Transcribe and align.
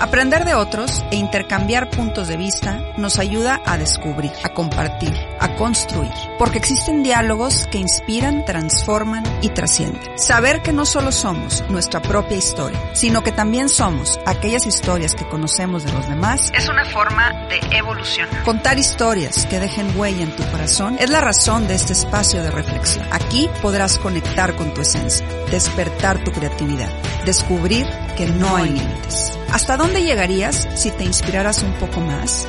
Aprender 0.00 0.44
de 0.44 0.54
otros 0.54 1.04
e 1.12 1.16
intercambiar 1.16 1.88
puntos 1.88 2.26
de 2.26 2.36
vista 2.36 2.80
nos 2.96 3.20
ayuda 3.20 3.60
a 3.64 3.78
descubrir, 3.78 4.32
a 4.42 4.48
compartir, 4.48 5.12
a 5.40 5.54
construir, 5.56 6.12
porque 6.38 6.58
existen 6.58 7.02
diálogos 7.02 7.66
que 7.66 7.78
inspiran, 7.78 8.44
transforman 8.44 9.24
y 9.42 9.48
trascienden. 9.48 10.18
Saber 10.18 10.62
que 10.62 10.72
no 10.72 10.86
solo 10.86 11.12
somos 11.12 11.64
nuestra 11.68 12.00
propia 12.00 12.36
historia, 12.36 12.80
sino 12.94 13.22
que 13.22 13.32
también 13.32 13.68
somos 13.68 14.18
aquellas 14.26 14.66
historias 14.66 15.14
que 15.14 15.28
conocemos 15.28 15.84
de 15.84 15.92
los 15.92 16.08
demás, 16.08 16.50
es 16.54 16.68
una 16.68 16.84
forma 16.86 17.32
de 17.48 17.60
evolución. 17.76 18.28
Contar 18.44 18.78
historias 18.78 19.46
que 19.46 19.60
dejen 19.60 19.98
huella 19.98 20.22
en 20.22 20.36
tu 20.36 20.42
corazón 20.50 20.96
es 20.98 21.10
la 21.10 21.20
razón 21.20 21.66
de 21.68 21.74
este 21.74 21.92
espacio 21.92 22.42
de 22.42 22.50
reflexión. 22.50 23.06
Aquí 23.10 23.48
podrás 23.62 23.98
conectar 23.98 24.54
con 24.56 24.72
tu 24.74 24.80
esencia, 24.80 25.26
despertar 25.50 26.22
tu 26.24 26.32
creatividad, 26.32 26.90
descubrir 27.24 27.86
que 28.16 28.26
no 28.26 28.56
hay 28.56 28.70
límites. 28.70 29.38
¿Hasta 29.52 29.76
dónde 29.76 30.02
llegarías 30.02 30.68
si 30.74 30.90
te 30.90 31.04
inspiraras 31.04 31.62
un 31.62 31.72
poco 31.74 32.00
más? 32.00 32.48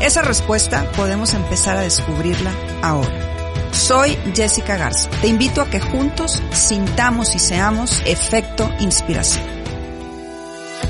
Esa 0.00 0.20
respuesta 0.20 0.92
podemos 0.92 1.32
empezar 1.32 1.78
a 1.78 1.80
descubrirla 1.80 2.52
ahora. 2.82 3.72
Soy 3.72 4.18
Jessica 4.34 4.76
Garza. 4.76 5.08
Te 5.22 5.28
invito 5.28 5.62
a 5.62 5.70
que 5.70 5.80
juntos 5.80 6.42
sintamos 6.52 7.34
y 7.34 7.38
seamos 7.38 8.02
efecto 8.04 8.70
inspiración. 8.78 9.44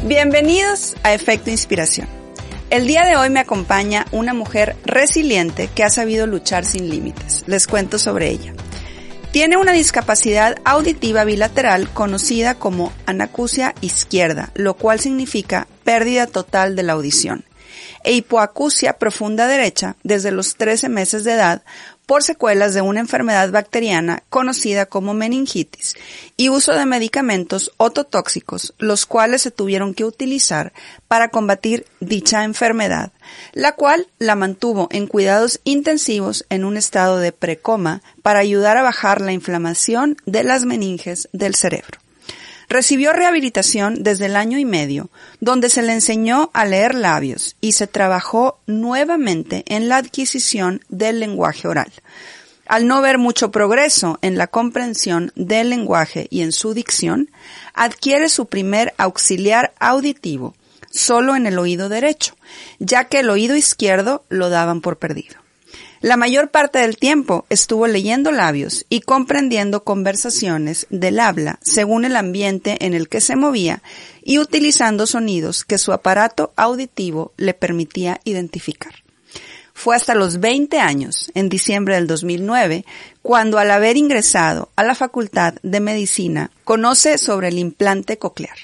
Bienvenidos 0.02 0.96
a 1.04 1.14
Efecto 1.14 1.50
Inspiración. 1.50 2.08
El 2.68 2.88
día 2.88 3.04
de 3.04 3.16
hoy 3.16 3.30
me 3.30 3.38
acompaña 3.38 4.06
una 4.10 4.34
mujer 4.34 4.74
resiliente 4.84 5.70
que 5.72 5.84
ha 5.84 5.88
sabido 5.88 6.26
luchar 6.26 6.64
sin 6.64 6.90
límites. 6.90 7.44
Les 7.46 7.68
cuento 7.68 8.00
sobre 8.00 8.28
ella. 8.28 8.54
Tiene 9.30 9.56
una 9.56 9.70
discapacidad 9.70 10.56
auditiva 10.64 11.22
bilateral 11.24 11.88
conocida 11.90 12.56
como 12.56 12.92
anacusia 13.06 13.72
izquierda, 13.82 14.50
lo 14.54 14.74
cual 14.74 14.98
significa 14.98 15.68
pérdida 15.84 16.26
total 16.26 16.74
de 16.74 16.82
la 16.82 16.94
audición, 16.94 17.44
e 18.06 18.12
hipoacusia 18.14 18.94
profunda 18.94 19.46
derecha 19.46 19.96
desde 20.04 20.30
los 20.30 20.54
13 20.54 20.88
meses 20.88 21.24
de 21.24 21.32
edad 21.32 21.62
por 22.06 22.22
secuelas 22.22 22.72
de 22.72 22.80
una 22.80 23.00
enfermedad 23.00 23.50
bacteriana 23.50 24.22
conocida 24.30 24.86
como 24.86 25.12
meningitis 25.12 25.94
y 26.36 26.48
uso 26.48 26.72
de 26.72 26.86
medicamentos 26.86 27.72
ototóxicos, 27.78 28.74
los 28.78 29.06
cuales 29.06 29.42
se 29.42 29.50
tuvieron 29.50 29.92
que 29.92 30.04
utilizar 30.04 30.72
para 31.08 31.28
combatir 31.28 31.84
dicha 31.98 32.44
enfermedad, 32.44 33.10
la 33.52 33.72
cual 33.72 34.06
la 34.18 34.36
mantuvo 34.36 34.88
en 34.92 35.08
cuidados 35.08 35.60
intensivos 35.64 36.46
en 36.48 36.64
un 36.64 36.76
estado 36.76 37.18
de 37.18 37.32
precoma 37.32 38.02
para 38.22 38.38
ayudar 38.38 38.76
a 38.76 38.82
bajar 38.82 39.20
la 39.20 39.32
inflamación 39.32 40.16
de 40.26 40.44
las 40.44 40.64
meninges 40.64 41.28
del 41.32 41.56
cerebro. 41.56 42.05
Recibió 42.68 43.12
rehabilitación 43.12 44.02
desde 44.02 44.26
el 44.26 44.36
año 44.36 44.58
y 44.58 44.64
medio, 44.64 45.08
donde 45.40 45.70
se 45.70 45.82
le 45.82 45.92
enseñó 45.92 46.50
a 46.52 46.64
leer 46.64 46.94
labios 46.94 47.56
y 47.60 47.72
se 47.72 47.86
trabajó 47.86 48.58
nuevamente 48.66 49.64
en 49.66 49.88
la 49.88 49.98
adquisición 49.98 50.82
del 50.88 51.20
lenguaje 51.20 51.68
oral. 51.68 51.92
Al 52.66 52.88
no 52.88 53.00
ver 53.00 53.18
mucho 53.18 53.52
progreso 53.52 54.18
en 54.22 54.36
la 54.36 54.48
comprensión 54.48 55.30
del 55.36 55.70
lenguaje 55.70 56.26
y 56.30 56.42
en 56.42 56.50
su 56.50 56.74
dicción, 56.74 57.30
adquiere 57.74 58.28
su 58.28 58.46
primer 58.46 58.92
auxiliar 58.98 59.72
auditivo, 59.78 60.56
solo 60.90 61.36
en 61.36 61.46
el 61.46 61.60
oído 61.60 61.88
derecho, 61.88 62.36
ya 62.80 63.04
que 63.04 63.20
el 63.20 63.30
oído 63.30 63.54
izquierdo 63.54 64.24
lo 64.28 64.48
daban 64.50 64.80
por 64.80 64.98
perdido. 64.98 65.45
La 66.06 66.16
mayor 66.16 66.52
parte 66.52 66.78
del 66.78 66.98
tiempo 66.98 67.46
estuvo 67.50 67.88
leyendo 67.88 68.30
labios 68.30 68.86
y 68.88 69.00
comprendiendo 69.00 69.82
conversaciones 69.82 70.86
del 70.88 71.18
habla 71.18 71.58
según 71.62 72.04
el 72.04 72.14
ambiente 72.14 72.76
en 72.86 72.94
el 72.94 73.08
que 73.08 73.20
se 73.20 73.34
movía 73.34 73.82
y 74.22 74.38
utilizando 74.38 75.08
sonidos 75.08 75.64
que 75.64 75.78
su 75.78 75.92
aparato 75.92 76.52
auditivo 76.54 77.32
le 77.36 77.54
permitía 77.54 78.20
identificar. 78.22 78.94
Fue 79.74 79.96
hasta 79.96 80.14
los 80.14 80.38
20 80.38 80.78
años, 80.78 81.32
en 81.34 81.48
diciembre 81.48 81.96
del 81.96 82.06
2009, 82.06 82.84
cuando 83.20 83.58
al 83.58 83.72
haber 83.72 83.96
ingresado 83.96 84.70
a 84.76 84.84
la 84.84 84.94
Facultad 84.94 85.54
de 85.64 85.80
Medicina 85.80 86.52
conoce 86.62 87.18
sobre 87.18 87.48
el 87.48 87.58
implante 87.58 88.16
coclear 88.16 88.56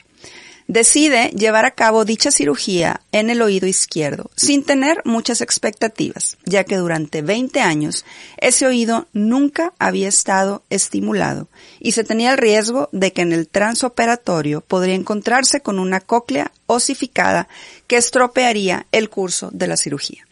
decide 0.67 1.31
llevar 1.31 1.65
a 1.65 1.73
cabo 1.73 2.05
dicha 2.05 2.31
cirugía 2.31 3.01
en 3.13 3.31
el 3.31 3.43
oído 3.43 3.67
izquierdo, 3.67 4.31
sin 4.37 4.65
tener 4.65 5.03
muchas 5.05 5.41
expectativas, 5.41 6.37
ya 6.45 6.65
que 6.65 6.77
durante 6.77 7.23
20 7.23 7.61
años 7.61 8.05
ese 8.39 8.67
oído 8.67 9.07
nunca 9.13 9.73
había 9.79 10.09
estado 10.09 10.63
estimulado 10.71 11.49
y 11.81 11.93
se 11.93 12.05
tenía 12.05 12.33
el 12.33 12.39
riesgo 12.39 12.89
de 12.93 13.13
que 13.13 13.23
en 13.23 13.33
el 13.33 13.49
transoperatorio 13.49 14.61
podría 14.61 14.95
encontrarse 14.95 15.61
con 15.61 15.79
una 15.79 16.01
cóclea 16.01 16.53
osificada 16.67 17.49
que 17.87 17.97
estropearía 17.97 18.87
el 18.93 19.11
curso 19.11 19.51
de 19.53 19.67
la 19.67 19.77
cirugía. 19.77 20.27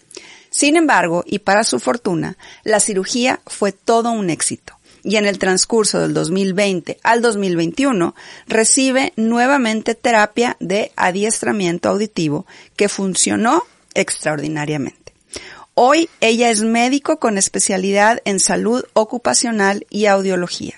Sin 0.50 0.76
embargo, 0.76 1.22
y 1.26 1.38
para 1.40 1.62
su 1.62 1.78
fortuna, 1.78 2.36
la 2.64 2.80
cirugía 2.80 3.40
fue 3.46 3.70
todo 3.72 4.10
un 4.10 4.30
éxito 4.30 4.79
y 5.02 5.16
en 5.16 5.26
el 5.26 5.38
transcurso 5.38 6.00
del 6.00 6.14
2020 6.14 6.98
al 7.02 7.22
2021 7.22 8.14
recibe 8.46 9.12
nuevamente 9.16 9.94
terapia 9.94 10.56
de 10.60 10.92
adiestramiento 10.96 11.88
auditivo 11.88 12.46
que 12.76 12.88
funcionó 12.88 13.62
extraordinariamente. 13.94 15.00
Hoy 15.74 16.10
ella 16.20 16.50
es 16.50 16.62
médico 16.62 17.18
con 17.18 17.38
especialidad 17.38 18.20
en 18.24 18.40
salud 18.40 18.84
ocupacional 18.92 19.86
y 19.88 20.06
audiología. 20.06 20.74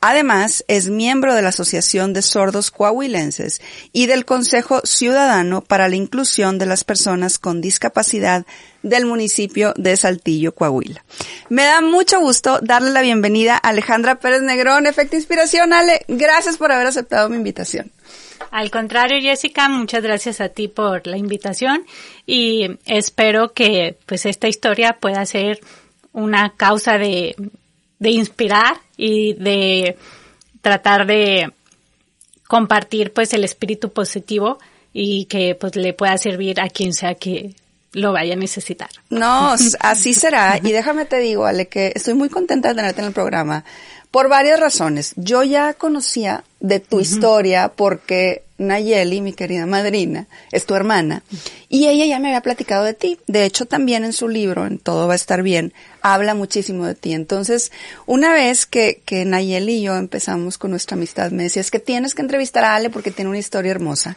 Además, 0.00 0.64
es 0.68 0.88
miembro 0.90 1.34
de 1.34 1.42
la 1.42 1.48
Asociación 1.48 2.12
de 2.12 2.22
Sordos 2.22 2.70
Coahuilenses 2.70 3.60
y 3.92 4.06
del 4.06 4.24
Consejo 4.24 4.80
Ciudadano 4.84 5.60
para 5.60 5.88
la 5.88 5.96
Inclusión 5.96 6.58
de 6.58 6.66
las 6.66 6.84
Personas 6.84 7.38
con 7.38 7.60
Discapacidad 7.60 8.46
del 8.84 9.06
municipio 9.06 9.74
de 9.76 9.96
Saltillo, 9.96 10.54
Coahuila. 10.54 11.04
Me 11.48 11.64
da 11.64 11.80
mucho 11.80 12.20
gusto 12.20 12.60
darle 12.62 12.90
la 12.90 13.02
bienvenida 13.02 13.54
a 13.54 13.70
Alejandra 13.70 14.20
Pérez 14.20 14.42
Negrón, 14.42 14.86
Efecto 14.86 15.16
Inspiración. 15.16 15.72
Ale, 15.72 16.04
gracias 16.06 16.58
por 16.58 16.70
haber 16.70 16.86
aceptado 16.86 17.28
mi 17.28 17.36
invitación. 17.36 17.90
Al 18.52 18.70
contrario, 18.70 19.18
Jessica, 19.20 19.68
muchas 19.68 20.02
gracias 20.02 20.40
a 20.40 20.48
ti 20.48 20.68
por 20.68 21.08
la 21.08 21.18
invitación 21.18 21.84
y 22.24 22.78
espero 22.86 23.52
que 23.52 23.98
pues 24.06 24.26
esta 24.26 24.46
historia 24.46 24.98
pueda 25.00 25.26
ser 25.26 25.60
una 26.12 26.54
causa 26.56 26.98
de 26.98 27.34
de 27.98 28.10
inspirar 28.10 28.80
y 28.98 29.32
de 29.34 29.96
tratar 30.60 31.06
de 31.06 31.50
compartir 32.46 33.14
pues 33.14 33.32
el 33.32 33.44
espíritu 33.44 33.90
positivo 33.90 34.58
y 34.92 35.24
que 35.26 35.54
pues 35.54 35.76
le 35.76 35.94
pueda 35.94 36.18
servir 36.18 36.60
a 36.60 36.68
quien 36.68 36.92
sea 36.92 37.14
que 37.14 37.54
lo 37.92 38.12
vaya 38.12 38.34
a 38.34 38.36
necesitar. 38.36 38.90
No, 39.08 39.54
así 39.80 40.12
será. 40.12 40.58
Y 40.62 40.72
déjame 40.72 41.06
te 41.06 41.18
digo, 41.20 41.46
Ale, 41.46 41.68
que 41.68 41.92
estoy 41.94 42.14
muy 42.14 42.28
contenta 42.28 42.68
de 42.68 42.74
tenerte 42.74 43.00
en 43.00 43.06
el 43.06 43.12
programa 43.12 43.64
por 44.10 44.28
varias 44.28 44.58
razones. 44.60 45.12
Yo 45.16 45.42
ya 45.42 45.74
conocía 45.74 46.44
de 46.60 46.80
tu 46.80 47.00
historia 47.00 47.72
porque 47.74 48.42
Nayeli, 48.58 49.20
mi 49.20 49.32
querida 49.32 49.66
madrina, 49.66 50.26
es 50.50 50.66
tu 50.66 50.74
hermana, 50.74 51.22
y 51.68 51.86
ella 51.86 52.06
ya 52.06 52.18
me 52.18 52.28
había 52.28 52.40
platicado 52.40 52.84
de 52.84 52.94
ti. 52.94 53.18
De 53.28 53.44
hecho, 53.44 53.66
también 53.66 54.04
en 54.04 54.12
su 54.12 54.28
libro, 54.28 54.66
en 54.66 54.78
Todo 54.78 55.06
va 55.06 55.12
a 55.12 55.16
estar 55.16 55.42
bien, 55.42 55.72
habla 56.02 56.34
muchísimo 56.34 56.84
de 56.84 56.96
ti. 56.96 57.12
Entonces, 57.12 57.70
una 58.06 58.32
vez 58.32 58.66
que, 58.66 59.00
que 59.04 59.24
Nayeli 59.24 59.74
y 59.74 59.82
yo 59.82 59.96
empezamos 59.96 60.58
con 60.58 60.72
nuestra 60.72 60.96
amistad, 60.96 61.30
me 61.30 61.44
decía, 61.44 61.60
es 61.60 61.70
que 61.70 61.78
tienes 61.78 62.14
que 62.14 62.22
entrevistar 62.22 62.64
a 62.64 62.74
Ale 62.74 62.90
porque 62.90 63.12
tiene 63.12 63.28
una 63.28 63.38
historia 63.38 63.70
hermosa. 63.70 64.16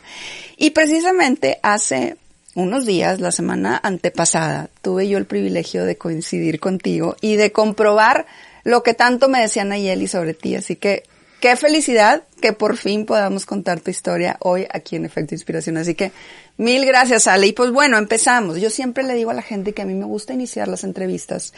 Y 0.57 0.71
precisamente 0.71 1.59
hace 1.61 2.17
unos 2.55 2.85
días, 2.85 3.19
la 3.19 3.31
semana 3.31 3.79
antepasada, 3.81 4.69
tuve 4.81 5.07
yo 5.07 5.17
el 5.17 5.25
privilegio 5.25 5.85
de 5.85 5.97
coincidir 5.97 6.59
contigo 6.59 7.15
y 7.21 7.35
de 7.35 7.51
comprobar 7.51 8.25
lo 8.63 8.83
que 8.83 8.93
tanto 8.93 9.27
me 9.27 9.41
decía 9.41 9.63
Nayeli 9.63 10.07
sobre 10.07 10.33
ti. 10.33 10.55
Así 10.55 10.75
que 10.75 11.03
qué 11.39 11.55
felicidad 11.55 12.23
que 12.41 12.53
por 12.53 12.77
fin 12.77 13.05
podamos 13.05 13.45
contar 13.45 13.79
tu 13.79 13.91
historia 13.91 14.37
hoy 14.39 14.67
aquí 14.71 14.95
en 14.95 15.05
Efecto 15.05 15.35
Inspiración. 15.35 15.77
Así 15.77 15.95
que 15.95 16.11
mil 16.57 16.85
gracias, 16.85 17.27
Ale. 17.27 17.47
Y 17.47 17.53
pues 17.53 17.71
bueno, 17.71 17.97
empezamos. 17.97 18.59
Yo 18.59 18.69
siempre 18.69 19.03
le 19.03 19.15
digo 19.15 19.31
a 19.31 19.35
la 19.35 19.41
gente 19.41 19.73
que 19.73 19.81
a 19.81 19.85
mí 19.85 19.93
me 19.93 20.05
gusta 20.05 20.33
iniciar 20.33 20.67
las 20.67 20.83
entrevistas 20.83 21.53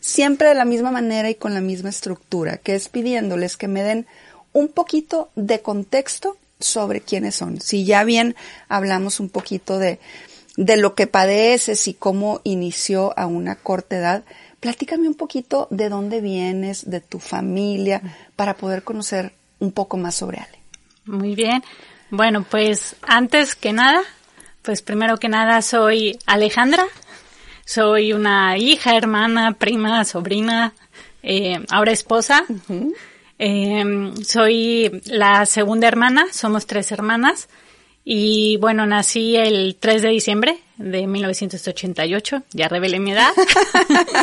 siempre 0.00 0.48
de 0.48 0.54
la 0.54 0.64
misma 0.64 0.90
manera 0.90 1.30
y 1.30 1.34
con 1.34 1.54
la 1.54 1.60
misma 1.60 1.90
estructura, 1.90 2.58
que 2.58 2.74
es 2.74 2.88
pidiéndoles 2.88 3.56
que 3.56 3.68
me 3.68 3.82
den 3.82 4.06
un 4.52 4.68
poquito 4.68 5.30
de 5.34 5.60
contexto 5.60 6.36
sobre 6.60 7.00
quiénes 7.00 7.34
son. 7.34 7.60
Si 7.60 7.84
ya 7.84 8.04
bien 8.04 8.34
hablamos 8.68 9.20
un 9.20 9.28
poquito 9.28 9.78
de, 9.78 9.98
de 10.56 10.76
lo 10.76 10.94
que 10.94 11.06
padeces 11.06 11.86
y 11.88 11.94
cómo 11.94 12.40
inició 12.44 13.16
a 13.18 13.26
una 13.26 13.56
corta 13.56 13.96
edad, 13.96 14.24
platícame 14.60 15.08
un 15.08 15.14
poquito 15.14 15.68
de 15.70 15.88
dónde 15.88 16.20
vienes, 16.20 16.88
de 16.90 17.00
tu 17.00 17.18
familia, 17.18 18.02
para 18.36 18.56
poder 18.56 18.82
conocer 18.82 19.32
un 19.58 19.72
poco 19.72 19.96
más 19.96 20.14
sobre 20.14 20.38
Ale. 20.38 20.58
Muy 21.04 21.34
bien. 21.34 21.62
Bueno, 22.10 22.44
pues 22.48 22.96
antes 23.02 23.54
que 23.54 23.72
nada, 23.72 24.00
pues 24.62 24.82
primero 24.82 25.18
que 25.18 25.28
nada 25.28 25.60
soy 25.62 26.18
Alejandra, 26.26 26.84
soy 27.64 28.12
una 28.12 28.56
hija, 28.56 28.96
hermana, 28.96 29.52
prima, 29.52 30.04
sobrina, 30.04 30.72
eh, 31.22 31.64
ahora 31.70 31.92
esposa. 31.92 32.44
eh, 33.38 34.12
soy 34.24 35.02
la 35.04 35.46
segunda 35.46 35.86
hermana, 35.86 36.26
somos 36.32 36.66
tres 36.66 36.92
hermanas. 36.92 37.48
Y 38.10 38.56
bueno, 38.56 38.86
nací 38.86 39.36
el 39.36 39.76
3 39.78 40.00
de 40.00 40.08
diciembre 40.08 40.58
de 40.78 41.06
1988, 41.06 42.42
ya 42.52 42.66
revelé 42.66 43.00
mi 43.00 43.12
edad. 43.12 43.34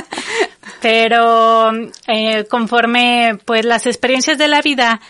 Pero 0.81 1.71
eh, 2.07 2.45
conforme 2.49 3.37
pues 3.45 3.63
las 3.63 3.85
experiencias 3.85 4.39
de 4.39 4.47
la 4.47 4.63
vida 4.63 5.01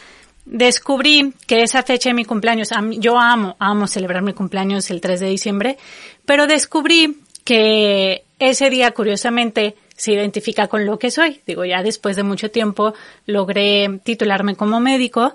descubrí 0.44 1.34
que 1.48 1.62
esa 1.62 1.84
fecha 1.84 2.10
de 2.10 2.16
mi 2.16 2.26
cumpleaños, 2.26 2.72
yo 2.98 3.18
amo, 3.18 3.56
amo 3.60 3.88
celebrar 3.88 4.24
mi 4.24 4.34
cumpleaños 4.34 4.92
el 4.92 5.00
3 5.00 5.22
de 5.22 5.28
diciembre, 5.28 5.78
pero 6.26 6.46
descubrí 6.46 7.22
que 7.46 8.26
ese 8.40 8.70
día, 8.70 8.92
curiosamente, 8.92 9.78
se 9.96 10.12
identifica 10.12 10.68
con 10.68 10.86
lo 10.86 11.00
que 11.00 11.12
soy. 11.12 11.40
Digo, 11.48 11.64
ya 11.64 11.82
después 11.82 12.18
de 12.18 12.24
mucho 12.24 12.52
tiempo 12.52 12.94
logré 13.26 14.02
titularme 14.04 14.58
como 14.58 14.82
médico 14.82 15.34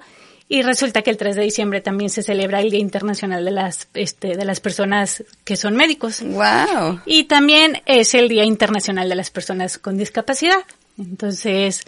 y 0.52 0.62
resulta 0.62 1.02
que 1.02 1.11
el 1.11 1.17
3 1.17 1.37
de 1.37 1.43
diciembre 1.43 1.81
también 1.81 2.11
se 2.11 2.25
celebra 2.25 2.61
el 2.61 2.70
Día 2.70 2.81
Internacional 2.81 3.44
de 3.44 3.52
las, 3.52 3.87
este, 3.94 4.37
de 4.37 4.44
las 4.44 4.58
personas 4.58 5.23
que 5.44 5.55
son 5.55 5.76
médicos. 5.76 6.23
Wow. 6.23 7.02
Y 7.06 7.25
también 7.25 7.81
es 7.87 8.14
el 8.14 8.29
Día 8.29 8.44
Internacional 8.44 9.08
de 9.08 9.14
las 9.14 9.31
personas 9.31 9.79
con 9.79 9.97
discapacidad. 9.97 10.58
Entonces, 10.99 11.87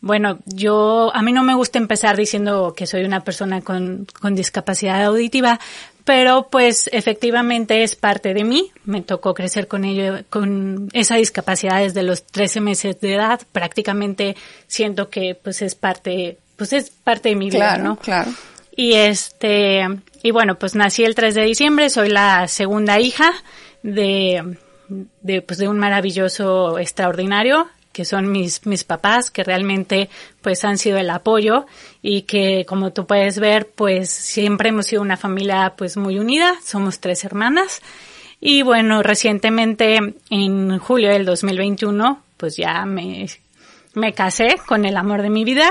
bueno, 0.00 0.38
yo, 0.46 1.10
a 1.12 1.22
mí 1.22 1.32
no 1.32 1.42
me 1.42 1.54
gusta 1.54 1.78
empezar 1.78 2.16
diciendo 2.16 2.72
que 2.76 2.86
soy 2.86 3.04
una 3.04 3.24
persona 3.24 3.62
con, 3.62 4.06
con 4.20 4.36
discapacidad 4.36 5.02
auditiva, 5.02 5.58
pero 6.04 6.48
pues 6.50 6.88
efectivamente 6.92 7.82
es 7.82 7.96
parte 7.96 8.32
de 8.32 8.44
mí. 8.44 8.70
Me 8.84 9.00
tocó 9.00 9.34
crecer 9.34 9.66
con 9.66 9.84
ello, 9.84 10.18
con 10.30 10.88
esa 10.92 11.16
discapacidad 11.16 11.80
desde 11.80 12.04
los 12.04 12.24
13 12.26 12.60
meses 12.60 13.00
de 13.00 13.14
edad. 13.14 13.40
Prácticamente 13.50 14.36
siento 14.68 15.08
que 15.08 15.34
pues 15.34 15.62
es 15.62 15.74
parte, 15.74 16.38
pues 16.64 16.84
es 16.84 16.90
parte 16.90 17.28
de 17.28 17.36
mi 17.36 17.50
vida, 17.50 17.76
¿no? 17.76 17.96
Claro. 17.96 18.32
Y 18.74 18.94
este, 18.94 19.82
y 20.22 20.30
bueno, 20.30 20.58
pues 20.58 20.74
nací 20.74 21.04
el 21.04 21.14
3 21.14 21.34
de 21.34 21.42
diciembre, 21.42 21.90
soy 21.90 22.08
la 22.08 22.48
segunda 22.48 22.98
hija 22.98 23.34
de, 23.82 24.56
de, 25.20 25.42
pues 25.42 25.58
de 25.58 25.68
un 25.68 25.78
maravilloso, 25.78 26.78
extraordinario 26.78 27.68
que 27.92 28.06
son 28.06 28.32
mis, 28.32 28.66
mis 28.66 28.82
papás, 28.82 29.30
que 29.30 29.44
realmente 29.44 30.08
pues 30.40 30.64
han 30.64 30.78
sido 30.78 30.96
el 30.98 31.10
apoyo 31.10 31.66
y 32.02 32.22
que 32.22 32.64
como 32.66 32.92
tú 32.92 33.06
puedes 33.06 33.38
ver 33.38 33.68
pues 33.68 34.10
siempre 34.10 34.70
hemos 34.70 34.86
sido 34.86 35.02
una 35.02 35.18
familia 35.18 35.74
pues 35.76 35.98
muy 35.98 36.18
unida, 36.18 36.54
somos 36.64 36.98
tres 36.98 37.24
hermanas 37.24 37.82
y 38.40 38.62
bueno, 38.62 39.02
recientemente 39.02 40.14
en 40.30 40.78
julio 40.78 41.10
del 41.10 41.26
2021 41.26 42.22
pues 42.38 42.56
ya 42.56 42.84
me, 42.86 43.28
me 43.94 44.12
casé 44.12 44.56
con 44.66 44.86
el 44.86 44.96
amor 44.96 45.22
de 45.22 45.30
mi 45.30 45.44
vida 45.44 45.70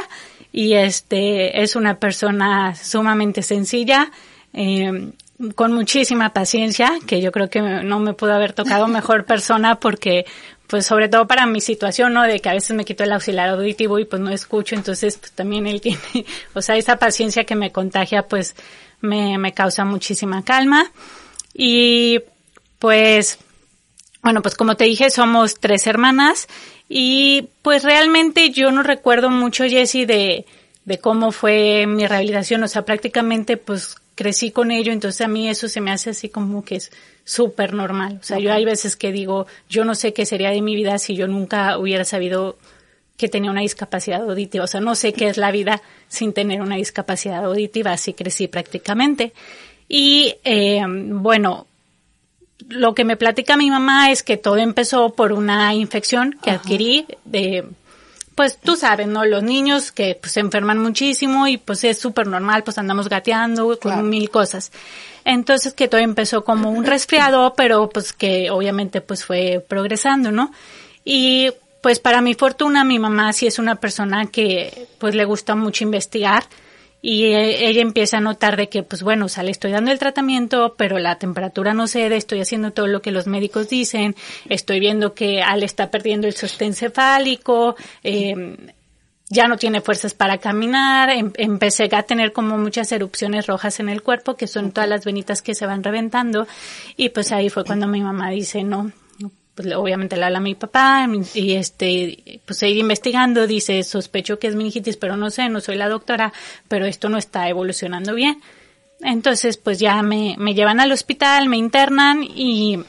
y 0.53 0.75
este 0.75 1.63
es 1.63 1.75
una 1.75 1.99
persona 1.99 2.75
sumamente 2.75 3.41
sencilla, 3.41 4.11
eh, 4.53 5.11
con 5.55 5.73
muchísima 5.73 6.31
paciencia, 6.31 6.91
que 7.07 7.19
yo 7.19 7.31
creo 7.31 7.49
que 7.49 7.59
no 7.59 7.99
me 7.99 8.13
pudo 8.13 8.33
haber 8.33 8.53
tocado 8.53 8.87
mejor 8.99 9.25
persona 9.25 9.79
porque 9.79 10.25
pues 10.67 10.85
sobre 10.85 11.09
todo 11.09 11.27
para 11.27 11.47
mi 11.47 11.59
situación, 11.59 12.13
¿no? 12.13 12.21
De 12.21 12.39
que 12.39 12.49
a 12.49 12.53
veces 12.53 12.75
me 12.75 12.85
quito 12.85 13.03
el 13.03 13.11
auxiliar 13.11 13.49
auditivo 13.49 13.97
y 13.97 14.05
pues 14.05 14.21
no 14.21 14.29
escucho, 14.29 14.75
entonces 14.75 15.17
pues 15.17 15.31
también 15.31 15.65
él 15.65 15.81
tiene, 15.81 15.99
o 16.53 16.61
sea, 16.61 16.77
esa 16.77 16.97
paciencia 16.97 17.45
que 17.45 17.55
me 17.55 17.71
contagia 17.71 18.27
pues 18.27 18.55
me, 19.01 19.39
me 19.39 19.53
causa 19.53 19.85
muchísima 19.85 20.43
calma. 20.43 20.91
Y 21.55 22.21
pues, 22.77 23.39
bueno, 24.21 24.43
pues 24.43 24.53
como 24.53 24.75
te 24.75 24.85
dije, 24.85 25.09
somos 25.09 25.59
tres 25.59 25.87
hermanas 25.87 26.47
y 26.95 27.49
pues 27.63 27.81
realmente 27.81 28.51
yo 28.51 28.69
no 28.69 28.83
recuerdo 28.83 29.31
mucho, 29.31 29.63
Jessie, 29.63 30.05
de, 30.05 30.45
de 30.85 30.99
cómo 30.99 31.31
fue 31.31 31.87
mi 31.87 32.05
rehabilitación, 32.05 32.61
o 32.61 32.67
sea, 32.67 32.85
prácticamente 32.85 33.57
pues 33.57 33.95
crecí 34.13 34.51
con 34.51 34.69
ello, 34.69 34.93
entonces 34.93 35.21
a 35.21 35.27
mí 35.27 35.49
eso 35.49 35.67
se 35.67 35.81
me 35.81 35.91
hace 35.91 36.11
así 36.11 36.29
como 36.29 36.63
que 36.63 36.75
es 36.75 36.91
súper 37.23 37.73
normal. 37.73 38.19
O 38.21 38.23
sea, 38.23 38.37
yo 38.37 38.53
hay 38.53 38.63
veces 38.63 38.95
que 38.95 39.11
digo, 39.11 39.47
yo 39.67 39.85
no 39.85 39.95
sé 39.95 40.13
qué 40.13 40.27
sería 40.27 40.51
de 40.51 40.61
mi 40.61 40.75
vida 40.75 40.99
si 40.99 41.15
yo 41.15 41.27
nunca 41.27 41.79
hubiera 41.79 42.03
sabido 42.03 42.59
que 43.17 43.27
tenía 43.27 43.49
una 43.49 43.61
discapacidad 43.61 44.21
auditiva. 44.21 44.65
O 44.65 44.67
sea, 44.67 44.79
no 44.79 44.93
sé 44.93 45.13
qué 45.13 45.29
es 45.29 45.37
la 45.37 45.49
vida 45.49 45.81
sin 46.09 46.31
tener 46.31 46.61
una 46.61 46.75
discapacidad 46.75 47.43
auditiva, 47.43 47.93
así 47.93 48.13
crecí 48.13 48.47
prácticamente. 48.47 49.33
Y 49.89 50.35
eh, 50.43 50.83
bueno, 50.87 51.65
lo 52.69 52.93
que 52.95 53.03
me 53.03 53.17
platica 53.17 53.57
mi 53.57 53.69
mamá 53.69 54.11
es 54.11 54.23
que 54.23 54.37
todo 54.37 54.57
empezó 54.57 55.13
por 55.13 55.33
una 55.33 55.73
infección 55.73 56.37
que 56.41 56.51
adquirí 56.51 57.05
de 57.25 57.65
pues 58.35 58.57
tú 58.57 58.75
sabes, 58.75 59.07
¿no? 59.07 59.25
Los 59.25 59.43
niños 59.43 59.91
que 59.91 60.17
pues, 60.19 60.33
se 60.33 60.39
enferman 60.39 60.79
muchísimo 60.79 61.47
y 61.47 61.57
pues 61.57 61.83
es 61.83 61.99
súper 61.99 62.27
normal, 62.27 62.63
pues 62.63 62.77
andamos 62.77 63.07
gateando 63.07 63.77
con 63.79 64.09
mil 64.09 64.29
cosas. 64.29 64.71
Entonces 65.23 65.73
que 65.73 65.87
todo 65.87 66.01
empezó 66.01 66.43
como 66.43 66.71
un 66.71 66.83
resfriado, 66.83 67.53
pero 67.55 67.89
pues 67.89 68.11
que 68.11 68.49
obviamente 68.49 69.01
pues 69.01 69.23
fue 69.23 69.63
progresando, 69.67 70.31
¿no? 70.31 70.51
Y 71.05 71.51
pues 71.81 71.99
para 71.99 72.21
mi 72.21 72.33
fortuna 72.33 72.83
mi 72.83 72.97
mamá 72.97 73.33
sí 73.33 73.45
es 73.45 73.59
una 73.59 73.75
persona 73.75 74.25
que 74.25 74.87
pues 74.97 75.15
le 75.15 75.25
gusta 75.25 75.55
mucho 75.55 75.83
investigar 75.83 76.43
y 77.05 77.25
ella 77.25 77.81
empieza 77.81 78.17
a 78.17 78.21
notar 78.21 78.55
de 78.55 78.69
que, 78.69 78.81
pues 78.81 79.03
bueno, 79.03 79.25
o 79.25 79.29
sea, 79.29 79.43
le 79.43 79.51
estoy 79.51 79.71
dando 79.71 79.91
el 79.91 79.99
tratamiento, 79.99 80.75
pero 80.77 80.99
la 80.99 81.19
temperatura 81.19 81.73
no 81.73 81.85
cede, 81.85 82.15
estoy 82.15 82.39
haciendo 82.39 82.71
todo 82.71 82.87
lo 82.87 83.01
que 83.01 83.11
los 83.11 83.27
médicos 83.27 83.67
dicen, 83.67 84.15
estoy 84.47 84.79
viendo 84.79 85.13
que 85.13 85.41
Al 85.41 85.63
está 85.63 85.91
perdiendo 85.91 86.27
el 86.27 86.33
sostén 86.33 86.73
cefálico, 86.73 87.75
eh, 88.05 88.55
ya 89.29 89.49
no 89.49 89.57
tiene 89.57 89.81
fuerzas 89.81 90.13
para 90.13 90.37
caminar, 90.37 91.09
em, 91.09 91.33
empecé 91.35 91.89
a 91.91 92.03
tener 92.03 92.31
como 92.31 92.57
muchas 92.57 92.89
erupciones 92.93 93.47
rojas 93.47 93.81
en 93.81 93.89
el 93.89 94.01
cuerpo, 94.01 94.37
que 94.37 94.47
son 94.47 94.71
todas 94.71 94.89
las 94.89 95.03
venitas 95.03 95.41
que 95.41 95.55
se 95.55 95.65
van 95.65 95.83
reventando, 95.83 96.47
y 96.95 97.09
pues 97.09 97.33
ahí 97.33 97.49
fue 97.49 97.65
cuando 97.65 97.85
mi 97.85 97.99
mamá 97.99 98.29
dice, 98.29 98.63
no, 98.63 98.93
pues 99.55 99.71
obviamente 99.73 100.17
le 100.17 100.25
habla 100.25 100.39
a 100.39 100.41
mi 100.41 100.55
papá 100.55 101.07
y 101.33 101.53
este, 101.53 102.41
pues 102.45 102.57
seguir 102.57 102.77
investigando, 102.77 103.45
dice, 103.45 103.83
sospecho 103.83 104.39
que 104.39 104.47
es 104.47 104.55
meningitis, 104.55 104.97
pero 104.97 105.15
no 105.15 105.29
sé, 105.29 105.49
no 105.49 105.61
soy 105.61 105.75
la 105.75 105.89
doctora, 105.89 106.33
pero 106.67 106.85
esto 106.85 107.09
no 107.09 107.17
está 107.17 107.47
evolucionando 107.49 108.15
bien. 108.15 108.41
Entonces, 109.01 109.57
pues 109.57 109.79
ya 109.79 110.01
me, 110.01 110.35
me 110.39 110.55
llevan 110.55 110.79
al 110.79 110.91
hospital, 110.91 111.49
me 111.49 111.57
internan 111.57 112.23
y, 112.23 112.79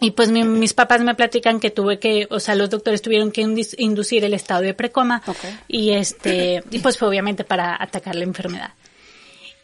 y 0.00 0.10
pues 0.10 0.30
mis 0.30 0.74
papás 0.74 1.02
me 1.02 1.14
platican 1.14 1.60
que 1.60 1.70
tuve 1.70 1.98
que, 1.98 2.26
o 2.30 2.40
sea, 2.40 2.54
los 2.54 2.70
doctores 2.70 3.00
tuvieron 3.00 3.30
que 3.30 3.42
inducir 3.78 4.24
el 4.24 4.34
estado 4.34 4.62
de 4.62 4.74
precoma 4.74 5.22
y 5.68 5.92
este, 5.92 6.64
y 6.70 6.80
pues 6.80 6.98
fue 6.98 7.08
obviamente 7.08 7.44
para 7.44 7.80
atacar 7.80 8.16
la 8.16 8.24
enfermedad. 8.24 8.72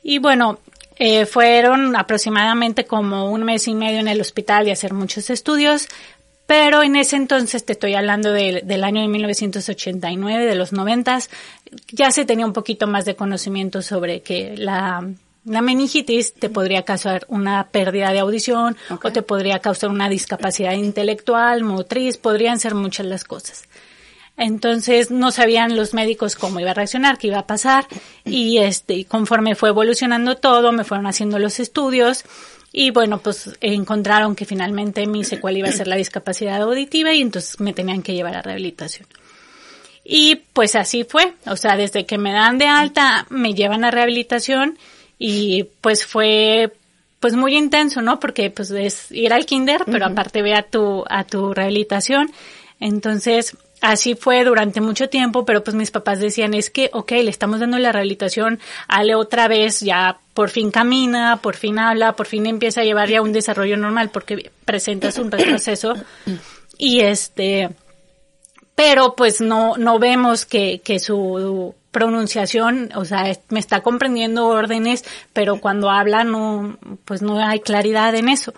Y 0.05 0.19
bueno, 0.19 0.59
eh, 1.05 1.27
fueron 1.27 1.97
aproximadamente 1.97 2.85
como 2.85 3.29
un 3.29 3.43
mes 3.43 3.67
y 3.67 3.75
medio 3.75 3.99
en 3.99 4.07
el 4.07 4.21
hospital 4.21 4.69
y 4.69 4.71
hacer 4.71 4.95
muchos 4.95 5.31
estudios, 5.31 5.89
pero 6.47 6.85
en 6.85 6.95
ese 6.95 7.17
entonces, 7.17 7.65
te 7.65 7.73
estoy 7.73 7.95
hablando 7.95 8.31
del 8.31 8.85
año 8.85 9.01
de 9.03 9.09
1989, 9.09 10.47
de 10.47 10.55
los 10.55 10.73
noventas, 10.73 11.29
ya 11.91 12.13
se 12.13 12.25
tenía 12.25 12.47
un 12.47 12.53
poquito 12.53 12.87
más 12.87 13.05
de 13.05 13.17
conocimiento 13.17 13.83
sobre 13.83 14.21
que 14.21 14.57
la, 14.57 15.05
la 15.45 15.61
meningitis 15.61 16.35
te 16.35 16.49
podría 16.49 16.85
causar 16.85 17.25
una 17.27 17.67
pérdida 17.73 18.13
de 18.13 18.21
audición 18.21 18.77
o 19.03 19.11
te 19.11 19.23
podría 19.23 19.59
causar 19.59 19.91
una 19.91 20.09
discapacidad 20.09 20.75
intelectual, 20.75 21.65
motriz, 21.65 22.17
podrían 22.17 22.61
ser 22.61 22.77
muchas 22.77 23.07
las 23.07 23.25
cosas. 23.25 23.65
Entonces 24.45 25.13
no 25.13 25.31
sabían 25.31 25.77
los 25.77 25.95
médicos 25.95 26.35
cómo 26.35 26.59
iba 26.59 26.73
a 26.73 26.75
reaccionar, 26.75 27.17
qué 27.17 27.29
iba 27.29 27.39
a 27.39 27.47
pasar 27.47 27.87
y 28.25 28.59
este 28.59 29.05
conforme 29.05 29.55
fue 29.55 29.69
evolucionando 29.69 30.37
todo, 30.37 30.73
me 30.73 30.83
fueron 30.83 31.07
haciendo 31.07 31.39
los 31.39 31.61
estudios 31.61 32.25
y 32.73 32.91
bueno, 32.91 33.19
pues 33.19 33.57
encontraron 33.61 34.35
que 34.35 34.45
finalmente 34.45 35.07
mi 35.07 35.23
secuela 35.23 35.61
iba 35.61 35.69
a 35.69 35.73
ser 35.73 35.87
la 35.87 35.95
discapacidad 35.95 36.61
auditiva 36.61 37.13
y 37.13 37.23
entonces 37.23 37.61
me 37.61 37.73
tenían 37.73 38.03
que 38.03 38.15
llevar 38.15 38.35
a 38.35 38.43
rehabilitación. 38.43 39.07
Y 40.03 40.41
pues 40.53 40.75
así 40.75 41.05
fue, 41.05 41.35
o 41.47 41.55
sea, 41.55 41.77
desde 41.77 42.05
que 42.05 42.19
me 42.19 42.33
dan 42.33 42.59
de 42.59 42.67
alta 42.67 43.27
me 43.31 43.55
llevan 43.55 43.85
a 43.85 43.93
rehabilitación 43.93 44.77
y 45.21 45.69
pues 45.83 46.05
fue 46.05 46.73
pues 47.21 47.37
muy 47.37 47.57
intenso, 47.57 48.03
¿no? 48.03 48.19
Porque 48.19 48.51
pues 48.51 48.73
es 48.73 49.13
ir 49.13 49.33
al 49.33 49.47
kinder, 49.47 49.85
pero 49.87 50.07
aparte 50.07 50.43
ve 50.43 50.55
a 50.55 50.65
tu 50.65 51.05
a 51.09 51.23
tu 51.23 51.55
rehabilitación. 51.55 52.33
Entonces, 52.81 53.57
así 53.83 54.15
fue 54.15 54.45
durante 54.45 54.81
mucho 54.81 55.09
tiempo, 55.09 55.45
pero 55.45 55.63
pues 55.63 55.77
mis 55.77 55.91
papás 55.91 56.21
decían, 56.21 56.55
es 56.55 56.71
que, 56.71 56.89
ok, 56.93 57.11
le 57.11 57.31
estamos 57.31 57.61
dando 57.61 57.79
la 57.79 57.93
rehabilitación, 57.93 58.61
Ale 58.89 59.15
otra 59.15 59.49
vez 59.49 59.81
ya 59.81 60.19
por 60.33 60.49
fin 60.49 60.71
camina, 60.71 61.41
por 61.43 61.57
fin 61.57 61.79
habla, 61.79 62.15
por 62.15 62.27
fin 62.27 62.47
empieza 62.47 62.81
a 62.81 62.85
llevar 62.85 63.11
ya 63.11 63.21
un 63.21 63.33
desarrollo 63.33 63.77
normal 63.77 64.11
porque 64.11 64.51
presentas 64.65 65.19
un 65.19 65.31
retroceso 65.31 65.95
y 66.79 67.01
este, 67.01 67.71
pero 68.75 69.15
pues 69.15 69.41
no, 69.41 69.77
no 69.77 69.99
vemos 69.99 70.47
que, 70.47 70.81
que 70.83 70.99
su 70.99 71.75
pronunciación, 71.91 72.91
o 72.95 73.05
sea, 73.05 73.37
me 73.51 73.61
está 73.61 73.83
comprendiendo 73.83 74.47
órdenes, 74.47 75.05
pero 75.33 75.61
cuando 75.61 75.91
habla 75.91 76.25
no, 76.25 76.79
pues 77.05 77.21
no 77.21 77.39
hay 77.45 77.61
claridad 77.61 78.15
en 78.15 78.29
eso. 78.29 78.55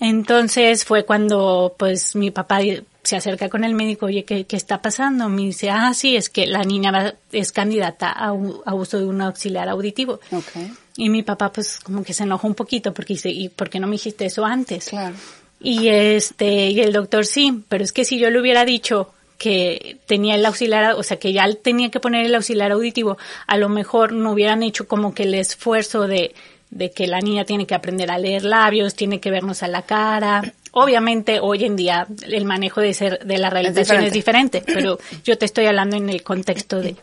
Entonces 0.00 0.84
fue 0.84 1.04
cuando 1.04 1.74
pues 1.78 2.16
mi 2.16 2.30
papá 2.30 2.60
se 3.08 3.16
acerca 3.16 3.48
con 3.48 3.64
el 3.64 3.72
médico, 3.72 4.04
oye, 4.04 4.24
¿qué, 4.24 4.44
qué 4.44 4.56
está 4.56 4.82
pasando? 4.82 5.30
Me 5.30 5.40
dice, 5.40 5.70
ah, 5.70 5.94
sí, 5.94 6.14
es 6.14 6.28
que 6.28 6.46
la 6.46 6.62
niña 6.62 7.14
es 7.32 7.52
candidata 7.52 8.10
a, 8.10 8.34
uso 8.34 8.98
de 8.98 9.06
un 9.06 9.22
auxiliar 9.22 9.66
auditivo. 9.70 10.20
Okay. 10.30 10.70
Y 10.98 11.08
mi 11.08 11.22
papá 11.22 11.50
pues 11.50 11.78
como 11.78 12.04
que 12.04 12.12
se 12.12 12.24
enojó 12.24 12.46
un 12.46 12.54
poquito 12.54 12.92
porque 12.92 13.14
dice, 13.14 13.30
¿y 13.30 13.48
por 13.48 13.70
qué 13.70 13.80
no 13.80 13.86
me 13.86 13.92
dijiste 13.92 14.26
eso 14.26 14.44
antes? 14.44 14.90
Claro. 14.90 15.16
Y 15.58 15.88
este, 15.88 16.68
y 16.68 16.80
el 16.80 16.92
doctor 16.92 17.24
sí, 17.24 17.64
pero 17.70 17.82
es 17.82 17.92
que 17.92 18.04
si 18.04 18.18
yo 18.18 18.28
le 18.28 18.42
hubiera 18.42 18.66
dicho 18.66 19.14
que 19.38 19.96
tenía 20.04 20.34
el 20.34 20.44
auxiliar, 20.44 20.92
o 20.92 21.02
sea, 21.02 21.18
que 21.18 21.32
ya 21.32 21.50
tenía 21.54 21.90
que 21.90 22.00
poner 22.00 22.26
el 22.26 22.34
auxiliar 22.34 22.72
auditivo, 22.72 23.16
a 23.46 23.56
lo 23.56 23.70
mejor 23.70 24.12
no 24.12 24.32
hubieran 24.32 24.62
hecho 24.62 24.86
como 24.86 25.14
que 25.14 25.22
el 25.22 25.32
esfuerzo 25.32 26.06
de, 26.06 26.34
de 26.68 26.90
que 26.90 27.06
la 27.06 27.20
niña 27.20 27.44
tiene 27.44 27.66
que 27.66 27.74
aprender 27.74 28.10
a 28.10 28.18
leer 28.18 28.44
labios, 28.44 28.94
tiene 28.94 29.18
que 29.18 29.30
vernos 29.30 29.62
a 29.62 29.68
la 29.68 29.82
cara. 29.82 30.42
Obviamente 30.72 31.40
hoy 31.40 31.64
en 31.64 31.76
día 31.76 32.06
el 32.22 32.44
manejo 32.44 32.80
de 32.80 32.94
ser 32.94 33.24
de 33.24 33.38
la 33.38 33.50
rehabilitación 33.50 34.04
es 34.04 34.12
diferente, 34.12 34.62
pero 34.66 34.98
yo 35.24 35.38
te 35.38 35.44
estoy 35.44 35.66
hablando 35.66 35.96
en 35.96 36.08
el 36.08 36.22
contexto 36.22 36.80
de 36.80 36.96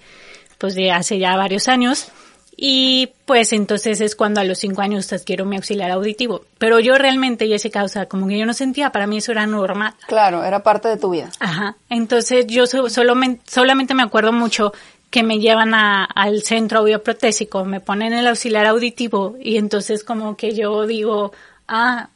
pues 0.57 0.75
de 0.75 0.91
hace 0.91 1.19
ya 1.19 1.35
varios 1.35 1.67
años 1.67 2.11
y 2.57 3.09
pues 3.25 3.51
entonces 3.51 3.99
es 3.99 4.15
cuando 4.15 4.39
a 4.39 4.43
los 4.43 4.59
cinco 4.59 4.81
años 4.81 5.11
adquiero 5.11 5.45
mi 5.45 5.57
auxiliar 5.57 5.91
auditivo. 5.91 6.41
Pero 6.57 6.79
yo 6.79 6.97
realmente, 6.97 7.45
y 7.45 7.53
ese 7.53 7.69
causa, 7.69 8.05
como 8.05 8.27
que 8.27 8.37
yo 8.37 8.45
no 8.45 8.53
sentía, 8.53 8.91
para 8.91 9.07
mí 9.07 9.17
eso 9.17 9.31
era 9.31 9.45
normal. 9.45 9.93
Claro, 10.07 10.43
era 10.43 10.63
parte 10.63 10.87
de 10.87 10.97
tu 10.97 11.09
vida. 11.09 11.29
Ajá. 11.39 11.75
Entonces 11.89 12.47
yo 12.47 12.65
solamente, 12.65 13.41
solamente 13.45 13.93
me 13.93 14.03
acuerdo 14.03 14.31
mucho 14.31 14.71
que 15.09 15.23
me 15.23 15.39
llevan 15.39 15.73
a, 15.73 16.05
al 16.05 16.41
centro 16.43 16.79
audioprotésico, 16.79 17.65
me 17.65 17.79
ponen 17.79 18.13
el 18.13 18.27
auxiliar 18.27 18.65
auditivo 18.65 19.35
y 19.39 19.57
entonces 19.57 20.03
como 20.03 20.35
que 20.35 20.53
yo 20.53 20.85
digo, 20.87 21.31
ah, 21.67 22.09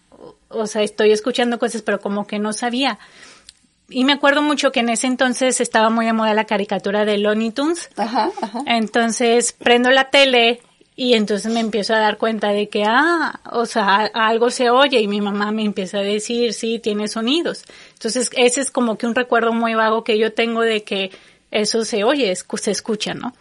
o 0.50 0.68
sea, 0.68 0.82
estoy 0.84 1.12
escuchando 1.12 1.60
cosas, 1.60 1.82
pero 1.82 2.00
como 2.00 2.28
que 2.28 2.40
no 2.40 2.54
sabía. 2.54 3.00
Y 3.90 4.06
me 4.06 4.14
acuerdo 4.14 4.42
mucho 4.42 4.72
que 4.72 4.82
en 4.82 4.90
ese 4.90 5.08
entonces 5.08 5.62
estaba 5.62 5.90
muy 5.90 6.06
de 6.06 6.14
moda 6.14 6.34
la 6.34 6.46
caricatura 6.46 7.06
de 7.06 7.18
Looney 7.18 7.52
Tunes. 7.52 7.90
Ajá, 7.98 8.30
ajá. 8.42 8.62
Entonces 8.68 9.52
prendo 9.54 9.90
la 9.90 10.10
tele 10.10 10.62
y 10.96 11.14
entonces 11.14 11.52
me 11.52 11.62
empiezo 11.62 11.94
a 11.94 12.00
dar 12.00 12.18
cuenta 12.18 12.50
de 12.50 12.68
que, 12.68 12.84
ah, 12.86 13.40
o 13.52 13.66
sea, 13.66 14.12
algo 14.14 14.50
se 14.50 14.70
oye 14.70 15.00
y 15.00 15.08
mi 15.08 15.22
mamá 15.22 15.52
me 15.52 15.64
empieza 15.64 16.00
a 16.00 16.02
decir, 16.02 16.54
sí, 16.54 16.78
tiene 16.78 17.08
sonidos. 17.08 17.64
Entonces 17.94 18.30
ese 18.36 18.62
es 18.62 18.70
como 18.70 18.98
que 18.98 19.08
un 19.08 19.16
recuerdo 19.16 19.54
muy 19.54 19.74
vago 19.76 20.04
que 20.04 20.20
yo 20.20 20.34
tengo 20.34 20.62
de 20.62 20.84
que 20.84 21.12
eso 21.52 21.86
se 21.86 22.04
oye, 22.04 22.36
se 22.36 22.72
escucha, 22.72 23.14
¿no? 23.14 23.34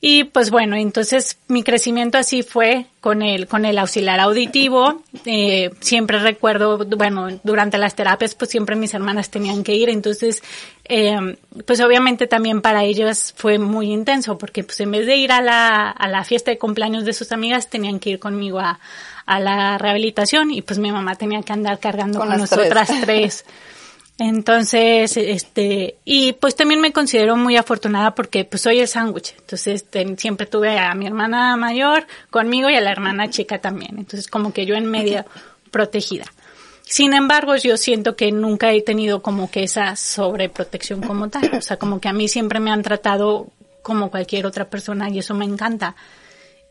Y 0.00 0.24
pues 0.24 0.50
bueno, 0.50 0.76
entonces 0.76 1.38
mi 1.48 1.64
crecimiento 1.64 2.18
así 2.18 2.44
fue 2.44 2.86
con 3.00 3.20
el, 3.20 3.48
con 3.48 3.64
el 3.64 3.78
auxiliar 3.78 4.20
auditivo. 4.20 5.02
Eh, 5.24 5.70
siempre 5.80 6.20
recuerdo, 6.20 6.78
bueno, 6.78 7.28
durante 7.42 7.78
las 7.78 7.96
terapias 7.96 8.36
pues 8.36 8.48
siempre 8.48 8.76
mis 8.76 8.94
hermanas 8.94 9.28
tenían 9.28 9.64
que 9.64 9.74
ir, 9.74 9.88
entonces 9.88 10.40
eh, 10.84 11.36
pues 11.66 11.80
obviamente 11.80 12.28
también 12.28 12.62
para 12.62 12.84
ellas 12.84 13.34
fue 13.36 13.58
muy 13.58 13.90
intenso 13.90 14.38
porque 14.38 14.62
pues 14.62 14.78
en 14.78 14.92
vez 14.92 15.04
de 15.04 15.16
ir 15.16 15.32
a 15.32 15.42
la, 15.42 15.90
a 15.90 16.06
la 16.06 16.22
fiesta 16.22 16.52
de 16.52 16.58
cumpleaños 16.58 17.04
de 17.04 17.12
sus 17.12 17.32
amigas 17.32 17.68
tenían 17.68 17.98
que 17.98 18.10
ir 18.10 18.18
conmigo 18.20 18.60
a, 18.60 18.78
a 19.26 19.40
la 19.40 19.78
rehabilitación 19.78 20.52
y 20.52 20.62
pues 20.62 20.78
mi 20.78 20.92
mamá 20.92 21.16
tenía 21.16 21.42
que 21.42 21.52
andar 21.52 21.80
cargando 21.80 22.20
con, 22.20 22.28
nosotras 22.28 22.88
tres. 23.02 23.44
Entonces, 24.18 25.16
este, 25.16 25.96
y 26.04 26.32
pues 26.32 26.56
también 26.56 26.80
me 26.80 26.92
considero 26.92 27.36
muy 27.36 27.56
afortunada 27.56 28.16
porque 28.16 28.44
pues 28.44 28.62
soy 28.62 28.80
el 28.80 28.88
sándwich. 28.88 29.34
Entonces, 29.38 29.86
siempre 30.16 30.46
tuve 30.46 30.76
a 30.76 30.92
mi 30.94 31.06
hermana 31.06 31.56
mayor 31.56 32.04
conmigo 32.28 32.68
y 32.68 32.74
a 32.74 32.80
la 32.80 32.90
hermana 32.90 33.30
chica 33.30 33.60
también. 33.60 33.96
Entonces, 33.96 34.26
como 34.26 34.52
que 34.52 34.66
yo 34.66 34.74
en 34.74 34.86
medio 34.86 35.24
protegida. 35.70 36.24
Sin 36.82 37.14
embargo, 37.14 37.54
yo 37.56 37.76
siento 37.76 38.16
que 38.16 38.32
nunca 38.32 38.72
he 38.72 38.82
tenido 38.82 39.22
como 39.22 39.50
que 39.50 39.62
esa 39.62 39.94
sobreprotección 39.94 41.00
como 41.00 41.28
tal. 41.28 41.50
O 41.54 41.60
sea, 41.60 41.76
como 41.76 42.00
que 42.00 42.08
a 42.08 42.12
mí 42.12 42.26
siempre 42.26 42.58
me 42.58 42.72
han 42.72 42.82
tratado 42.82 43.48
como 43.82 44.10
cualquier 44.10 44.46
otra 44.46 44.68
persona 44.68 45.08
y 45.10 45.20
eso 45.20 45.34
me 45.34 45.44
encanta. 45.44 45.94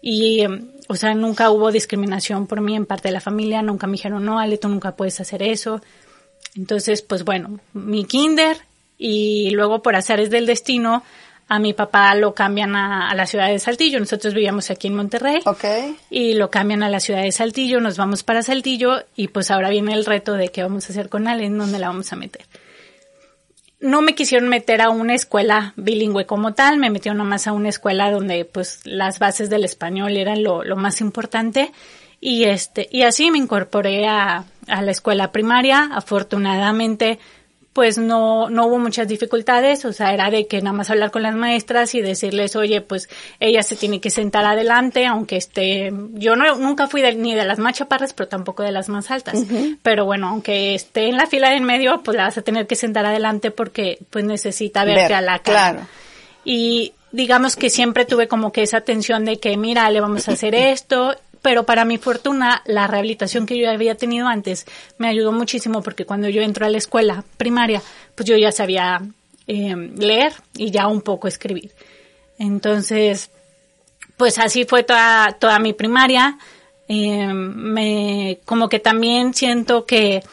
Y, 0.01 0.41
em, 0.41 0.71
o 0.89 0.95
sea, 0.95 1.13
nunca 1.13 1.49
hubo 1.49 1.71
discriminación 1.71 2.45
por 2.45 2.59
mí 2.59 2.75
en 2.75 2.85
parte 2.85 3.07
de 3.07 3.13
la 3.13 3.21
familia, 3.21 3.61
nunca 3.61 3.87
me 3.87 3.93
dijeron, 3.93 4.25
no, 4.25 4.37
Ale, 4.37 4.57
tú 4.57 4.67
nunca 4.67 4.95
puedes 4.95 5.19
hacer 5.21 5.43
eso. 5.43 5.81
Entonces, 6.57 7.01
pues 7.01 7.23
bueno, 7.23 7.59
mi 7.73 8.05
kinder 8.05 8.57
y 8.97 9.51
luego 9.51 9.81
por 9.81 9.95
azares 9.95 10.29
del 10.29 10.45
destino 10.45 11.03
a 11.49 11.59
mi 11.59 11.73
papá 11.73 12.13
lo 12.15 12.33
cambian 12.33 12.75
a, 12.75 13.13
la 13.15 13.25
ciudad 13.25 13.47
de 13.47 13.59
Saltillo. 13.59 13.99
Nosotros 13.99 14.33
vivíamos 14.33 14.69
aquí 14.69 14.87
en 14.87 14.95
Monterrey. 14.95 15.39
Okay. 15.45 15.95
Y 16.09 16.33
lo 16.33 16.49
cambian 16.49 16.83
a 16.83 16.89
la 16.89 16.99
ciudad 16.99 17.21
de 17.21 17.31
Saltillo, 17.31 17.79
nos 17.79 17.97
vamos 17.97 18.23
para 18.23 18.43
Saltillo 18.43 19.03
y 19.15 19.29
pues 19.29 19.49
ahora 19.49 19.69
viene 19.69 19.93
el 19.93 20.05
reto 20.05 20.33
de 20.33 20.49
qué 20.49 20.63
vamos 20.63 20.89
a 20.89 20.93
hacer 20.93 21.09
con 21.09 21.27
Ale, 21.27 21.45
en 21.45 21.57
dónde 21.57 21.79
la 21.79 21.87
vamos 21.87 22.11
a 22.11 22.17
meter. 22.17 22.45
No 23.79 24.01
me 24.01 24.15
quisieron 24.15 24.49
meter 24.49 24.81
a 24.81 24.89
una 24.89 25.13
escuela 25.13 25.73
bilingüe 25.77 26.25
como 26.25 26.53
tal, 26.53 26.77
me 26.77 26.89
metieron 26.89 27.19
nomás 27.19 27.47
a 27.47 27.53
una 27.53 27.69
escuela 27.69 28.11
donde 28.11 28.43
pues 28.43 28.81
las 28.83 29.19
bases 29.19 29.49
del 29.49 29.63
español 29.63 30.17
eran 30.17 30.43
lo, 30.43 30.63
lo 30.63 30.75
más 30.75 30.99
importante 30.99 31.71
y 32.19 32.45
este, 32.45 32.89
y 32.91 33.03
así 33.03 33.29
me 33.29 33.37
incorporé 33.37 34.07
a, 34.07 34.45
a 34.67 34.81
la 34.81 34.91
escuela 34.91 35.31
primaria. 35.31 35.89
Afortunadamente, 35.93 37.19
pues 37.77 37.99
no, 37.99 38.49
no 38.49 38.65
hubo 38.65 38.79
muchas 38.79 39.07
dificultades, 39.07 39.85
o 39.85 39.93
sea, 39.93 40.11
era 40.11 40.31
de 40.31 40.47
que 40.47 40.63
nada 40.63 40.75
más 40.75 40.89
hablar 40.89 41.11
con 41.11 41.21
las 41.21 41.35
maestras 41.35 41.93
y 41.93 42.01
decirles, 42.01 42.55
oye, 42.55 42.81
pues 42.81 43.07
ella 43.39 43.61
se 43.61 43.75
tiene 43.75 44.01
que 44.01 44.09
sentar 44.09 44.45
adelante, 44.45 45.05
aunque 45.05 45.37
esté, 45.37 45.93
yo 46.13 46.35
no, 46.35 46.55
nunca 46.55 46.87
fui 46.87 47.03
ni 47.15 47.35
de 47.35 47.45
las 47.45 47.59
más 47.59 47.75
chaparras, 47.75 48.13
pero 48.13 48.29
tampoco 48.29 48.63
de 48.63 48.71
las 48.71 48.89
más 48.89 49.11
altas, 49.11 49.45
pero 49.83 50.05
bueno, 50.05 50.29
aunque 50.29 50.73
esté 50.73 51.07
en 51.07 51.17
la 51.17 51.27
fila 51.27 51.51
de 51.51 51.57
en 51.57 51.65
medio, 51.65 52.01
pues 52.01 52.17
la 52.17 52.23
vas 52.23 52.39
a 52.39 52.41
tener 52.41 52.65
que 52.65 52.75
sentar 52.75 53.05
adelante 53.05 53.51
porque 53.51 53.99
pues 54.09 54.25
necesita 54.25 54.83
verte 54.83 55.13
a 55.13 55.21
la 55.21 55.37
cara. 55.37 55.73
Claro. 55.73 55.87
Y 56.43 56.93
digamos 57.11 57.55
que 57.55 57.69
siempre 57.69 58.05
tuve 58.05 58.27
como 58.27 58.51
que 58.51 58.63
esa 58.63 58.81
tensión 58.81 59.23
de 59.23 59.39
que, 59.39 59.55
mira, 59.55 59.87
le 59.91 60.01
vamos 60.01 60.27
a 60.27 60.31
hacer 60.31 60.55
esto 60.55 61.15
pero 61.41 61.63
para 61.63 61.85
mi 61.85 61.97
fortuna, 61.97 62.61
la 62.65 62.87
rehabilitación 62.87 63.45
que 63.45 63.57
yo 63.57 63.69
había 63.69 63.95
tenido 63.95 64.27
antes 64.27 64.65
me 64.97 65.07
ayudó 65.07 65.31
muchísimo 65.31 65.81
porque 65.81 66.05
cuando 66.05 66.29
yo 66.29 66.41
entro 66.41 66.65
a 66.65 66.69
la 66.69 66.77
escuela 66.77 67.23
primaria, 67.37 67.81
pues 68.15 68.27
yo 68.27 68.37
ya 68.37 68.51
sabía 68.51 69.01
eh, 69.47 69.75
leer 69.95 70.33
y 70.55 70.71
ya 70.71 70.87
un 70.87 71.01
poco 71.01 71.27
escribir. 71.27 71.71
Entonces, 72.37 73.31
pues 74.17 74.39
así 74.39 74.65
fue 74.65 74.83
toda, 74.83 75.37
toda 75.39 75.59
mi 75.59 75.73
primaria. 75.73 76.37
Eh, 76.87 77.27
me, 77.27 78.39
como 78.45 78.69
que 78.69 78.79
también 78.79 79.33
siento 79.33 79.85
que 79.85 80.23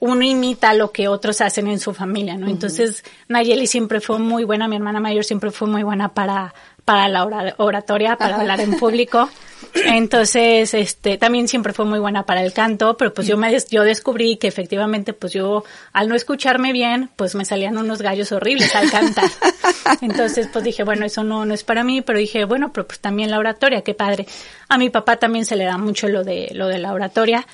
uno 0.00 0.24
imita 0.24 0.72
lo 0.72 0.92
que 0.92 1.08
otros 1.08 1.40
hacen 1.42 1.68
en 1.68 1.78
su 1.78 1.92
familia, 1.92 2.36
¿no? 2.36 2.48
Entonces, 2.48 3.04
Nayeli 3.28 3.66
siempre 3.66 4.00
fue 4.00 4.18
muy 4.18 4.44
buena, 4.44 4.66
mi 4.66 4.76
hermana 4.76 4.98
mayor 4.98 5.24
siempre 5.24 5.50
fue 5.50 5.68
muy 5.68 5.82
buena 5.82 6.14
para, 6.14 6.54
para 6.84 7.08
la 7.08 7.54
oratoria, 7.58 8.16
para 8.16 8.36
hablar 8.36 8.60
en 8.60 8.78
público. 8.78 9.28
Entonces, 9.74 10.74
este, 10.74 11.18
también 11.18 11.48
siempre 11.48 11.72
fue 11.72 11.84
muy 11.84 11.98
buena 11.98 12.24
para 12.24 12.42
el 12.42 12.52
canto, 12.52 12.96
pero 12.96 13.12
pues 13.12 13.26
yo 13.26 13.36
me, 13.36 13.56
yo 13.70 13.84
descubrí 13.84 14.36
que 14.36 14.48
efectivamente, 14.48 15.12
pues 15.12 15.32
yo, 15.32 15.64
al 15.92 16.08
no 16.08 16.14
escucharme 16.14 16.72
bien, 16.72 17.10
pues 17.16 17.34
me 17.34 17.44
salían 17.44 17.76
unos 17.78 18.02
gallos 18.02 18.32
horribles 18.32 18.74
al 18.74 18.90
cantar. 18.90 19.30
Entonces, 20.00 20.48
pues 20.52 20.64
dije, 20.64 20.84
bueno, 20.84 21.04
eso 21.04 21.22
no, 21.22 21.44
no 21.44 21.54
es 21.54 21.64
para 21.64 21.84
mí, 21.84 22.02
pero 22.02 22.18
dije, 22.18 22.44
bueno, 22.44 22.72
pero 22.72 22.86
pues 22.86 23.00
también 23.00 23.30
la 23.30 23.38
oratoria, 23.38 23.82
qué 23.82 23.94
padre. 23.94 24.26
A 24.68 24.78
mi 24.78 24.90
papá 24.90 25.16
también 25.16 25.44
se 25.44 25.56
le 25.56 25.64
da 25.64 25.78
mucho 25.78 26.08
lo 26.08 26.24
de, 26.24 26.50
lo 26.54 26.68
de 26.68 26.78
la 26.78 26.92
oratoria. 26.92 27.46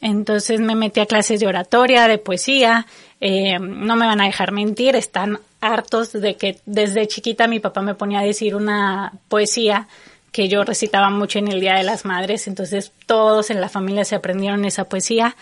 Entonces 0.00 0.58
me 0.58 0.74
metí 0.74 0.98
a 0.98 1.06
clases 1.06 1.38
de 1.38 1.46
oratoria, 1.46 2.08
de 2.08 2.18
poesía, 2.18 2.86
eh, 3.20 3.58
no 3.60 3.94
me 3.94 4.06
van 4.06 4.20
a 4.20 4.24
dejar 4.24 4.50
mentir, 4.50 4.96
están 4.96 5.38
hartos 5.62 6.12
de 6.12 6.36
que 6.36 6.58
desde 6.66 7.06
chiquita 7.06 7.46
mi 7.46 7.60
papá 7.60 7.80
me 7.80 7.94
ponía 7.94 8.18
a 8.18 8.24
decir 8.24 8.54
una 8.54 9.12
poesía 9.28 9.88
que 10.32 10.48
yo 10.48 10.64
recitaba 10.64 11.08
mucho 11.10 11.38
en 11.38 11.48
el 11.48 11.60
Día 11.60 11.74
de 11.74 11.84
las 11.84 12.04
Madres, 12.04 12.48
entonces 12.48 12.92
todos 13.06 13.50
en 13.50 13.60
la 13.60 13.68
familia 13.68 14.04
se 14.04 14.16
aprendieron 14.16 14.64
esa 14.64 14.84
poesía, 14.84 15.36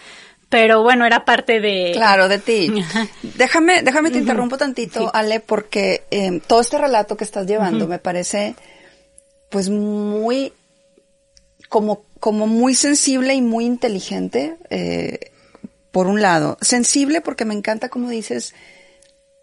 pero 0.50 0.83
bueno, 0.83 1.07
era 1.07 1.25
parte 1.25 1.61
de... 1.61 1.93
Claro, 1.95 2.29
de 2.29 2.39
ti. 2.39 2.85
déjame, 3.23 3.83
déjame 3.83 4.11
te 4.11 4.19
interrumpo 4.19 4.59
tantito, 4.59 5.11
Ale, 5.15 5.41
porque 5.41 6.05
em, 6.11 6.41
todo 6.41 6.61
este 6.61 6.77
relato 6.77 7.17
que 7.17 7.25
estás 7.25 7.47
llevando 7.47 7.87
me 7.87 7.99
parece 7.99 8.57
pues 9.49 9.71
muy, 9.71 10.53
como, 11.69 12.05
como 12.19 12.47
muy 12.47 12.75
sensible 12.75 13.35
y 13.35 13.41
muy 13.41 13.65
inteligente, 13.65 14.57
eh, 14.71 15.31
por 15.93 16.09
un 16.09 16.21
lado. 16.21 16.59
Sensible 16.61 17.21
porque 17.21 17.45
me 17.45 17.55
encanta 17.55 17.89
como 17.89 18.11
dices, 18.11 18.55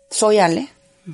soy 0.10 0.40
Ale. 0.40 0.70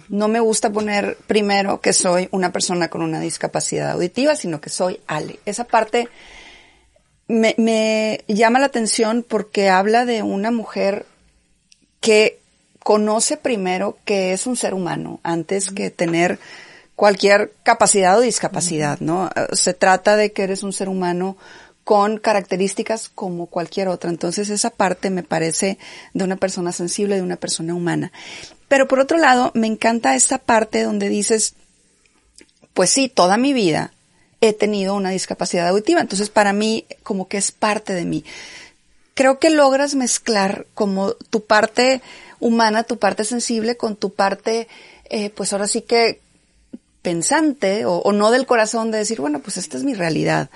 No 0.10 0.28
me 0.28 0.40
gusta 0.40 0.72
poner 0.72 1.18
primero 1.28 1.80
que 1.80 1.94
soy 1.94 2.28
una 2.32 2.52
persona 2.52 2.90
con 2.90 3.04
una 3.04 3.20
discapacidad 3.20 3.92
auditiva, 3.92 4.36
sino 4.36 4.60
que 4.60 4.70
soy 4.70 5.00
Ale. 5.06 5.40
Esa 5.46 5.66
parte 5.66 6.10
me, 7.28 7.54
me 7.58 8.24
llama 8.28 8.60
la 8.60 8.66
atención 8.66 9.24
porque 9.28 9.70
habla 9.70 10.06
de 10.06 10.24
una 10.24 10.50
mujer 10.50 11.06
que 12.00 12.40
conoce 12.80 13.38
primero 13.38 13.98
que 14.04 14.34
es 14.34 14.46
un 14.46 14.58
ser 14.58 14.74
humano 14.74 15.20
antes 15.24 15.72
que 15.72 15.90
tener 15.90 16.40
cualquier 16.96 17.54
capacidad 17.64 18.18
o 18.18 18.22
discapacidad, 18.22 19.00
¿no? 19.00 19.30
Se 19.54 19.74
trata 19.74 20.16
de 20.16 20.32
que 20.32 20.44
eres 20.44 20.64
un 20.64 20.74
ser 20.74 20.90
humano 20.90 21.38
con 21.84 22.18
características 22.18 23.10
como 23.10 23.48
cualquier 23.48 23.88
otra. 23.88 24.10
Entonces 24.10 24.50
esa 24.50 24.70
parte 24.70 25.10
me 25.10 25.24
parece 25.24 25.78
de 26.14 26.24
una 26.24 26.38
persona 26.38 26.72
sensible, 26.72 27.16
de 27.16 27.22
una 27.22 27.36
persona 27.36 27.74
humana. 27.74 28.12
Pero 28.74 28.88
por 28.88 29.00
otro 29.00 29.20
lado, 29.20 29.52
me 29.54 29.68
encanta 29.68 30.16
esta 30.16 30.40
parte 30.40 30.82
donde 30.82 31.08
dices, 31.08 31.54
pues 32.74 32.90
sí, 32.90 33.08
toda 33.08 33.38
mi 33.38 33.54
vida 33.54 33.94
he 34.42 34.52
tenido 34.52 34.96
una 34.96 35.12
discapacidad 35.12 35.68
auditiva. 35.68 36.02
Entonces 36.02 36.32
para 36.32 36.54
mí 36.54 36.88
como 37.04 37.28
que 37.28 37.38
es 37.38 37.52
parte 37.52 37.94
de 37.94 38.04
mí. 38.04 38.26
Creo 39.14 39.38
que 39.38 39.52
logras 39.52 39.94
mezclar 39.94 40.66
como 40.74 41.14
tu 41.14 41.46
parte 41.46 42.02
humana, 42.40 42.82
tu 42.82 42.98
parte 42.98 43.26
sensible 43.26 43.78
con 43.78 43.96
tu 43.96 44.12
parte, 44.16 44.68
eh, 45.08 45.30
pues 45.30 45.54
ahora 45.54 45.68
sí 45.68 45.82
que 45.82 46.20
pensante 47.04 47.86
o, 47.86 47.98
o 47.98 48.12
no 48.12 48.32
del 48.32 48.48
corazón 48.48 48.90
de 48.90 48.98
decir, 48.98 49.22
bueno, 49.22 49.40
pues 49.40 49.58
esta 49.58 49.78
es 49.78 49.84
mi 49.84 49.94
realidad. 49.94 50.50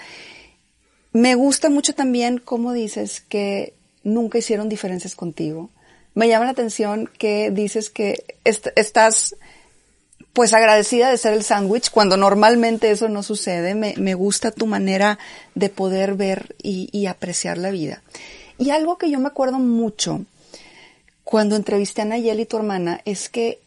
Me 1.13 1.35
gusta 1.35 1.69
mucho 1.69 1.93
también 1.93 2.39
cómo 2.39 2.73
dices 2.73 3.21
que 3.21 3.75
nunca 4.01 4.39
hicieron 4.39 4.69
diferencias 4.69 5.15
contigo. 5.15 5.69
Me 6.17 6.27
llama 6.27 6.45
la 6.45 6.51
atención 6.51 7.07
que 7.19 7.51
dices 7.51 7.91
que 7.91 8.25
est 8.43 8.69
estás 8.75 9.35
pues 10.33 10.51
agradecida 10.55 11.11
de 11.11 11.17
ser 11.19 11.33
el 11.33 11.43
sándwich 11.43 11.91
cuando 11.91 12.17
normalmente 12.17 12.89
eso 12.89 13.07
no 13.07 13.21
sucede. 13.21 13.75
Me, 13.75 14.13
gusta 14.15 14.49
tu 14.49 14.65
manera 14.65 15.19
de 15.53 15.69
poder 15.69 16.15
ver 16.15 16.55
y, 16.57 16.89
y, 16.91 17.05
apreciar 17.05 17.59
la 17.59 17.69
vida. 17.69 18.01
Y 18.57 18.71
algo 18.71 18.97
que 18.97 19.11
yo 19.11 19.19
me 19.19 19.27
acuerdo 19.27 19.59
mucho 19.59 20.25
cuando 21.23 21.55
entrevisté 21.55 22.01
a 22.01 22.05
Nayeli, 22.05 22.47
tu 22.47 22.57
hermana, 22.57 22.99
es 23.05 23.29
que 23.29 23.59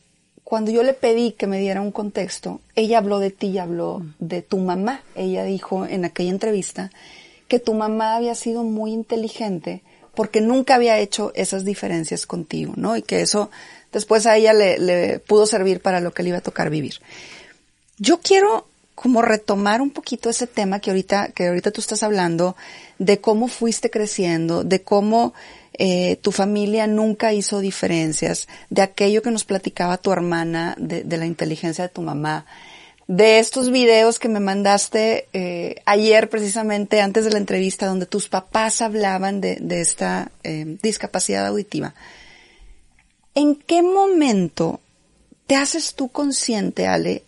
cuando 0.42 0.73
yo 0.73 0.83
le 0.83 0.92
pedí 0.92 1.30
que 1.30 1.47
me 1.47 1.61
diera 1.61 1.80
un 1.80 1.92
contexto, 1.92 2.61
ella 2.75 2.99
habló 2.99 3.21
de 3.21 3.30
ti 3.30 3.47
y 3.47 3.59
habló 3.59 4.02
de 4.19 4.42
tu 4.42 4.59
mamá. 4.59 5.04
Ella 5.14 5.45
dijo 5.45 5.87
en 5.87 6.04
aquella 6.04 6.30
entrevista 6.30 6.90
que 7.47 7.61
tu 7.61 7.75
mamá 7.75 8.16
había 8.16 8.35
sido 8.35 8.64
muy 8.64 8.92
inteligente 8.92 9.85
porque 10.14 10.40
nunca 10.40 10.75
había 10.75 10.99
hecho 10.99 11.33
esas 11.35 11.64
diferencias 11.64 12.26
contigo, 12.26 12.75
¿no? 12.76 12.97
Y 12.97 13.02
que 13.02 13.21
eso 13.21 13.50
después 13.93 14.26
a 14.26 14.37
ella 14.37 14.52
le, 14.52 15.19
pudo 15.21 15.47
servir 15.47 15.81
para 15.81 16.00
lo 16.00 16.12
que 16.12 16.23
le 16.23 16.31
iba 16.31 16.38
a 16.38 16.43
tocar 16.43 16.71
vivir. 16.71 16.95
Yo 17.99 18.19
quiero 18.19 18.67
como 18.95 19.23
retomar 19.23 19.81
un 19.81 19.90
poquito 19.90 20.29
ese 20.29 20.47
tema 20.47 20.81
que 20.81 20.90
ahorita, 20.90 21.29
que 21.29 21.49
ahorita 21.49 21.71
tú 21.71 21.81
estás 21.81 22.02
hablando, 22.02 22.55
de 22.99 23.21
cómo 23.21 23.49
fuiste 23.49 23.90
creciendo, 23.90 24.62
de 24.62 24.83
cómo 24.83 25.33
eh, 25.73 26.17
tu 26.17 26.33
familia 26.33 26.87
nunca 26.87 27.33
hizo 27.33 27.61
diferencias, 27.61 28.47
de 28.69 28.83
aquello 28.83 29.23
que 29.23 29.31
nos 29.31 29.45
platicaba 29.45 29.97
tu 29.97 30.12
hermana, 30.12 30.75
de 30.79 31.17
la 31.17 31.25
inteligencia 31.25 31.85
de 31.85 31.88
tu 31.88 32.02
mamá, 32.02 32.45
de 33.11 33.40
estos 33.40 33.73
videos 33.73 34.21
que 34.21 34.29
me 34.29 34.38
mandaste 34.38 35.26
eh, 35.33 35.83
ayer 35.85 36.31
precisamente 36.31 37.00
antes 37.00 37.25
de 37.25 37.33
la 37.33 37.38
entrevista 37.38 37.87
donde 37.87 38.07
tus 38.07 38.29
papás 38.29 38.81
hablaban 38.83 39.40
de, 39.40 39.57
de 39.57 39.81
esta 39.81 40.31
eh, 40.45 40.79
discapacidad 40.81 41.45
auditiva. 41.49 41.93
¿En 43.35 43.57
qué 43.57 43.83
momento 43.83 44.79
te 45.49 45.57
haces 45.57 45.97
tú 45.97 46.07
consciente, 46.07 46.87
Ale, 46.87 47.25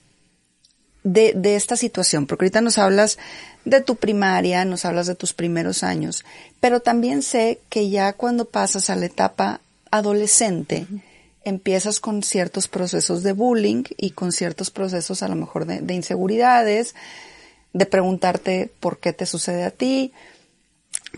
de, 1.03 1.33
de 1.35 1.57
esta 1.57 1.75
situación? 1.75 2.29
Porque 2.29 2.45
ahorita 2.45 2.61
nos 2.61 2.79
hablas 2.79 3.19
de 3.65 3.81
tu 3.81 3.97
primaria, 3.97 4.65
nos 4.65 4.85
hablas 4.85 5.09
de 5.09 5.17
tus 5.17 5.33
primeros 5.33 5.83
años, 5.83 6.25
pero 6.61 6.79
también 6.79 7.23
sé 7.23 7.59
que 7.69 7.91
ya 7.91 8.13
cuando 8.13 8.45
pasas 8.45 8.89
a 8.89 8.95
la 8.95 9.07
etapa 9.07 9.61
adolescente, 9.91 10.87
empiezas 11.45 12.01
con 12.01 12.23
ciertos 12.23 12.69
procesos 12.69 13.23
de 13.23 13.33
bullying 13.33 13.85
y 13.97 14.11
con 14.11 14.33
ciertos 14.33 14.71
procesos 14.71 15.23
a 15.23 15.29
lo 15.29 15.37
mejor 15.37 15.67
de, 15.67 15.95
inseguridades, 15.95 16.95
de 17.73 17.87
preguntarte 17.87 18.71
por 18.81 18.99
qué 18.99 19.13
te 19.13 19.27
sucede 19.27 19.65
a 19.65 19.71
ti. 19.71 20.13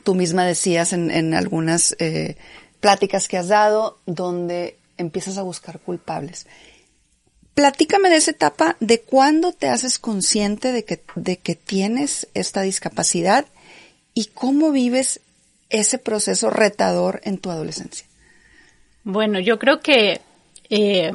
Tú 0.04 0.14
misma 0.14 0.44
decías 0.44 0.92
en, 0.92 1.10
en 1.10 1.34
algunas 1.34 1.96
eh, 1.98 2.36
pláticas 2.80 3.28
que 3.28 3.38
has 3.38 3.48
dado 3.48 3.98
donde 4.06 4.76
empiezas 4.96 5.38
a 5.38 5.42
buscar 5.42 5.80
culpables. 5.80 6.46
Platícame 7.54 8.10
de 8.10 8.16
esa 8.16 8.32
etapa, 8.32 8.76
de 8.80 9.00
cuándo 9.00 9.52
te 9.52 9.68
haces 9.68 10.00
consciente 10.00 10.72
de 10.72 10.84
que, 10.84 11.00
de 11.14 11.36
que 11.36 11.54
tienes 11.54 12.26
esta 12.34 12.62
discapacidad 12.62 13.46
y 14.12 14.26
cómo 14.26 14.72
vives 14.72 15.20
ese 15.70 15.98
proceso 15.98 16.50
retador 16.50 17.20
en 17.24 17.38
tu 17.38 17.50
adolescencia. 17.50 18.06
Bueno, 19.04 19.38
yo 19.38 19.58
creo 19.58 19.80
que 19.80 20.20
eh, 20.70 21.12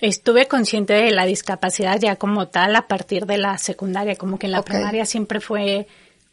estuve 0.00 0.46
consciente 0.46 0.94
de 0.94 1.10
la 1.10 1.26
discapacidad 1.26 1.98
ya 2.00 2.16
como 2.16 2.48
tal 2.48 2.74
a 2.76 2.86
partir 2.86 3.26
de 3.26 3.38
la 3.38 3.58
secundaria, 3.58 4.16
como 4.16 4.38
que 4.38 4.46
en 4.46 4.52
la 4.52 4.60
okay. 4.60 4.76
primaria 4.76 5.04
siempre 5.04 5.40
fue 5.40 5.86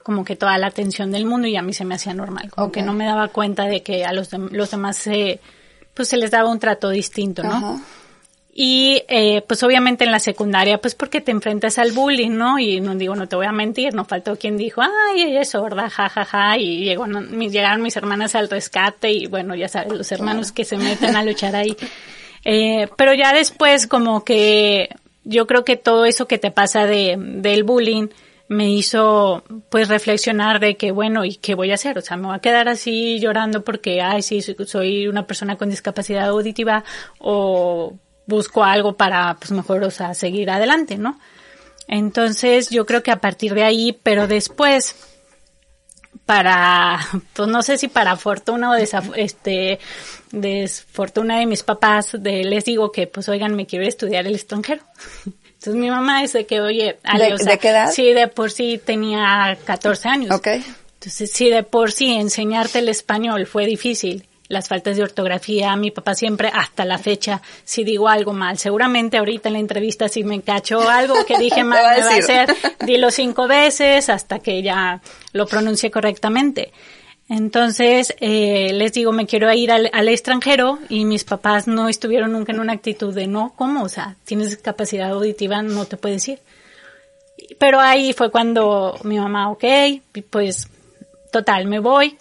como 0.03 0.23
que 0.23 0.35
toda 0.35 0.57
la 0.57 0.67
atención 0.67 1.11
del 1.11 1.25
mundo 1.25 1.47
y 1.47 1.55
a 1.55 1.61
mí 1.61 1.73
se 1.73 1.85
me 1.85 1.95
hacía 1.95 2.13
normal, 2.13 2.49
como 2.49 2.67
okay. 2.67 2.81
que 2.81 2.85
no 2.85 2.93
me 2.93 3.05
daba 3.05 3.27
cuenta 3.27 3.65
de 3.65 3.83
que 3.83 4.05
a 4.05 4.13
los, 4.13 4.29
de, 4.29 4.37
los 4.37 4.71
demás 4.71 4.97
se, 4.97 5.39
pues 5.93 6.07
se 6.07 6.17
les 6.17 6.31
daba 6.31 6.49
un 6.49 6.59
trato 6.59 6.89
distinto, 6.89 7.43
¿no? 7.43 7.57
Uh 7.57 7.75
-huh. 7.75 7.81
Y 8.61 9.03
eh, 9.07 9.41
pues 9.47 9.63
obviamente 9.63 10.03
en 10.03 10.11
la 10.11 10.19
secundaria, 10.19 10.79
pues 10.79 10.93
porque 10.93 11.21
te 11.21 11.31
enfrentas 11.31 11.79
al 11.79 11.93
bullying, 11.93 12.31
¿no? 12.31 12.59
Y 12.59 12.81
no 12.81 12.93
digo, 12.93 13.15
no 13.15 13.25
te 13.25 13.37
voy 13.37 13.45
a 13.45 13.53
mentir, 13.53 13.93
no 13.93 14.03
faltó 14.03 14.35
quien 14.35 14.57
dijo, 14.57 14.81
ay, 14.81 15.21
ella 15.21 15.39
es 15.39 15.51
sorda, 15.51 15.83
jajaja, 15.89 16.25
ja, 16.25 16.49
ja, 16.49 16.57
y 16.57 16.83
llegó, 16.83 17.07
no, 17.07 17.21
llegaron 17.21 17.81
mis 17.81 17.95
hermanas 17.95 18.35
al 18.35 18.49
rescate 18.49 19.13
y 19.13 19.27
bueno, 19.27 19.55
ya 19.55 19.69
sabes, 19.69 19.93
los 19.93 20.11
hermanos 20.11 20.51
que 20.51 20.65
se 20.65 20.75
meten 20.75 21.15
a 21.15 21.23
luchar 21.23 21.55
ahí. 21.55 21.73
Eh, 22.43 22.89
pero 22.97 23.13
ya 23.13 23.31
después 23.31 23.87
como 23.87 24.25
que 24.25 24.89
yo 25.23 25.47
creo 25.47 25.63
que 25.63 25.77
todo 25.77 26.03
eso 26.03 26.27
que 26.27 26.37
te 26.37 26.51
pasa 26.51 26.85
de, 26.85 27.15
del 27.17 27.63
bullying 27.63 28.09
me 28.49 28.69
hizo 28.69 29.41
pues 29.69 29.87
reflexionar 29.87 30.59
de 30.59 30.75
que 30.75 30.91
bueno, 30.91 31.23
¿y 31.23 31.35
qué 31.35 31.55
voy 31.55 31.71
a 31.71 31.75
hacer? 31.75 31.97
O 31.97 32.01
sea, 32.01 32.17
me 32.17 32.27
voy 32.27 32.35
a 32.35 32.39
quedar 32.39 32.67
así 32.67 33.19
llorando 33.21 33.63
porque, 33.63 34.01
ay, 34.01 34.21
sí, 34.21 34.41
soy 34.41 35.07
una 35.07 35.25
persona 35.25 35.55
con 35.55 35.69
discapacidad 35.69 36.27
auditiva 36.27 36.83
o 37.19 37.97
busco 38.29 38.63
algo 38.63 38.95
para, 38.95 39.35
pues 39.35 39.51
mejor, 39.51 39.83
o 39.83 39.91
sea, 39.91 40.13
seguir 40.13 40.49
adelante, 40.49 40.97
¿no? 40.97 41.19
Entonces, 41.87 42.69
yo 42.69 42.85
creo 42.85 43.03
que 43.03 43.11
a 43.11 43.19
partir 43.19 43.53
de 43.53 43.63
ahí, 43.63 43.97
pero 44.03 44.27
después, 44.27 44.95
para, 46.25 46.99
pues 47.33 47.49
no 47.49 47.63
sé 47.63 47.77
si 47.77 47.87
para 47.87 48.15
fortuna 48.15 48.71
o 48.71 48.75
este, 48.75 49.79
desfortuna 50.31 51.39
de 51.39 51.47
mis 51.47 51.63
papás, 51.63 52.15
de, 52.19 52.43
les 52.43 52.63
digo 52.63 52.91
que, 52.91 53.07
pues 53.07 53.27
oigan, 53.27 53.55
me 53.55 53.65
quiero 53.65 53.85
estudiar 53.85 54.27
el 54.27 54.35
extranjero. 54.35 54.83
Entonces 55.25 55.75
mi 55.75 55.89
mamá 55.89 56.21
dice 56.21 56.45
que, 56.45 56.61
oye, 56.61 56.99
Ale, 57.03 57.25
¿De, 57.25 57.33
o 57.33 57.37
sea, 57.37 57.51
¿de 57.53 57.57
qué 57.57 57.69
edad? 57.69 57.91
Sí, 57.91 58.13
de 58.13 58.29
por 58.29 58.49
sí 58.49 58.79
tenía 58.83 59.57
14 59.65 60.07
años. 60.07 60.31
Ok. 60.33 60.47
Entonces, 60.93 61.31
sí, 61.31 61.49
de 61.49 61.63
por 61.63 61.91
sí 61.91 62.13
enseñarte 62.13 62.79
el 62.79 62.87
español 62.87 63.45
fue 63.45 63.65
difícil 63.65 64.28
las 64.49 64.67
faltas 64.67 64.97
de 64.97 65.03
ortografía, 65.03 65.75
mi 65.75 65.91
papá 65.91 66.15
siempre, 66.15 66.51
hasta 66.51 66.83
la 66.83 66.97
fecha, 66.97 67.41
si 67.63 67.83
digo 67.83 68.09
algo 68.09 68.33
mal, 68.33 68.57
seguramente 68.57 69.17
ahorita 69.17 69.47
en 69.47 69.53
la 69.53 69.59
entrevista 69.59 70.09
si 70.09 70.23
me 70.23 70.41
cachó 70.41 70.89
algo 70.89 71.13
que 71.25 71.37
dije 71.39 71.63
mal, 71.63 71.85
va 71.85 71.93
me 71.93 72.01
va 72.01 72.15
a 72.15 72.17
hacer, 72.17 72.55
dilo 72.85 73.11
cinco 73.11 73.47
veces 73.47 74.09
hasta 74.09 74.39
que 74.39 74.61
ya 74.61 75.01
lo 75.31 75.45
pronuncie 75.45 75.89
correctamente. 75.91 76.73
Entonces, 77.29 78.15
eh, 78.21 78.71
les 78.73 78.91
digo, 78.93 79.11
me 79.11 79.27
quiero 79.27 79.53
ir 79.53 79.71
al, 79.71 79.91
al, 79.93 80.09
extranjero 80.09 80.79
y 80.89 81.05
mis 81.05 81.23
papás 81.23 81.67
no 81.67 81.87
estuvieron 81.87 82.31
nunca 82.31 82.51
en 82.51 82.59
una 82.59 82.73
actitud 82.73 83.13
de 83.13 83.27
no, 83.27 83.53
¿cómo? 83.55 83.83
O 83.83 83.89
sea, 83.89 84.15
tienes 84.25 84.57
capacidad 84.57 85.11
auditiva, 85.11 85.61
no 85.61 85.85
te 85.85 85.95
puedes 85.95 86.27
ir. 86.27 86.39
Pero 87.59 87.79
ahí 87.79 88.13
fue 88.13 88.31
cuando 88.31 88.97
mi 89.03 89.19
mamá, 89.19 89.51
ok, 89.51 89.63
pues 90.31 90.69
total, 91.31 91.67
me 91.67 91.77
voy 91.77 92.17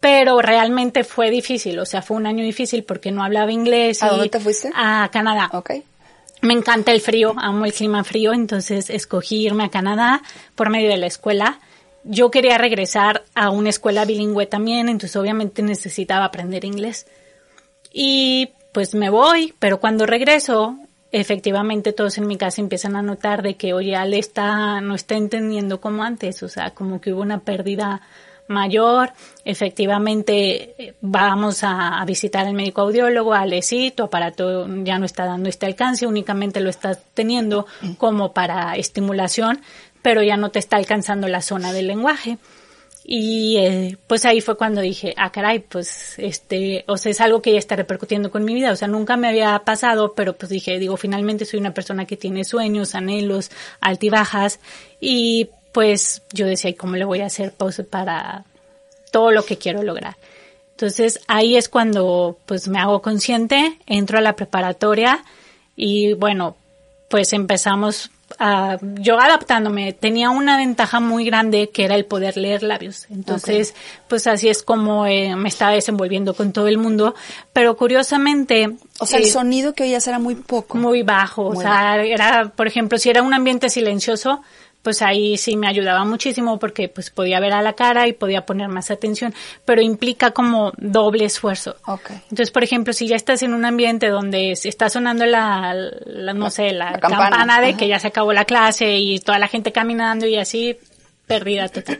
pero 0.00 0.40
realmente 0.40 1.04
fue 1.04 1.30
difícil, 1.30 1.78
o 1.78 1.86
sea, 1.86 2.02
fue 2.02 2.16
un 2.16 2.26
año 2.26 2.44
difícil 2.44 2.84
porque 2.84 3.10
no 3.10 3.24
hablaba 3.24 3.50
inglés. 3.52 4.02
¿A 4.02 4.08
dónde 4.08 4.28
te 4.28 4.40
fuiste? 4.40 4.70
A 4.74 5.08
Canadá. 5.12 5.50
Ok. 5.52 5.72
Me 6.42 6.52
encanta 6.52 6.92
el 6.92 7.00
frío, 7.00 7.34
amo 7.36 7.64
el 7.64 7.72
clima 7.72 8.04
frío, 8.04 8.32
entonces 8.32 8.90
escogí 8.90 9.46
irme 9.46 9.64
a 9.64 9.70
Canadá 9.70 10.22
por 10.54 10.70
medio 10.70 10.90
de 10.90 10.98
la 10.98 11.06
escuela. 11.06 11.60
Yo 12.04 12.30
quería 12.30 12.58
regresar 12.58 13.24
a 13.34 13.50
una 13.50 13.70
escuela 13.70 14.04
bilingüe 14.04 14.46
también, 14.46 14.88
entonces 14.88 15.16
obviamente 15.16 15.62
necesitaba 15.62 16.26
aprender 16.26 16.64
inglés. 16.64 17.06
Y 17.92 18.50
pues 18.72 18.94
me 18.94 19.08
voy, 19.08 19.54
pero 19.58 19.80
cuando 19.80 20.04
regreso, 20.04 20.76
efectivamente 21.10 21.92
todos 21.92 22.18
en 22.18 22.26
mi 22.26 22.36
casa 22.36 22.60
empiezan 22.60 22.94
a 22.94 23.02
notar 23.02 23.42
de 23.42 23.54
que, 23.54 23.72
oye, 23.72 23.96
Ale 23.96 24.18
está, 24.18 24.80
no 24.82 24.94
está 24.94 25.16
entendiendo 25.16 25.80
como 25.80 26.04
antes, 26.04 26.42
o 26.42 26.48
sea, 26.48 26.70
como 26.70 27.00
que 27.00 27.12
hubo 27.12 27.22
una 27.22 27.40
pérdida 27.40 28.02
mayor, 28.48 29.12
efectivamente 29.44 30.94
vamos 31.00 31.60
a, 31.62 32.04
visitar 32.06 32.46
al 32.46 32.54
médico 32.54 32.82
audiólogo, 32.82 33.34
a 33.34 33.46
sí, 33.62 33.92
tu 33.94 34.04
aparato 34.04 34.66
ya 34.84 34.98
no 34.98 35.06
está 35.06 35.24
dando 35.24 35.48
este 35.48 35.66
alcance, 35.66 36.06
únicamente 36.06 36.60
lo 36.60 36.70
estás 36.70 37.00
teniendo 37.14 37.66
como 37.98 38.32
para 38.32 38.76
estimulación, 38.76 39.60
pero 40.02 40.22
ya 40.22 40.36
no 40.36 40.50
te 40.50 40.58
está 40.58 40.76
alcanzando 40.76 41.28
la 41.28 41.42
zona 41.42 41.72
del 41.72 41.88
lenguaje. 41.88 42.38
Y 43.08 43.56
eh, 43.58 43.98
pues 44.08 44.24
ahí 44.24 44.40
fue 44.40 44.56
cuando 44.56 44.80
dije, 44.80 45.14
ah, 45.16 45.30
caray, 45.30 45.60
pues 45.60 46.18
este, 46.18 46.84
o 46.88 46.96
sea, 46.96 47.12
es 47.12 47.20
algo 47.20 47.40
que 47.40 47.52
ya 47.52 47.58
está 47.58 47.76
repercutiendo 47.76 48.32
con 48.32 48.44
mi 48.44 48.52
vida. 48.52 48.72
O 48.72 48.76
sea, 48.76 48.88
nunca 48.88 49.16
me 49.16 49.28
había 49.28 49.56
pasado, 49.60 50.14
pero 50.14 50.36
pues 50.36 50.50
dije, 50.50 50.80
digo, 50.80 50.96
finalmente 50.96 51.44
soy 51.44 51.60
una 51.60 51.72
persona 51.72 52.04
que 52.04 52.16
tiene 52.16 52.42
sueños, 52.42 52.96
anhelos, 52.96 53.52
altibajas. 53.80 54.58
Y 55.00 55.50
pues 55.76 56.22
yo 56.32 56.46
decía, 56.46 56.70
¿y 56.70 56.74
cómo 56.74 56.96
le 56.96 57.04
voy 57.04 57.20
a 57.20 57.26
hacer 57.26 57.52
pues, 57.52 57.82
para 57.90 58.46
todo 59.10 59.30
lo 59.30 59.44
que 59.44 59.58
quiero 59.58 59.82
lograr? 59.82 60.16
Entonces 60.70 61.20
ahí 61.26 61.54
es 61.54 61.68
cuando 61.68 62.38
pues 62.46 62.66
me 62.66 62.78
hago 62.78 63.02
consciente, 63.02 63.78
entro 63.84 64.16
a 64.16 64.22
la 64.22 64.36
preparatoria 64.36 65.22
y 65.76 66.14
bueno, 66.14 66.56
pues 67.10 67.34
empezamos 67.34 68.10
yo 68.98 69.20
adaptándome 69.20 69.92
tenía 69.92 70.30
una 70.30 70.56
ventaja 70.56 70.98
muy 70.98 71.24
grande 71.24 71.70
que 71.70 71.84
era 71.84 71.94
el 71.94 72.06
poder 72.06 72.36
leer 72.36 72.62
labios. 72.62 73.06
Entonces, 73.10 73.74
pues 74.08 74.26
así 74.26 74.48
es 74.48 74.62
como 74.62 75.06
eh, 75.06 75.36
me 75.36 75.48
estaba 75.48 75.72
desenvolviendo 75.72 76.34
con 76.34 76.52
todo 76.52 76.66
el 76.66 76.76
mundo. 76.76 77.14
Pero 77.52 77.76
curiosamente... 77.76 78.72
O 78.98 79.06
sea, 79.06 79.20
el 79.20 79.26
eh, 79.26 79.30
sonido 79.30 79.74
que 79.74 79.84
oías 79.84 80.06
era 80.08 80.18
muy 80.18 80.34
poco. 80.34 80.76
Muy 80.76 81.02
bajo. 81.02 81.46
o 81.46 81.60
sea, 81.60 82.02
era, 82.02 82.48
por 82.48 82.66
ejemplo, 82.66 82.98
si 82.98 83.10
era 83.10 83.22
un 83.22 83.32
ambiente 83.32 83.70
silencioso, 83.70 84.42
pues 84.86 85.02
ahí 85.02 85.36
sí 85.36 85.56
me 85.56 85.66
ayudaba 85.66 86.04
muchísimo 86.04 86.60
porque 86.60 86.88
pues 86.88 87.10
podía 87.10 87.40
ver 87.40 87.54
a 87.54 87.60
la 87.60 87.72
cara 87.72 88.06
y 88.06 88.12
podía 88.12 88.46
poner 88.46 88.68
más 88.68 88.92
atención, 88.92 89.34
pero 89.64 89.82
implica 89.82 90.30
como 90.30 90.70
doble 90.76 91.24
esfuerzo. 91.24 91.74
Okay. 91.84 92.18
Entonces, 92.30 92.52
por 92.52 92.62
ejemplo, 92.62 92.92
si 92.92 93.08
ya 93.08 93.16
estás 93.16 93.42
en 93.42 93.52
un 93.52 93.64
ambiente 93.64 94.10
donde 94.10 94.52
está 94.52 94.88
sonando 94.88 95.26
la, 95.26 95.74
no 96.36 96.50
sé, 96.50 96.70
la, 96.70 97.00
campana, 97.00 97.60
de 97.60 97.76
que 97.76 97.88
ya 97.88 97.98
se 97.98 98.06
acabó 98.06 98.32
la 98.32 98.44
clase 98.44 98.96
y 98.98 99.18
toda 99.18 99.40
la 99.40 99.48
gente 99.48 99.72
caminando 99.72 100.24
y 100.24 100.36
así, 100.36 100.78
perdida 101.26 101.68
total. 101.68 101.98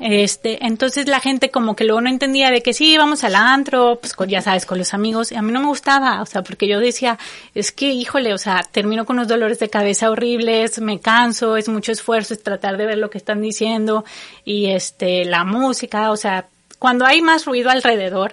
Este, 0.00 0.64
entonces 0.64 1.06
la 1.08 1.20
gente 1.20 1.50
como 1.50 1.76
que 1.76 1.84
luego 1.84 2.00
no 2.00 2.08
entendía 2.08 2.50
de 2.50 2.62
que 2.62 2.72
sí, 2.72 2.96
vamos 2.96 3.22
al 3.22 3.34
antro, 3.34 4.00
pues 4.00 4.14
ya 4.28 4.40
sabes, 4.40 4.64
con 4.64 4.78
los 4.78 4.94
amigos, 4.94 5.30
y 5.30 5.36
a 5.36 5.42
mí 5.42 5.52
no 5.52 5.60
me 5.60 5.66
gustaba, 5.66 6.22
o 6.22 6.26
sea, 6.26 6.42
porque 6.42 6.66
yo 6.66 6.80
decía, 6.80 7.18
es 7.54 7.70
que, 7.70 7.92
híjole, 7.92 8.32
o 8.32 8.38
sea, 8.38 8.62
termino 8.70 9.04
con 9.04 9.16
unos 9.16 9.28
dolores 9.28 9.58
de 9.58 9.68
cabeza 9.68 10.10
horribles, 10.10 10.80
me 10.80 11.00
canso, 11.00 11.58
es 11.58 11.68
mucho 11.68 11.92
esfuerzo, 11.92 12.32
es 12.32 12.42
tratar 12.42 12.78
de 12.78 12.86
ver 12.86 12.96
lo 12.96 13.10
que 13.10 13.18
están 13.18 13.42
diciendo, 13.42 14.06
y 14.42 14.70
este, 14.70 15.26
la 15.26 15.44
música, 15.44 16.10
o 16.10 16.16
sea, 16.16 16.46
cuando 16.78 17.04
hay 17.04 17.20
más 17.20 17.44
ruido 17.44 17.68
alrededor, 17.68 18.32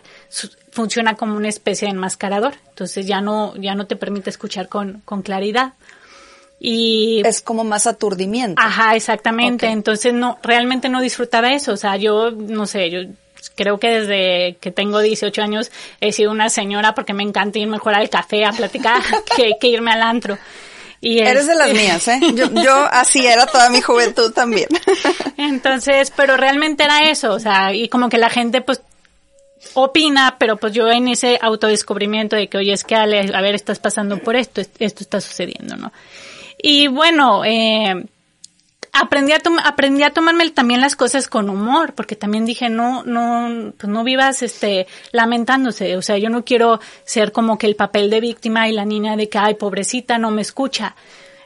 funciona 0.71 1.15
como 1.15 1.36
una 1.36 1.49
especie 1.49 1.89
de 1.89 1.95
enmascarador, 1.95 2.53
entonces 2.69 3.06
ya 3.06 3.19
no, 3.19 3.53
ya 3.58 3.75
no 3.75 3.88
te 3.88 3.97
permite 3.97 4.30
escuchar 4.30 4.69
con, 4.69 5.01
con 5.03 5.21
claridad. 5.21 5.73
Y 6.60 7.22
es 7.26 7.41
como 7.41 7.63
más 7.63 7.86
aturdimiento. 7.86 8.62
Ajá, 8.62 8.96
exactamente. 8.96 9.67
Entonces 9.67 10.13
no, 10.13 10.39
realmente 10.41 10.89
no 10.89 11.02
disfrutaba 11.02 11.54
eso. 11.54 11.74
O 11.74 11.78
sea, 11.78 11.98
yo, 11.98 12.32
no 12.32 12.65
sé, 12.65 12.89
yo 12.89 13.02
creo 13.56 13.80
que 13.80 13.89
desde 13.89 14.58
que 14.60 14.72
tengo 14.72 15.00
18 15.00 15.41
años 15.41 15.72
he 16.02 16.12
sido 16.12 16.32
una 16.32 16.50
señora 16.50 16.96
porque 16.96 17.13
me 17.13 17.24
encanta 17.24 17.60
ir 17.60 17.67
mejor 17.67 17.93
al 17.93 18.10
café 18.10 18.46
a 18.46 18.52
platicar 18.52 19.02
que, 19.36 19.54
que 19.60 19.67
irme 19.67 19.91
al 19.91 20.02
antro. 20.02 20.38
Y 21.00 21.20
Eres 21.20 21.46
de 21.46 21.56
las 21.56 21.70
este 21.70 21.80
mías, 21.80 22.08
¿eh? 22.08 22.20
Yo, 22.34 22.48
yo 22.52 22.88
así 22.91 23.26
era 23.26 23.46
toda 23.46 23.70
mi 23.70 23.82
juventud 23.82 24.32
también. 24.32 24.67
Entonces, 25.38 26.12
pero 26.15 26.38
realmente 26.38 26.84
era 26.84 27.10
eso, 27.10 27.34
o 27.34 27.39
sea, 27.39 27.72
y 27.72 27.88
como 27.88 28.10
que 28.10 28.17
la 28.17 28.30
gente 28.30 28.62
pues 28.62 28.82
opina, 29.74 30.38
pero 30.39 30.58
pues 30.58 30.74
yo 30.74 30.89
en 30.89 31.08
ese 31.08 31.39
autodescubrimiento 31.41 32.36
de 32.36 32.48
que, 32.48 32.58
oye, 32.58 32.74
es 32.74 32.84
que 32.84 32.96
a 32.96 33.06
ver, 33.06 33.56
estás 33.56 33.80
pasando 33.80 34.17
por 34.20 34.36
esto, 34.36 34.62
esto 34.62 35.04
está 35.04 35.20
sucediendo, 35.20 35.76
¿no? 35.76 35.91
Y 36.58 36.88
bueno, 36.88 37.46
eh, 37.46 38.06
aprendí 38.93 39.32
a, 39.34 39.41
aprendí 39.63 40.04
a 40.04 40.13
tomarme 40.13 40.50
también 40.50 40.82
las 40.82 40.96
cosas 40.96 41.28
con 41.28 41.50
humor, 41.50 41.93
porque 41.93 42.15
también 42.15 42.46
dije, 42.46 42.70
no, 42.70 43.04
no, 43.04 43.74
pues 43.78 43.91
no 43.91 44.04
vivas, 44.04 44.41
este, 44.41 44.88
lamentándose. 45.12 45.98
O 45.98 46.02
sea, 46.02 46.17
yo 46.17 46.30
no 46.30 46.43
quiero 46.43 46.80
ser 47.04 47.32
como 47.32 47.58
que 47.58 47.67
el 47.67 47.76
papel 47.76 48.10
de 48.10 48.22
víctima 48.22 48.67
y 48.67 48.74
la 48.74 48.86
niña 48.86 49.15
de 49.15 49.30
que, 49.30 49.38
ay, 49.38 49.56
pobrecita, 49.56 50.17
no 50.17 50.32
me 50.32 50.41
escucha. 50.41 50.96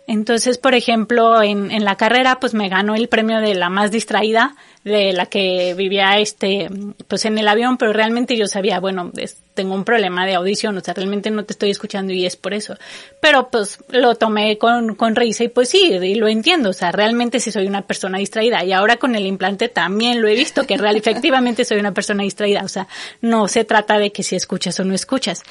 Entonces, 0.08 0.58
por 0.58 0.74
ejemplo, 0.74 1.42
en, 1.42 1.72
en 1.72 1.86
la 1.86 1.96
carrera, 1.96 2.40
pues 2.40 2.54
me 2.54 2.70
ganó 2.70 2.96
el 2.96 3.08
premio 3.08 3.40
de 3.40 3.56
la 3.56 3.70
más 3.70 3.92
distraída, 3.92 4.56
de 4.84 5.14
la 5.14 5.28
que 5.28 5.76
vivía 5.76 6.18
este, 6.18 6.70
pues 7.08 7.26
en 7.26 7.38
el 7.38 7.48
avión, 7.48 7.78
pero 7.78 7.94
realmente 7.94 8.36
yo 8.36 8.48
sabía, 8.48 8.80
bueno, 8.80 9.12
tengo 9.54 9.76
un 9.76 9.84
problema 9.84 10.26
de 10.26 10.34
audición, 10.34 10.76
o 10.78 10.82
sea, 10.82 10.96
realmente 10.96 11.30
no 11.30 11.46
te 11.46 11.54
estoy 11.54 11.70
escuchando 11.70 12.14
y 12.14 12.26
es 12.26 12.36
por 12.36 12.54
eso. 12.54 12.76
Pero 13.20 13.50
pues 13.50 13.78
lo 13.90 14.16
tomé 14.16 14.58
con, 14.58 14.96
con 14.96 15.16
risa 15.16 15.44
y 15.44 15.50
pues 15.50 15.70
sí, 15.70 15.94
y 15.94 16.16
lo 16.16 16.28
entiendo, 16.28 16.72
o 16.72 16.74
sea, 16.74 16.92
realmente 16.92 17.40
sí 17.40 17.52
soy 17.52 17.68
una 17.68 17.84
persona 17.84 18.18
distraída 18.18 18.64
y 18.64 18.74
ahora 18.74 18.98
con 18.98 19.16
el 19.16 19.28
implante 19.28 19.70
también 19.70 20.22
lo 20.22 20.28
he 20.28 20.36
visto 20.36 20.66
que 20.66 20.78
real, 20.78 20.96
efectivamente 20.98 21.64
soy 21.64 21.78
una 21.78 21.94
persona 21.94 22.24
distraída, 22.24 22.64
o 22.64 22.70
sea, 22.70 22.88
no 23.22 23.48
se 23.48 23.66
trata 23.66 24.00
de 24.00 24.12
que 24.12 24.24
si 24.24 24.36
escuchas 24.36 24.80
o 24.80 24.84
no 24.84 24.96
escuchas. 24.96 25.44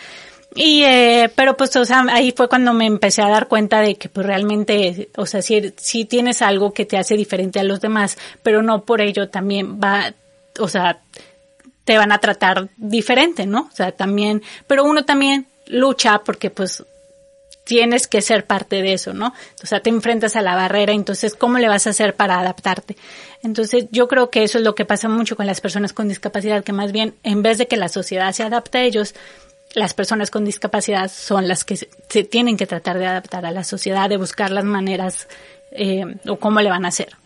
Y, 0.54 0.82
eh, 0.82 1.30
pero 1.36 1.56
pues, 1.56 1.74
o 1.76 1.84
sea, 1.84 2.04
ahí 2.10 2.32
fue 2.36 2.48
cuando 2.48 2.72
me 2.72 2.86
empecé 2.86 3.22
a 3.22 3.28
dar 3.28 3.46
cuenta 3.46 3.80
de 3.80 3.94
que 3.94 4.08
pues 4.08 4.26
realmente, 4.26 5.10
o 5.16 5.26
sea, 5.26 5.42
si, 5.42 6.04
tienes 6.06 6.42
algo 6.42 6.72
que 6.72 6.84
te 6.84 6.98
hace 6.98 7.16
diferente 7.16 7.60
a 7.60 7.64
los 7.64 7.80
demás, 7.80 8.18
pero 8.42 8.62
no 8.62 8.84
por 8.84 9.00
ello 9.00 9.28
también 9.28 9.80
va, 9.80 10.12
o 10.58 10.68
sea, 10.68 11.00
te 11.84 11.96
van 11.96 12.10
a 12.10 12.18
tratar 12.18 12.68
diferente, 12.76 13.46
¿no? 13.46 13.68
O 13.72 13.74
sea, 13.74 13.92
también, 13.92 14.42
pero 14.66 14.84
uno 14.84 15.04
también 15.04 15.46
lucha 15.66 16.18
porque 16.24 16.50
pues 16.50 16.84
tienes 17.62 18.08
que 18.08 18.20
ser 18.20 18.44
parte 18.44 18.82
de 18.82 18.94
eso, 18.94 19.12
¿no? 19.14 19.32
O 19.62 19.66
sea, 19.66 19.78
te 19.78 19.90
enfrentas 19.90 20.34
a 20.34 20.42
la 20.42 20.56
barrera, 20.56 20.92
entonces, 20.92 21.36
¿cómo 21.36 21.58
le 21.58 21.68
vas 21.68 21.86
a 21.86 21.90
hacer 21.90 22.16
para 22.16 22.40
adaptarte? 22.40 22.96
Entonces, 23.44 23.86
yo 23.92 24.08
creo 24.08 24.30
que 24.30 24.42
eso 24.42 24.58
es 24.58 24.64
lo 24.64 24.74
que 24.74 24.84
pasa 24.84 25.08
mucho 25.08 25.36
con 25.36 25.46
las 25.46 25.60
personas 25.60 25.92
con 25.92 26.08
discapacidad, 26.08 26.64
que 26.64 26.72
más 26.72 26.90
bien, 26.90 27.14
en 27.22 27.42
vez 27.42 27.58
de 27.58 27.68
que 27.68 27.76
la 27.76 27.88
sociedad 27.88 28.32
se 28.32 28.42
adapte 28.42 28.78
a 28.78 28.82
ellos, 28.82 29.14
las 29.74 29.94
personas 29.94 30.30
con 30.30 30.44
discapacidad 30.44 31.10
son 31.10 31.46
las 31.46 31.64
que 31.64 31.76
se, 31.76 32.24
tienen 32.24 32.56
que 32.56 32.66
tratar 32.66 32.98
de 32.98 33.06
adaptar 33.06 33.46
a 33.46 33.52
la 33.52 33.64
sociedad, 33.64 34.08
de 34.08 34.16
buscar 34.16 34.50
las 34.50 34.64
maneras 34.64 35.28
eh, 35.70 36.04
o 36.26 36.36
cómo 36.36 36.60
le 36.60 36.70
van 36.70 36.84
a 36.84 36.88
hacer. 36.88 37.16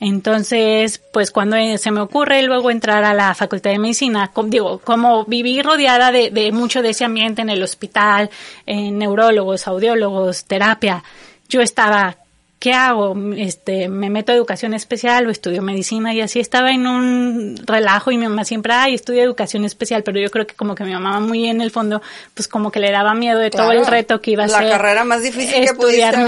Entonces, 0.00 1.02
pues 1.12 1.32
cuando 1.32 1.56
se 1.76 1.90
me 1.90 2.00
ocurre 2.00 2.42
luego 2.42 2.70
entrar 2.70 3.02
a 3.02 3.14
la 3.14 3.34
Facultad 3.34 3.70
de 3.70 3.80
Medicina, 3.80 4.30
digo, 4.44 4.78
como 4.78 5.24
viví 5.24 5.60
rodeada 5.60 6.12
de, 6.12 6.30
de 6.30 6.52
mucho 6.52 6.82
de 6.82 6.90
ese 6.90 7.04
ambiente 7.04 7.42
en 7.42 7.50
el 7.50 7.62
hospital, 7.62 8.30
en 8.64 8.96
neurólogos, 8.98 9.66
audiólogos, 9.66 10.44
terapia, 10.44 11.02
yo 11.48 11.60
estaba 11.62 12.16
¿qué 12.58 12.72
hago? 12.72 13.16
Este, 13.36 13.88
me 13.88 14.10
meto 14.10 14.32
a 14.32 14.34
educación 14.34 14.74
especial 14.74 15.26
o 15.26 15.30
estudio 15.30 15.62
medicina 15.62 16.12
y 16.14 16.20
así 16.20 16.40
estaba 16.40 16.72
en 16.72 16.86
un 16.86 17.56
relajo 17.64 18.10
y 18.10 18.18
mi 18.18 18.26
mamá 18.28 18.44
siempre, 18.44 18.72
ay, 18.72 18.94
estudio 18.94 19.22
educación 19.22 19.64
especial, 19.64 20.02
pero 20.02 20.20
yo 20.20 20.30
creo 20.30 20.46
que 20.46 20.54
como 20.54 20.74
que 20.74 20.84
mi 20.84 20.92
mamá 20.92 21.20
muy 21.20 21.46
en 21.46 21.60
el 21.60 21.70
fondo, 21.70 22.02
pues 22.34 22.48
como 22.48 22.70
que 22.70 22.80
le 22.80 22.90
daba 22.90 23.14
miedo 23.14 23.38
de 23.38 23.50
todo 23.50 23.72
el 23.72 23.86
reto 23.86 24.20
que 24.20 24.32
iba 24.32 24.44
a 24.44 24.48
ser. 24.48 24.64
La 24.64 24.70
carrera 24.70 25.04
más 25.04 25.22
difícil 25.22 25.54
que 25.54 25.64
estudiar 25.64 26.18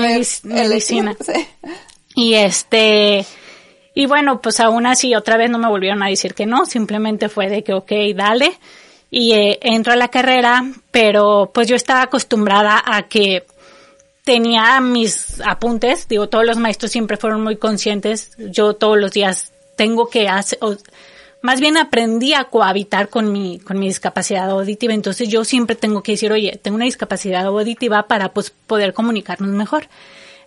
medicina. 0.44 1.16
Y 2.12 2.34
este, 2.34 3.24
y 3.94 4.06
bueno, 4.06 4.40
pues 4.40 4.60
aún 4.60 4.86
así 4.86 5.14
otra 5.14 5.36
vez 5.36 5.50
no 5.50 5.58
me 5.58 5.68
volvieron 5.68 6.02
a 6.02 6.08
decir 6.08 6.34
que 6.34 6.46
no, 6.46 6.66
simplemente 6.66 7.28
fue 7.28 7.48
de 7.48 7.62
que, 7.62 7.72
ok, 7.72 7.92
dale. 8.14 8.58
Y 9.10 9.32
eh, 9.32 9.58
entro 9.62 9.92
a 9.92 9.96
la 9.96 10.08
carrera, 10.08 10.64
pero 10.90 11.50
pues 11.52 11.68
yo 11.68 11.76
estaba 11.76 12.02
acostumbrada 12.02 12.82
a 12.84 13.02
que 13.08 13.44
tenía 14.24 14.80
mis 14.80 15.40
apuntes, 15.40 16.08
digo, 16.08 16.28
todos 16.28 16.44
los 16.44 16.56
maestros 16.56 16.92
siempre 16.92 17.16
fueron 17.16 17.42
muy 17.42 17.56
conscientes, 17.56 18.32
yo 18.38 18.74
todos 18.74 18.98
los 18.98 19.12
días 19.12 19.52
tengo 19.76 20.08
que 20.08 20.28
hacer, 20.28 20.58
más 21.42 21.60
bien 21.60 21.76
aprendí 21.78 22.34
a 22.34 22.44
cohabitar 22.44 23.08
con 23.08 23.32
mi, 23.32 23.58
con 23.60 23.78
mi 23.78 23.86
discapacidad 23.86 24.50
auditiva, 24.50 24.92
entonces 24.92 25.28
yo 25.28 25.44
siempre 25.44 25.74
tengo 25.74 26.02
que 26.02 26.12
decir, 26.12 26.32
oye, 26.32 26.58
tengo 26.62 26.76
una 26.76 26.84
discapacidad 26.84 27.46
auditiva 27.46 28.06
para 28.06 28.32
pues 28.32 28.50
poder 28.50 28.92
comunicarnos 28.92 29.50
mejor. 29.50 29.88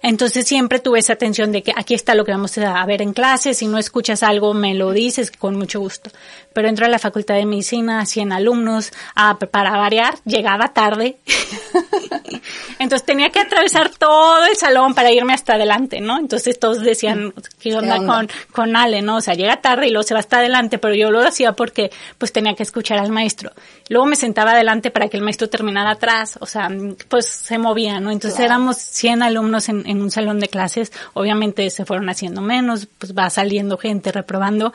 Entonces 0.03 0.45
siempre 0.45 0.79
tuve 0.79 0.99
esa 0.99 1.13
atención 1.13 1.53
de 1.53 1.63
que 1.63 1.71
aquí 1.73 1.93
está 1.93 2.13
lo 2.13 2.25
que 2.25 2.33
vamos 2.33 2.57
a 2.57 2.85
ver 2.85 3.01
en 3.01 3.13
clase, 3.13 3.53
si 3.53 3.67
no 3.67 3.77
escuchas 3.77 4.21
algo 4.21 4.53
me 4.53 4.73
lo 4.73 4.91
dices 4.91 5.31
con 5.31 5.55
mucho 5.55 5.79
gusto. 5.79 6.11
Pero 6.51 6.67
entro 6.67 6.85
a 6.85 6.89
la 6.89 6.99
facultad 6.99 7.35
de 7.35 7.45
medicina, 7.45 8.05
100 8.05 8.33
alumnos, 8.33 8.91
a, 9.15 9.39
para 9.39 9.71
variar, 9.77 10.15
llegaba 10.25 10.73
tarde. 10.73 11.15
Entonces 12.79 13.05
tenía 13.05 13.29
que 13.29 13.39
atravesar 13.39 13.89
todo 13.97 14.45
el 14.45 14.57
salón 14.57 14.93
para 14.93 15.09
irme 15.09 15.33
hasta 15.33 15.53
adelante, 15.53 16.01
¿no? 16.01 16.19
Entonces 16.19 16.59
todos 16.59 16.81
decían, 16.81 17.33
¿qué 17.61 17.73
onda, 17.73 17.97
Con, 17.97 18.29
con 18.51 18.75
Ale, 18.75 19.01
no? 19.01 19.15
O 19.17 19.21
sea, 19.21 19.35
llega 19.35 19.61
tarde 19.61 19.87
y 19.87 19.91
luego 19.91 20.03
se 20.03 20.13
va 20.13 20.19
hasta 20.19 20.39
adelante, 20.39 20.79
pero 20.79 20.93
yo 20.95 21.11
lo 21.11 21.21
hacía 21.21 21.53
porque 21.53 21.91
pues 22.17 22.33
tenía 22.33 22.55
que 22.55 22.63
escuchar 22.63 22.99
al 22.99 23.11
maestro. 23.11 23.51
Luego 23.89 24.05
me 24.05 24.15
sentaba 24.15 24.51
adelante 24.51 24.91
para 24.91 25.07
que 25.09 25.17
el 25.17 25.23
maestro 25.23 25.49
terminara 25.49 25.91
atrás, 25.91 26.37
o 26.39 26.45
sea, 26.45 26.69
pues 27.09 27.25
se 27.25 27.57
movía, 27.57 27.99
¿no? 27.99 28.11
Entonces 28.11 28.39
éramos 28.39 28.77
100 28.77 29.23
alumnos 29.23 29.69
en 29.69 29.83
en 29.85 30.01
un 30.01 30.11
salón 30.11 30.39
de 30.39 30.47
clases, 30.47 30.91
obviamente 31.13 31.69
se 31.69 31.85
fueron 31.85 32.09
haciendo 32.09 32.41
menos, 32.41 32.87
pues 32.97 33.15
va 33.15 33.29
saliendo 33.29 33.77
gente 33.77 34.11
reprobando. 34.11 34.73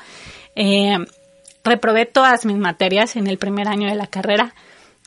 Eh, 0.55 0.99
reprobé 1.65 2.07
todas 2.07 2.45
mis 2.45 2.57
materias 2.57 3.17
en 3.17 3.27
el 3.27 3.39
primer 3.39 3.69
año 3.69 3.89
de 3.89 3.95
la 3.95 4.07
carrera. 4.07 4.55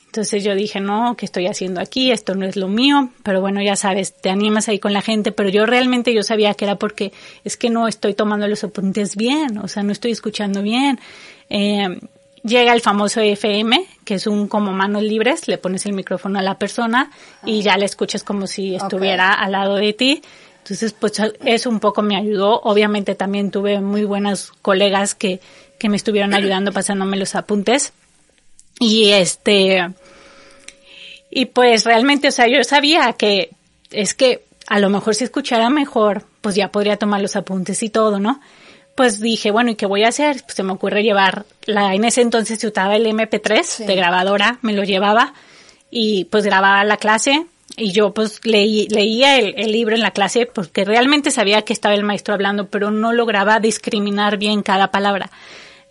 Entonces 0.05 0.43
yo 0.43 0.55
dije, 0.55 0.81
no, 0.81 1.15
¿qué 1.15 1.25
estoy 1.25 1.47
haciendo 1.47 1.79
aquí? 1.79 2.11
Esto 2.11 2.35
no 2.35 2.45
es 2.45 2.57
lo 2.57 2.67
mío. 2.67 3.11
Pero 3.23 3.39
bueno, 3.39 3.61
ya 3.61 3.77
sabes, 3.77 4.13
te 4.13 4.29
animas 4.29 4.67
ahí 4.67 4.77
con 4.77 4.91
la 4.91 5.01
gente. 5.01 5.31
Pero 5.31 5.47
yo 5.47 5.65
realmente 5.65 6.13
yo 6.13 6.21
sabía 6.21 6.53
que 6.53 6.65
era 6.65 6.75
porque 6.75 7.13
es 7.45 7.55
que 7.55 7.69
no 7.69 7.87
estoy 7.87 8.13
tomando 8.13 8.45
los 8.47 8.63
apuntes 8.65 9.15
bien. 9.15 9.57
O 9.59 9.69
sea, 9.69 9.83
no 9.83 9.93
estoy 9.93 10.11
escuchando 10.11 10.61
bien. 10.61 10.99
Eh, 11.49 11.97
llega 12.43 12.73
el 12.73 12.81
famoso 12.81 13.21
FM, 13.21 13.85
que 14.03 14.15
es 14.15 14.27
un 14.27 14.47
como 14.47 14.71
manos 14.71 15.03
libres, 15.03 15.47
le 15.47 15.57
pones 15.57 15.85
el 15.85 15.93
micrófono 15.93 16.39
a 16.39 16.41
la 16.41 16.57
persona 16.57 17.11
y 17.45 17.61
ya 17.61 17.77
le 17.77 17.85
escuchas 17.85 18.23
como 18.23 18.47
si 18.47 18.75
estuviera 18.75 19.33
al 19.33 19.53
lado 19.53 19.75
de 19.75 19.93
ti. 19.93 20.21
Entonces, 20.59 20.93
pues 20.93 21.13
eso 21.43 21.69
un 21.69 21.79
poco 21.79 22.01
me 22.01 22.15
ayudó. 22.15 22.61
Obviamente 22.61 23.15
también 23.15 23.51
tuve 23.51 23.81
muy 23.81 24.03
buenas 24.03 24.51
colegas 24.61 25.15
que, 25.15 25.39
que 25.79 25.89
me 25.89 25.97
estuvieron 25.97 26.33
ayudando 26.33 26.71
pasándome 26.71 27.17
los 27.17 27.35
apuntes. 27.35 27.93
Y 28.79 29.11
este, 29.11 29.91
y 31.29 31.45
pues 31.45 31.85
realmente, 31.85 32.27
o 32.27 32.31
sea, 32.31 32.47
yo 32.47 32.63
sabía 32.63 33.13
que 33.13 33.51
es 33.91 34.13
que 34.13 34.45
a 34.67 34.79
lo 34.79 34.89
mejor 34.89 35.15
si 35.15 35.23
escuchara 35.23 35.69
mejor, 35.69 36.25
pues 36.41 36.55
ya 36.55 36.71
podría 36.71 36.97
tomar 36.97 37.21
los 37.21 37.35
apuntes 37.35 37.81
y 37.83 37.89
todo, 37.89 38.19
¿no? 38.19 38.41
Pues 38.95 39.19
dije, 39.19 39.51
bueno, 39.51 39.71
¿y 39.71 39.75
qué 39.75 39.85
voy 39.85 40.03
a 40.03 40.09
hacer? 40.09 40.41
Pues 40.43 40.55
se 40.55 40.63
me 40.63 40.73
ocurre 40.73 41.03
llevar 41.03 41.45
la, 41.65 41.93
en 41.93 42.03
ese 42.03 42.21
entonces 42.21 42.59
se 42.59 42.67
usaba 42.67 42.95
el 42.95 43.05
MP3 43.05 43.85
de 43.85 43.95
grabadora, 43.95 44.59
me 44.61 44.73
lo 44.73 44.83
llevaba 44.83 45.33
y 45.89 46.25
pues 46.25 46.45
grababa 46.45 46.83
la 46.83 46.97
clase 46.97 47.45
y 47.77 47.91
yo 47.93 48.13
pues 48.13 48.41
leí, 48.43 48.87
leía 48.89 49.37
el, 49.37 49.53
el, 49.57 49.71
libro 49.71 49.95
en 49.95 50.01
la 50.01 50.11
clase 50.11 50.45
porque 50.45 50.83
realmente 50.83 51.31
sabía 51.31 51.61
que 51.61 51.73
estaba 51.73 51.95
el 51.95 52.03
maestro 52.03 52.33
hablando, 52.33 52.67
pero 52.67 52.91
no 52.91 53.13
lograba 53.13 53.59
discriminar 53.59 54.37
bien 54.37 54.61
cada 54.61 54.91
palabra. 54.91 55.31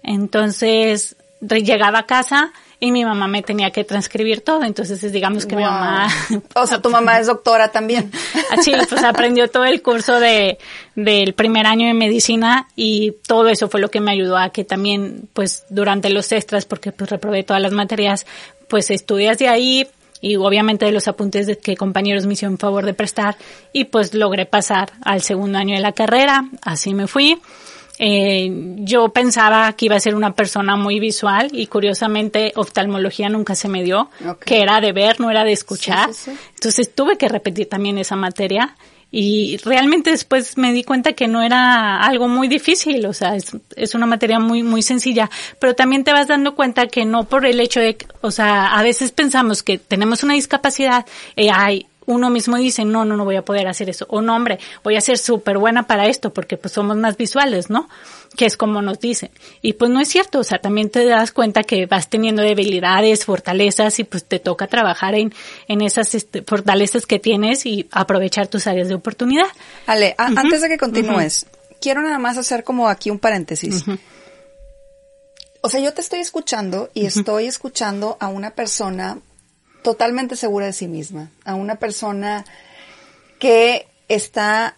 Entonces 0.03 1.17
llegaba 1.41 2.01
a 2.01 2.07
casa 2.07 2.53
y 2.83 2.93
mi 2.93 3.05
mamá 3.05 3.29
me 3.29 3.43
tenía 3.43 3.71
que 3.71 3.85
transcribir 3.85 4.41
todo, 4.41 4.65
entonces 4.65 5.13
digamos 5.13 5.45
que 5.45 5.55
mi 5.55 5.63
mamá... 5.63 6.09
O 6.55 6.67
sea, 6.67 6.81
tu 6.81 6.89
mamá 6.89 7.21
es 7.21 7.27
doctora 7.27 7.71
también. 7.71 8.11
Ah, 8.51 8.57
sí, 8.61 8.73
pues 8.89 9.05
aprendió 9.05 9.49
todo 9.49 9.65
el 9.65 9.81
curso 9.81 10.19
de, 10.19 10.59
del 10.97 11.35
primer 11.35 11.67
año 11.67 11.87
de 11.87 11.95
medicina 11.95 12.67
y 12.75 13.13
todo 13.29 13.49
eso 13.49 13.69
fue 13.69 13.81
lo 13.81 13.91
que 13.91 14.01
me 14.01 14.11
ayudó 14.11 14.37
a 14.37 14.51
que 14.51 14.65
también, 14.65 15.29
pues 15.35 15.65
durante 15.69 16.11
los 16.11 16.33
extras, 16.33 16.65
porque 16.65 16.91
pues 16.91 17.11
reprobé 17.11 17.45
todas 17.45 17.63
las 17.63 17.71
materias, 17.71 18.27
pues 18.67 18.91
estudias 18.91 19.39
de 19.39 19.47
ahí, 19.47 19.87
y 20.21 20.37
obviamente 20.37 20.85
de 20.85 20.93
los 20.93 21.07
apuntes 21.07 21.47
de 21.47 21.59
que 21.59 21.77
compañeros 21.77 22.27
me 22.27 22.33
hicieron 22.33 22.59
favor 22.59 22.85
de 22.85 22.95
prestar 22.95 23.37
y 23.73 23.85
pues 23.85 24.15
logré 24.15 24.47
pasar 24.47 24.93
al 25.03 25.23
segundo 25.23 25.59
año 25.59 25.75
de 25.75 25.81
la 25.81 25.93
carrera, 25.93 26.45
así 26.63 26.93
me 26.93 27.07
fui. 27.07 27.41
Eh, 28.03 28.51
yo 28.79 29.11
pensaba 29.11 29.71
que 29.75 29.85
iba 29.85 29.95
a 29.95 30.01
ser 30.01 30.15
una 30.15 30.35
persona 30.35 30.75
muy 30.75 30.99
visual 30.99 31.51
y 31.53 31.67
curiosamente 31.67 32.51
oftalmología 32.57 33.29
nunca 33.29 33.55
se 33.55 33.69
me 33.69 33.85
dio, 33.85 34.09
que 34.47 34.63
era 34.63 34.81
de 34.81 34.93
ver, 34.93 35.21
no 35.21 35.31
era 35.31 35.45
de 35.45 35.53
escuchar. 35.53 36.09
Entonces 36.55 36.95
tuve 36.95 37.19
que 37.19 37.29
repetir 37.29 37.69
también 37.69 37.99
esa 37.99 38.17
materia 38.17 38.75
y 39.11 39.59
realmente 39.59 40.11
después 40.11 40.57
me 40.57 40.73
di 40.73 40.83
cuenta 40.83 41.13
que 41.13 41.29
no 41.29 41.43
era 41.43 42.01
algo 42.01 42.27
muy 42.27 42.49
difícil, 42.49 43.05
o 43.05 43.13
sea, 43.13 43.37
es, 43.37 43.53
es, 43.77 43.95
una 43.95 44.07
materia 44.07 44.39
muy, 44.39 44.63
muy 44.63 44.81
sencilla, 44.81 45.29
pero 45.59 45.75
también 45.75 46.03
te 46.03 46.13
vas 46.13 46.27
dando 46.27 46.55
cuenta 46.55 46.87
que 46.87 47.05
no 47.05 47.25
por 47.25 47.45
el 47.45 47.61
hecho 47.61 47.81
de, 47.81 47.99
o 48.23 48.31
sea, 48.31 48.79
a 48.79 48.83
veces 48.83 49.11
pensamos 49.13 49.63
que 49.63 49.77
tenemos 49.77 50.23
una 50.23 50.35
discapacidad, 50.35 51.05
eh, 51.37 51.51
hay 51.51 51.87
uno 52.07 52.31
mismo 52.31 52.57
dice, 52.57 52.85
no, 52.85 53.05
no, 53.05 53.17
no 53.17 53.25
voy 53.25 53.37
a 53.37 53.45
poder 53.45 53.69
hacer 53.69 53.89
eso. 53.91 54.07
O 54.09 54.21
no, 54.23 54.35
hombre, 54.35 54.59
voy 54.83 54.97
a 54.97 55.01
ser 55.01 55.19
súper 55.19 55.59
buena 55.59 55.87
para 55.87 56.07
esto 56.07 56.33
porque 56.33 56.57
pues 56.57 56.73
somos 56.73 56.97
más 56.97 57.17
visuales, 57.17 57.71
¿no? 57.71 57.89
Que 58.37 58.47
es 58.47 58.57
como 58.57 58.83
nos 58.83 59.01
dicen. 59.01 59.31
Y 59.63 59.75
pues 59.75 59.91
no 59.91 60.01
es 60.01 60.09
cierto, 60.09 60.41
o 60.41 60.45
sea, 60.45 60.59
también 60.59 60.91
te 60.91 61.05
das 61.05 61.33
cuenta 61.33 61.63
que 61.63 61.87
vas 61.87 62.09
teniendo 62.09 62.43
debilidades, 62.43 63.25
fortalezas 63.25 63.99
y 63.99 64.05
pues 64.05 64.25
te 64.25 64.39
toca 64.39 64.67
trabajar 64.67 65.15
en, 65.15 65.33
en 65.69 65.83
esas 65.83 66.15
este, 66.15 66.43
fortalezas 66.43 67.07
que 67.07 67.19
tienes 67.19 67.67
y 67.67 67.89
aprovechar 67.93 68.49
tus 68.49 68.67
áreas 68.67 68.89
de 68.89 68.95
oportunidad. 68.95 69.47
Ale, 69.87 70.15
antes 70.19 70.63
de 70.63 70.69
que 70.69 70.79
continúes, 70.79 71.47
quiero 71.81 72.03
nada 72.03 72.19
más 72.19 72.39
hacer 72.39 72.65
como 72.65 72.89
aquí 72.89 73.11
un 73.11 73.19
paréntesis. 73.19 73.85
O 75.63 75.69
sea, 75.69 75.81
yo 75.81 75.93
te 75.93 76.01
estoy 76.01 76.21
escuchando 76.21 76.91
y 76.95 77.05
estoy 77.07 77.47
escuchando 77.47 78.17
a 78.21 78.29
una 78.29 78.53
persona 78.53 79.19
totalmente 79.83 80.37
segura 80.37 80.67
de 80.67 80.73
sí 80.73 80.89
misma, 80.89 81.31
a 81.45 81.55
una 81.55 81.77
persona 81.77 82.45
que 83.39 83.87
está 84.09 84.77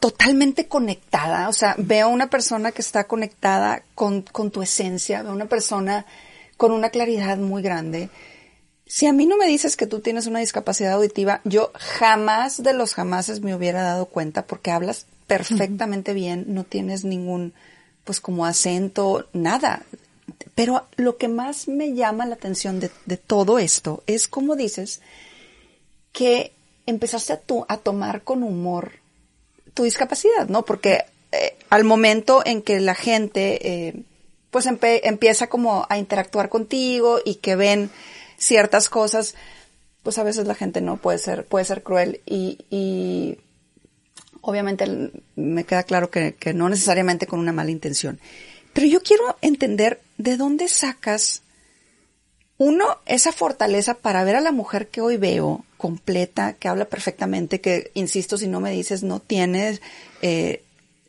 totalmente 0.00 0.68
conectada, 0.68 1.48
o 1.48 1.52
sea, 1.52 1.74
veo 1.78 2.08
una 2.08 2.28
persona 2.28 2.72
que 2.72 2.82
está 2.82 3.04
conectada 3.04 3.82
con, 3.94 4.22
con 4.22 4.50
tu 4.50 4.62
esencia, 4.62 5.22
veo 5.22 5.32
una 5.32 5.46
persona 5.46 6.04
con 6.56 6.72
una 6.72 6.90
claridad 6.90 7.38
muy 7.38 7.62
grande. 7.62 8.10
Si 8.86 9.06
a 9.06 9.12
mí 9.12 9.26
no 9.26 9.36
me 9.36 9.46
dices 9.46 9.76
que 9.76 9.86
tú 9.86 10.00
tienes 10.00 10.26
una 10.26 10.40
discapacidad 10.40 10.92
auditiva, 10.92 11.40
yo 11.44 11.72
jamás 11.74 12.62
de 12.62 12.74
los 12.74 12.94
jamases 12.94 13.40
me 13.40 13.54
hubiera 13.54 13.82
dado 13.82 14.06
cuenta 14.06 14.46
porque 14.46 14.70
hablas 14.70 15.06
perfectamente 15.26 16.12
bien, 16.12 16.44
no 16.48 16.64
tienes 16.64 17.04
ningún, 17.04 17.54
pues 18.04 18.20
como 18.20 18.44
acento, 18.44 19.26
nada. 19.32 19.84
Pero 20.54 20.86
lo 20.96 21.16
que 21.16 21.28
más 21.28 21.68
me 21.68 21.94
llama 21.94 22.26
la 22.26 22.36
atención 22.36 22.80
de, 22.80 23.16
todo 23.16 23.58
esto 23.58 24.04
es 24.06 24.28
como 24.28 24.54
dices 24.54 25.00
que 26.12 26.52
empezaste 26.86 27.32
a, 27.32 27.40
a 27.68 27.76
tomar 27.78 28.22
con 28.22 28.42
humor 28.42 28.92
tu 29.74 29.82
discapacidad, 29.82 30.48
¿no? 30.48 30.64
Porque 30.64 31.04
eh, 31.32 31.56
al 31.70 31.82
momento 31.82 32.42
en 32.44 32.62
que 32.62 32.78
la 32.78 32.94
gente 32.94 33.86
eh, 33.88 34.02
pues 34.52 34.66
empieza 34.66 35.48
como 35.48 35.84
a 35.88 35.98
interactuar 35.98 36.48
contigo 36.48 37.18
y 37.24 37.36
que 37.36 37.56
ven 37.56 37.90
ciertas 38.38 38.88
cosas, 38.88 39.34
pues 40.04 40.18
a 40.18 40.22
veces 40.22 40.46
la 40.46 40.54
gente 40.54 40.80
no 40.80 40.96
puede 40.96 41.18
ser, 41.18 41.44
puede 41.44 41.64
ser 41.64 41.82
cruel 41.82 42.20
y, 42.24 42.58
y 42.70 43.38
obviamente 44.42 45.10
me 45.34 45.64
queda 45.64 45.82
claro 45.82 46.08
que, 46.08 46.34
que 46.34 46.54
no 46.54 46.68
necesariamente 46.68 47.26
con 47.26 47.40
una 47.40 47.50
mala 47.52 47.72
intención. 47.72 48.20
Pero 48.72 48.86
yo 48.86 49.02
quiero 49.02 49.36
entender 49.40 50.00
de 50.18 50.36
dónde 50.36 50.68
sacas, 50.68 51.42
uno, 52.56 52.84
esa 53.06 53.32
fortaleza 53.32 53.94
para 53.94 54.24
ver 54.24 54.36
a 54.36 54.40
la 54.40 54.52
mujer 54.52 54.88
que 54.88 55.00
hoy 55.00 55.16
veo, 55.16 55.64
completa, 55.76 56.54
que 56.54 56.68
habla 56.68 56.86
perfectamente, 56.86 57.60
que, 57.60 57.90
insisto, 57.94 58.38
si 58.38 58.48
no 58.48 58.60
me 58.60 58.70
dices, 58.70 59.02
no 59.02 59.20
tienes 59.20 59.82
eh, 60.22 60.62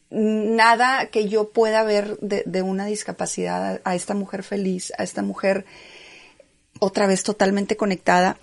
nada 0.10 1.08
que 1.08 1.28
yo 1.30 1.50
pueda 1.50 1.84
ver 1.84 2.18
de, 2.20 2.62
una 2.62 2.86
discapacidad, 2.86 3.82
a 3.84 3.96
esta 3.96 4.14
mujer 4.14 4.44
feliz, 4.44 4.92
a 4.98 5.04
esta 5.04 5.22
mujer 5.22 5.66
otra 6.80 7.08
vez 7.08 7.24
totalmente 7.24 7.78
conectada 7.78 8.38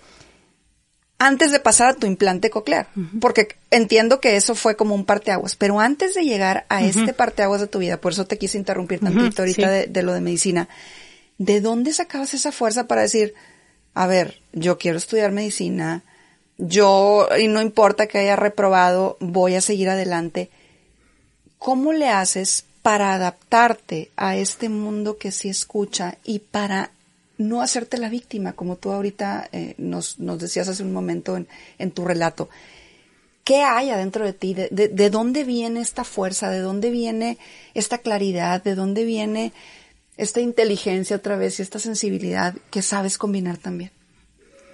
antes 1.19 1.51
de 1.51 1.59
pasar 1.59 1.89
a 1.89 1.93
tu 1.93 2.05
implante 2.05 2.49
coclear, 2.49 2.87
porque 3.21 3.55
entiendo 3.71 4.19
que 4.19 4.35
eso 4.35 4.55
fue 4.55 4.75
como 4.75 4.93
un 4.93 5.05
parteaguas, 5.05 5.55
pero 5.55 5.79
antes 5.79 6.15
de 6.15 6.23
llegar 6.23 6.65
a 6.69 6.83
este 6.83 7.13
parteaguas 7.13 7.61
de 7.61 7.67
tu 7.67 7.79
vida, 7.79 7.97
por 7.97 8.11
eso 8.11 8.25
te 8.25 8.37
quise 8.37 8.57
interrumpir 8.57 8.99
tantito 8.99 9.41
ahorita 9.41 9.69
de, 9.69 10.03
lo 10.03 10.13
de 10.13 10.21
medicina, 10.21 10.67
¿de 11.37 11.61
dónde 11.61 11.93
sacabas 11.93 12.33
esa 12.33 12.51
fuerza 12.51 12.87
para 12.87 13.03
decir, 13.03 13.33
a 13.93 14.07
ver, 14.07 14.41
yo 14.51 14.77
quiero 14.77 14.97
estudiar 14.97 15.31
medicina, 15.31 16.03
yo, 16.57 17.29
y 17.39 17.47
no 17.47 17.61
importa 17.61 18.07
que 18.07 18.19
haya 18.19 18.35
reprobado, 18.35 19.17
voy 19.21 19.55
a 19.55 19.61
seguir 19.61 19.89
adelante? 19.89 20.49
¿Cómo 21.57 21.93
le 21.93 22.09
haces 22.09 22.65
para 22.81 23.13
adaptarte 23.13 24.11
a 24.17 24.35
este 24.35 24.67
mundo 24.67 25.17
que 25.17 25.31
sí 25.31 25.47
escucha 25.47 26.17
y 26.25 26.39
para 26.39 26.91
no 27.47 27.61
hacerte 27.61 27.97
la 27.97 28.09
víctima, 28.09 28.53
como 28.53 28.77
tú 28.77 28.91
ahorita 28.91 29.49
eh, 29.51 29.75
nos, 29.77 30.19
nos, 30.19 30.39
decías 30.39 30.67
hace 30.67 30.83
un 30.83 30.93
momento 30.93 31.37
en, 31.37 31.47
en, 31.77 31.91
tu 31.91 32.05
relato. 32.05 32.49
¿Qué 33.43 33.61
hay 33.61 33.89
adentro 33.89 34.25
de 34.25 34.33
ti? 34.33 34.53
De, 34.53 34.69
de, 34.69 35.09
dónde 35.09 35.43
viene 35.43 35.81
esta 35.81 36.03
fuerza? 36.03 36.49
¿De 36.49 36.59
dónde 36.59 36.89
viene 36.89 37.37
esta 37.73 37.97
claridad? 37.97 38.63
¿De 38.63 38.75
dónde 38.75 39.03
viene 39.03 39.51
esta 40.15 40.39
inteligencia 40.39 41.17
otra 41.17 41.35
vez 41.35 41.59
y 41.59 41.61
esta 41.61 41.79
sensibilidad 41.79 42.55
que 42.69 42.81
sabes 42.81 43.17
combinar 43.17 43.57
también? 43.57 43.91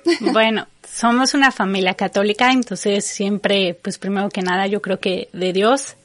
Bueno, 0.34 0.68
somos 0.88 1.34
una 1.34 1.52
familia 1.52 1.94
católica, 1.94 2.52
entonces 2.52 3.06
siempre, 3.06 3.78
pues 3.82 3.98
primero 3.98 4.30
que 4.30 4.42
nada, 4.42 4.68
yo 4.68 4.82
creo 4.82 5.00
que 5.00 5.30
de 5.34 5.54
Dios. 5.54 5.96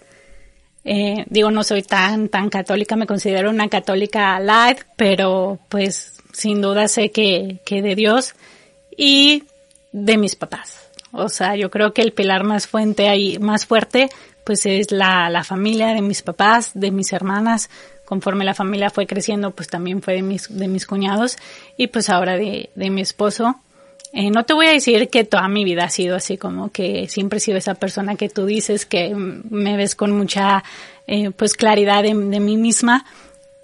Eh, 0.85 1.24
digo, 1.31 1.50
no 1.50 1.64
soy 1.64 1.83
tan, 1.83 2.29
tan 2.29 2.50
católica, 2.50 2.96
me 2.96 3.07
considero 3.07 3.50
una 3.50 3.68
católica 3.68 4.38
light, 4.38 4.81
pero 4.96 5.59
pues 5.68 6.13
sin 6.35 6.61
duda 6.61 6.88
sé 6.88 7.11
que, 7.11 7.61
que 7.64 7.81
de 7.81 7.94
Dios 7.94 8.35
y 8.97 9.44
de 9.92 10.18
mis 10.18 10.37
papás. 10.37 10.81
O 11.12 11.29
sea, 11.29 11.55
yo 11.55 11.70
creo 11.70 11.94
que 11.94 12.03
el 12.03 12.12
pilar 12.12 12.42
más 12.42 12.66
fuerte 12.66 13.09
ahí, 13.09 13.38
más 13.38 13.66
fuerte, 13.66 14.09
pues 14.42 14.66
es 14.66 14.90
la, 14.90 15.31
la 15.31 15.44
familia 15.44 15.94
de 15.94 16.03
mis 16.03 16.23
papás, 16.23 16.73
de 16.75 16.90
mis 16.90 17.12
hermanas. 17.12 17.70
Conforme 18.05 18.44
la 18.44 18.55
familia 18.55 18.90
fue 18.90 19.07
creciendo, 19.07 19.53
pues 19.53 19.68
también 19.68 20.03
fue 20.03 20.14
de 20.14 20.23
mis, 20.23 20.55
de 20.55 20.68
mis 20.68 20.87
cuñados 20.87 21.38
y 21.77 21.87
pues 21.87 22.11
ahora 22.11 22.37
de, 22.37 22.70
de 22.75 22.90
mi 22.90 23.01
esposo. 23.01 23.57
Eh, 24.12 24.31
no 24.31 24.44
te 24.44 24.55
voy 24.55 24.66
a 24.66 24.73
decir 24.73 25.09
que 25.09 25.25
toda 25.25 25.49
mi 25.49 25.64
vida 25.64 25.85
ha 25.85 25.90
sido 25.90 26.14
así 26.14 26.37
como 26.37 26.70
que 26.70 27.09
siempre 27.09 27.38
he 27.38 27.40
sido 27.40 27.59
esa 27.59 27.75
persona 27.75 28.14
que 28.14 28.29
tú 28.29 28.47
dices 28.47 28.87
que 28.87 29.12
me 29.14 29.77
ves 29.77 29.97
con 29.97 30.12
mucha 30.12 30.62
eh, 31.07 31.31
pues 31.31 31.55
claridad 31.55 32.03
de, 32.03 32.14
de, 32.14 32.40
mí 32.40 32.57
misma. 32.57 33.05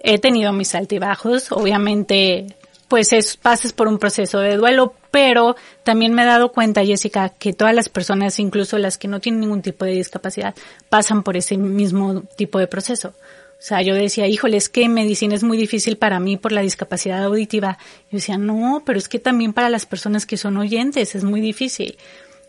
He 0.01 0.19
tenido 0.19 0.51
mis 0.51 0.73
altibajos, 0.73 1.51
obviamente 1.51 2.47
pues 2.91 3.13
es, 3.13 3.37
pasas 3.37 3.71
por 3.71 3.87
un 3.87 3.99
proceso 3.99 4.39
de 4.39 4.57
duelo, 4.57 4.95
pero 5.11 5.55
también 5.83 6.13
me 6.13 6.23
he 6.23 6.25
dado 6.25 6.51
cuenta, 6.51 6.83
Jessica, 6.83 7.29
que 7.29 7.53
todas 7.53 7.73
las 7.73 7.87
personas, 7.87 8.37
incluso 8.37 8.77
las 8.77 8.97
que 8.97 9.07
no 9.07 9.21
tienen 9.21 9.39
ningún 9.39 9.61
tipo 9.61 9.85
de 9.85 9.91
discapacidad, 9.91 10.53
pasan 10.89 11.23
por 11.23 11.37
ese 11.37 11.55
mismo 11.55 12.23
tipo 12.35 12.59
de 12.59 12.67
proceso. 12.67 13.13
O 13.51 13.61
sea, 13.63 13.81
yo 13.81 13.95
decía, 13.95 14.27
híjole, 14.27 14.57
es 14.57 14.67
que 14.67 14.89
medicina 14.89 15.35
es 15.35 15.41
muy 15.41 15.55
difícil 15.55 15.95
para 15.95 16.19
mí 16.19 16.35
por 16.35 16.51
la 16.51 16.59
discapacidad 16.59 17.23
auditiva. 17.23 17.77
Yo 18.11 18.17
decía, 18.17 18.37
no, 18.37 18.83
pero 18.85 18.99
es 18.99 19.07
que 19.07 19.19
también 19.19 19.53
para 19.53 19.69
las 19.69 19.85
personas 19.85 20.25
que 20.25 20.35
son 20.35 20.57
oyentes 20.57 21.15
es 21.15 21.23
muy 21.23 21.39
difícil. 21.39 21.97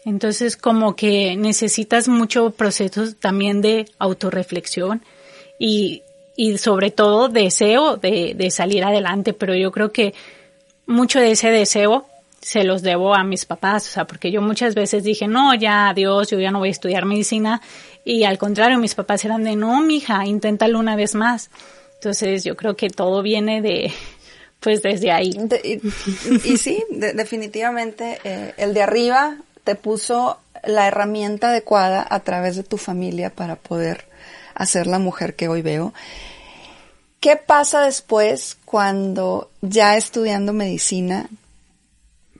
Entonces, 0.04 0.56
como 0.56 0.96
que 0.96 1.36
necesitas 1.36 2.08
mucho 2.08 2.50
proceso 2.50 3.14
también 3.14 3.60
de 3.60 3.86
autorreflexión 4.00 5.04
y, 5.56 6.02
y 6.36 6.58
sobre 6.58 6.90
todo 6.90 7.28
deseo 7.28 7.96
de, 7.96 8.34
de 8.36 8.50
salir 8.50 8.84
adelante. 8.84 9.32
Pero 9.32 9.54
yo 9.54 9.70
creo 9.70 9.92
que 9.92 10.14
mucho 10.86 11.18
de 11.18 11.32
ese 11.32 11.50
deseo 11.50 12.06
se 12.42 12.64
los 12.64 12.82
debo 12.82 13.14
a 13.14 13.22
mis 13.22 13.44
papás, 13.44 13.86
o 13.86 13.90
sea, 13.90 14.04
porque 14.04 14.32
yo 14.32 14.42
muchas 14.42 14.74
veces 14.74 15.04
dije, 15.04 15.28
no, 15.28 15.54
ya, 15.54 15.90
adiós, 15.90 16.28
yo 16.30 16.40
ya 16.40 16.50
no 16.50 16.58
voy 16.58 16.68
a 16.68 16.72
estudiar 16.72 17.04
medicina 17.04 17.62
y 18.04 18.24
al 18.24 18.36
contrario, 18.36 18.78
mis 18.78 18.96
papás 18.96 19.24
eran 19.24 19.44
de, 19.44 19.54
no, 19.54 19.80
mija, 19.80 20.26
inténtalo 20.26 20.80
una 20.80 20.96
vez 20.96 21.14
más. 21.14 21.50
Entonces 21.94 22.42
yo 22.42 22.56
creo 22.56 22.74
que 22.74 22.90
todo 22.90 23.22
viene 23.22 23.62
de, 23.62 23.92
pues 24.60 24.82
desde 24.82 25.12
ahí. 25.12 25.38
y, 26.44 26.56
sí, 26.56 26.84
definitivamente 26.90 28.18
eh, 28.24 28.54
el 28.56 28.74
de 28.74 28.82
arriba 28.82 29.36
te 29.62 29.76
puso 29.76 30.38
la 30.64 30.88
herramienta 30.88 31.50
adecuada 31.50 32.04
a 32.08 32.20
través 32.20 32.56
de 32.56 32.64
tu 32.64 32.76
familia 32.76 33.30
para 33.30 33.54
poder 33.54 34.04
hacer 34.54 34.86
la 34.86 34.98
mujer 34.98 35.34
que 35.34 35.48
hoy 35.48 35.62
veo. 35.62 35.92
¿Qué 37.20 37.36
pasa 37.36 37.82
después 37.82 38.56
cuando 38.64 39.50
ya 39.60 39.96
estudiando 39.96 40.52
medicina 40.52 41.28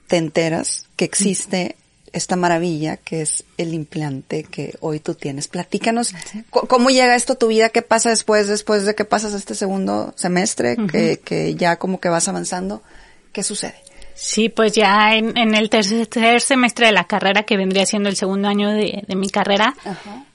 te 0.07 0.17
enteras 0.17 0.87
que 0.95 1.05
existe 1.05 1.75
esta 2.13 2.35
maravilla 2.35 2.97
que 2.97 3.23
es 3.23 3.43
el 3.57 3.73
implante 3.73 4.43
que 4.43 4.75
hoy 4.79 4.99
tú 4.99 5.15
tienes. 5.15 5.47
Platícanos 5.47 6.13
cómo 6.51 6.91
llega 6.91 7.15
esto 7.15 7.33
a 7.33 7.35
tu 7.37 7.47
vida, 7.47 7.69
qué 7.69 7.81
pasa 7.81 8.11
después, 8.11 8.47
después 8.47 8.85
de 8.85 8.93
que 8.93 9.03
pasas 9.03 9.33
este 9.33 9.55
segundo 9.55 10.13
semestre, 10.15 10.77
que, 10.91 11.19
que, 11.19 11.55
ya 11.55 11.77
como 11.77 11.99
que 11.99 12.09
vas 12.09 12.27
avanzando, 12.27 12.83
¿qué 13.31 13.41
sucede? 13.41 13.75
Sí, 14.13 14.49
pues 14.49 14.73
ya 14.73 15.15
en, 15.15 15.35
en, 15.35 15.55
el 15.55 15.71
tercer 15.71 16.39
semestre 16.39 16.85
de 16.85 16.91
la 16.91 17.05
carrera, 17.05 17.43
que 17.43 17.57
vendría 17.57 17.87
siendo 17.87 18.09
el 18.09 18.15
segundo 18.15 18.47
año 18.47 18.69
de, 18.69 19.03
de 19.07 19.15
mi 19.15 19.29
carrera, 19.29 19.75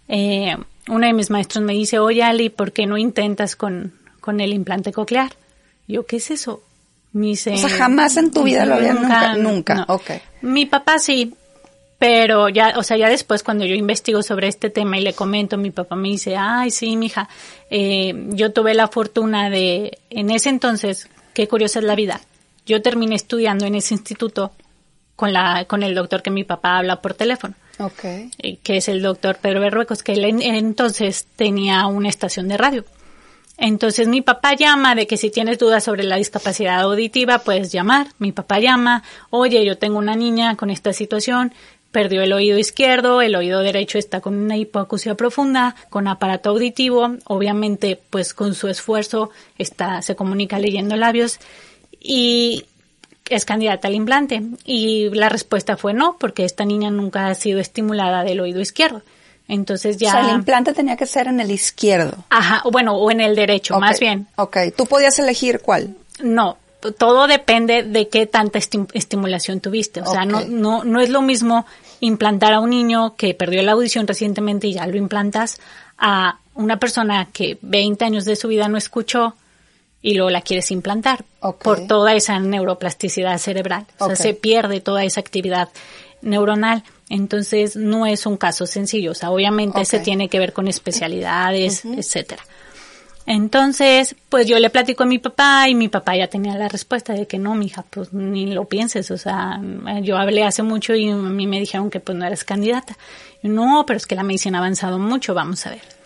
eh, 0.09 0.57
uno 0.89 1.07
de 1.07 1.13
mis 1.13 1.31
maestros 1.31 1.65
me 1.65 1.73
dice, 1.73 1.99
oye 1.99 2.23
Ali, 2.23 2.51
¿por 2.51 2.73
qué 2.73 2.87
no 2.87 2.97
intentas 2.99 3.57
con, 3.57 3.93
con 4.21 4.41
el 4.41 4.53
implante 4.53 4.93
coclear? 4.93 5.33
Yo, 5.87 6.07
¿qué 6.07 6.17
es 6.17 6.31
eso? 6.31 6.63
Me 7.13 7.29
dice, 7.29 7.55
o 7.55 7.57
sea, 7.57 7.71
jamás 7.71 8.17
en 8.17 8.31
tu 8.31 8.43
vida 8.43 8.67
lo 8.67 8.75
había, 8.75 8.93
nunca, 8.93 9.35
nunca, 9.37 9.85
okay. 9.89 10.21
Mi 10.43 10.67
papá 10.67 10.99
sí, 10.99 11.33
pero 11.99 12.51
ya, 12.51 12.75
o 12.77 12.83
sea, 12.83 12.97
ya 12.97 13.09
después 13.09 13.43
cuando 13.43 13.65
yo 13.65 13.75
investigo 13.75 14.23
sobre 14.23 14.49
este 14.49 14.69
tema 14.69 14.99
y 14.99 15.03
le 15.03 15.15
comento, 15.15 15.57
mi 15.57 15.71
papá 15.71 15.97
me 15.97 16.09
dice, 16.09 16.37
ay, 16.37 16.71
sí, 16.71 16.97
mija, 16.97 17.29
eh, 17.71 18.13
yo 18.31 18.53
tuve 18.53 18.75
la 18.75 18.89
fortuna 18.89 19.49
de, 19.49 19.99
en 20.11 20.31
ese 20.31 20.51
entonces, 20.51 21.09
qué 21.33 21.49
curiosa 21.49 21.79
es 21.79 21.87
la 21.87 21.95
vida, 21.95 22.21
yo 22.67 22.83
terminé 22.83 23.15
estudiando 23.15 23.65
en 23.65 23.75
ese 23.75 23.95
instituto 23.95 24.53
con 25.19 25.33
la, 25.33 25.65
con 25.65 25.83
el 25.83 25.97
doctor 25.97 26.23
que 26.23 26.31
mi 26.31 26.45
papá 26.45 26.79
habla 26.79 27.03
por 27.03 27.13
teléfono. 27.13 27.55
Okay. 27.77 28.31
Eh, 28.39 28.59
que 28.63 28.77
es 28.77 28.89
el 28.89 29.03
doctor 29.03 29.37
Pedro 29.43 29.59
Berruecos, 29.59 30.05
que 30.05 30.13
él 30.13 30.25
entonces 30.25 31.27
tenía 31.35 31.87
una 31.87 32.09
estación 32.09 32.47
de 32.47 32.57
radio. 32.57 32.85
Entonces 33.57 34.07
mi 34.07 34.23
papá 34.23 34.55
llama 34.55 34.95
de 34.95 35.09
que 35.09 35.17
si 35.17 35.31
tienes 35.31 35.59
dudas 35.59 35.83
sobre 35.83 36.05
la 36.05 36.15
discapacidad 36.15 36.81
auditiva 36.83 37.41
puedes 37.41 37.73
llamar. 37.73 38.07
Mi 38.21 38.31
papá 38.31 38.61
llama, 38.61 39.03
oye, 39.31 39.67
yo 39.67 39.77
tengo 39.77 39.99
una 39.99 40.15
niña 40.15 40.55
con 40.55 40.71
esta 40.71 40.93
situación, 40.93 41.53
perdió 41.91 42.23
el 42.23 42.33
oído 42.33 42.57
izquierdo, 42.57 43.21
el 43.21 43.35
oído 43.35 43.59
derecho 43.59 43.99
está 43.99 44.21
con 44.21 44.39
una 44.39 44.57
hipoacusia 44.57 45.17
profunda, 45.17 45.75
con 45.91 46.07
aparato 46.07 46.51
auditivo, 46.51 47.17
obviamente 47.25 48.01
pues 48.09 48.35
con 48.35 48.55
su 48.55 48.69
esfuerzo 48.69 49.31
está, 49.59 50.01
se 50.01 50.15
comunica 50.15 50.61
leyendo 50.61 50.95
labios 50.95 51.41
y 52.01 52.67
es 53.29 53.45
candidata 53.45 53.89
al 53.89 53.95
implante. 53.95 54.43
Y 54.65 55.11
la 55.11 55.29
respuesta 55.29 55.77
fue 55.77 55.95
no, 55.95 56.17
porque 56.19 56.45
esta 56.45 56.65
niña 56.65 56.91
nunca 56.91 57.29
ha 57.29 57.35
sido 57.35 57.61
estimulada 57.61 58.25
del 58.25 58.41
oído 58.41 58.61
izquierdo. 58.61 59.03
Entonces 59.49 59.97
ya. 59.97 60.09
O 60.09 60.13
sea, 60.13 60.21
el 60.29 60.35
implante 60.35 60.75
tenía 60.75 60.97
que 60.97 61.07
ser 61.07 61.27
en 61.27 61.41
el 61.41 61.51
izquierdo. 61.51 62.25
Ajá, 62.29 62.63
bueno, 62.71 62.95
o 62.95 63.11
en 63.11 63.21
el 63.21 63.35
derecho, 63.35 63.79
más 63.81 63.99
bien. 63.99 64.27
Ok, 64.37 64.59
¿tú 64.77 64.87
podías 64.87 65.19
elegir 65.19 65.61
cuál? 65.61 65.97
No, 66.21 66.59
todo 66.99 67.27
depende 67.27 67.83
de 67.83 68.09
qué 68.09 68.27
tanta 68.27 68.59
estimulación 68.59 69.61
tuviste. 69.61 70.03
O 70.03 70.07
sea, 70.07 70.25
no, 70.25 70.45
no, 70.45 70.85
no 70.85 71.01
es 71.01 71.09
lo 71.09 71.23
mismo 71.23 71.65
implantar 72.01 72.53
a 72.53 72.61
un 72.61 72.71
niño 72.71 73.17
que 73.17 73.35
perdió 73.35 73.63
la 73.63 73.73
audición 73.73 74.07
recientemente 74.07 74.69
y 74.69 74.75
ya 74.75 74.87
lo 74.87 74.97
implantas 74.97 75.61
a 75.97 76.39
una 76.55 76.79
persona 76.79 77.29
que 77.33 77.59
20 77.63 78.05
años 78.05 78.25
de 78.25 78.37
su 78.37 78.49
vida 78.49 78.69
no 78.69 78.77
escuchó 78.77 79.35
y 80.01 80.15
luego 80.15 80.31
la 80.31 80.43
quieres 80.43 80.71
implantar 80.71 81.25
por 81.63 81.87
toda 81.87 82.15
esa 82.15 82.39
neuroplasticidad 82.39 83.39
cerebral. 83.39 83.87
O 83.99 84.07
sea, 84.07 84.17
se 84.17 84.35
pierde 84.35 84.81
toda 84.81 85.05
esa 85.05 85.21
actividad 85.21 85.69
neuronal. 86.23 86.85
Entonces, 87.09 87.75
no 87.77 88.07
es 88.07 88.27
un 88.27 88.37
caso 88.37 88.67
sencillo. 88.67 89.13
O 89.13 89.15
sea, 89.15 89.31
obviamente 89.31 89.85
se 89.85 89.99
tiene 90.01 90.29
que 90.29 90.39
ver 90.39 90.53
con 90.53 90.69
especialidades, 90.69 91.85
etcétera. 91.85 92.43
Entonces, 93.27 94.17
pues 94.31 94.47
yo 94.47 94.59
le 94.59 94.71
platico 94.71 95.03
a 95.03 95.07
mi 95.07 95.19
papá 95.19 95.69
y 95.69 95.75
mi 95.75 95.89
papá 95.89 96.17
ya 96.17 96.29
tenía 96.29 96.57
la 96.57 96.67
respuesta 96.67 97.13
de 97.13 97.27
que 97.27 97.39
no, 97.39 97.55
mija, 97.55 97.85
pues 97.91 98.13
ni 98.15 98.47
lo 98.47 98.65
pienses. 98.65 99.11
O 99.11 99.19
sea, 99.19 99.61
yo 100.01 100.17
hablé 100.17 100.45
hace 100.45 100.63
mucho 100.63 100.95
y 100.95 101.11
a 101.11 101.15
mí 101.15 101.47
me 101.47 101.61
dijeron 101.61 101.91
que 101.91 102.01
pues 102.01 102.17
no 102.17 102.25
eres 102.25 102.45
candidata. 102.45 102.97
no, 103.43 103.85
pero 103.87 103.99
es 103.99 104.07
que 104.07 104.15
la 104.15 104.23
medicina 104.23 104.59
ha 104.59 104.61
avanzado 104.63 104.99
mucho, 104.99 105.35
vamos 105.35 105.67
a 105.67 105.71
ver. 105.71 105.98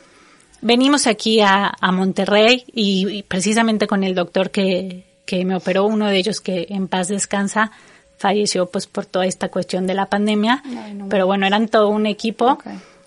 Venimos 0.62 1.06
aquí 1.06 1.40
a, 1.40 1.76
Monterrey 1.92 2.64
y, 2.72 3.24
precisamente 3.24 3.86
con 3.86 4.04
el 4.04 4.14
doctor 4.14 4.50
que, 4.50 5.04
que 5.26 5.44
me 5.44 5.56
operó, 5.56 5.84
uno 5.84 6.06
de 6.06 6.16
ellos 6.16 6.40
que 6.40 6.66
en 6.70 6.88
paz 6.88 7.08
descansa, 7.08 7.72
falleció 8.16 8.66
pues 8.66 8.86
por 8.86 9.04
toda 9.04 9.26
esta 9.26 9.48
cuestión 9.48 9.86
de 9.86 9.94
la 9.94 10.06
pandemia. 10.06 10.62
pero 11.10 11.26
bueno, 11.26 11.46
eran 11.46 11.68
todo 11.68 11.88
un 11.88 12.06
equipo. 12.06 12.58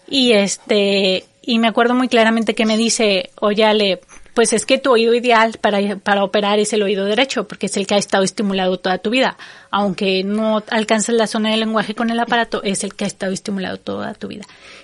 Y 0.08 0.34
este, 0.34 1.26
y 1.42 1.58
me 1.60 1.68
acuerdo 1.68 1.96
muy 1.96 2.10
claramente 2.10 2.54
que 2.54 2.66
me 2.66 2.78
dice, 2.78 3.32
oye 3.40 3.64
Ale, 3.64 4.02
pues 4.34 4.52
es 4.52 4.66
que 4.66 4.78
tu 4.78 4.92
oído 4.92 5.16
ideal 5.16 5.54
para, 5.62 5.96
para 5.96 6.24
operar 6.24 6.60
es 6.60 6.74
el 6.74 6.84
oído 6.84 7.06
derecho, 7.06 7.48
porque 7.48 7.68
es 7.68 7.78
el 7.78 7.88
que 7.88 7.96
ha 7.96 7.98
estado 7.98 8.24
estimulado 8.24 8.78
toda 8.78 8.98
tu 8.98 9.10
vida. 9.10 9.38
Aunque 9.72 10.24
no 10.26 10.62
alcances 10.70 11.16
la 11.16 11.26
zona 11.26 11.52
del 11.52 11.62
lenguaje 11.62 11.96
con 11.96 12.10
el 12.10 12.20
aparato, 12.20 12.62
es 12.62 12.84
el 12.84 12.94
que 12.94 13.06
ha 13.06 13.08
estado 13.08 13.32
estimulado 13.32 13.78
toda 13.78 14.14
tu 14.14 14.28
vida. 14.28 14.44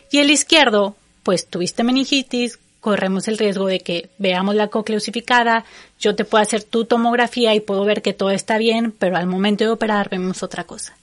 Y 0.09 0.19
el 0.19 0.31
izquierdo, 0.31 0.95
pues 1.23 1.47
tuviste 1.47 1.83
meningitis, 1.83 2.59
corremos 2.81 3.27
el 3.27 3.37
riesgo 3.37 3.67
de 3.67 3.79
que 3.79 4.09
veamos 4.17 4.55
la 4.55 4.67
cóclea 4.67 4.97
osificada, 4.97 5.63
yo 5.99 6.15
te 6.15 6.25
puedo 6.25 6.41
hacer 6.41 6.63
tu 6.63 6.85
tomografía 6.85 7.53
y 7.55 7.59
puedo 7.59 7.85
ver 7.85 8.01
que 8.01 8.13
todo 8.13 8.31
está 8.31 8.57
bien, 8.57 8.91
pero 8.91 9.15
al 9.15 9.27
momento 9.27 9.63
de 9.63 9.69
operar 9.69 10.09
vemos 10.09 10.43
otra 10.43 10.65
cosa. 10.65 10.97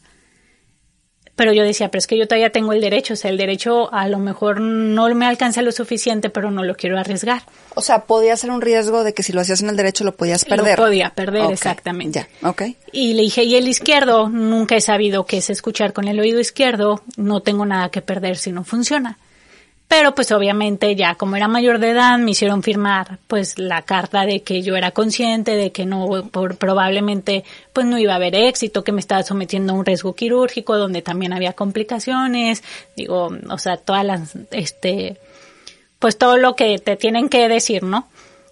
Pero 1.37 1.53
yo 1.53 1.63
decía, 1.63 1.89
pero 1.89 2.01
es 2.01 2.09
que 2.09 2.19
yo 2.19 2.27
todavía 2.27 2.51
tengo 2.51 2.73
el 2.73 2.81
derecho, 2.81 3.15
o 3.15 3.17
sea, 3.17 3.31
el 3.31 3.37
derecho 3.37 3.95
a 3.95 4.09
lo 4.09 4.19
mejor 4.19 4.61
no 4.61 5.09
me 5.15 5.25
alcanza 5.25 5.63
lo 5.63 5.71
suficiente, 5.71 6.31
pero 6.31 6.51
no 6.51 6.65
lo 6.65 6.75
quiero 6.75 6.99
arriesgar. 6.99 7.43
O 7.77 7.81
sea, 7.81 8.07
podía 8.07 8.37
ser 8.37 8.51
un 8.51 8.61
riesgo 8.61 9.05
de 9.05 9.15
que 9.15 9.23
si 9.23 9.33
lo 9.33 9.41
hacías 9.41 9.63
en 9.63 9.69
el 9.69 9.77
derecho 9.77 10.03
lo 10.03 10.17
podías 10.17 10.45
perder. 10.45 10.77
Lo 10.77 10.85
podía 10.85 11.11
perder, 11.11 11.53
exactamente. 11.53 12.27
Ya, 12.43 12.49
ok. 12.49 12.63
Y 12.91 13.15
le 13.15 13.23
dije, 13.23 13.45
y 13.45 13.55
el 13.55 13.69
izquierdo, 13.69 14.29
nunca 14.29 14.75
he 14.75 14.81
sabido 14.81 15.27
qué 15.27 15.37
es 15.37 15.49
escuchar 15.49 15.93
con 15.93 16.09
el 16.09 16.19
oído 16.19 16.41
izquierdo, 16.41 17.03
no 17.17 17.41
tengo 17.41 17.65
nada 17.65 17.89
que 17.91 18.03
perder 18.03 18.37
si 18.37 18.51
no 18.51 18.65
funciona. 18.65 19.17
Pero 19.88 20.14
pues 20.14 20.31
obviamente 20.33 20.94
ya 20.96 21.14
como 21.14 21.37
era 21.37 21.48
mayor 21.48 21.79
de 21.79 21.90
edad 21.90 22.18
me 22.18 22.33
hicieron 22.33 22.62
firmar 22.62 23.18
pues 23.27 23.59
la 23.59 23.83
carta 23.83 24.27
de 24.27 24.42
que 24.42 24.61
yo 24.61 24.77
era 24.77 24.90
consciente 24.90 25.57
de 25.57 25.72
que 25.72 25.87
no 25.87 26.29
por, 26.31 26.57
probablemente 26.59 27.42
pues 27.72 27.87
no 27.87 27.98
iba 27.98 28.12
a 28.12 28.16
haber 28.16 28.35
éxito, 28.35 28.85
que 28.85 28.92
me 28.92 29.01
estaba 29.01 29.22
sometiendo 29.22 29.72
a 29.72 29.77
un 29.77 29.87
riesgo 29.87 30.14
quirúrgico 30.14 30.77
donde 30.77 31.01
también 31.01 31.33
había 31.33 31.55
complicaciones, 31.55 32.62
digo, 32.97 33.30
o 33.49 33.59
sea, 33.59 33.78
todas 33.78 34.05
las 34.05 34.36
este 34.51 35.16
pues 35.99 36.18
todo 36.18 36.36
lo 36.36 36.55
que 36.55 36.78
te 36.78 36.97
tienen 36.97 37.30
que 37.30 37.49
decir, 37.49 37.82
¿no? 37.82 38.09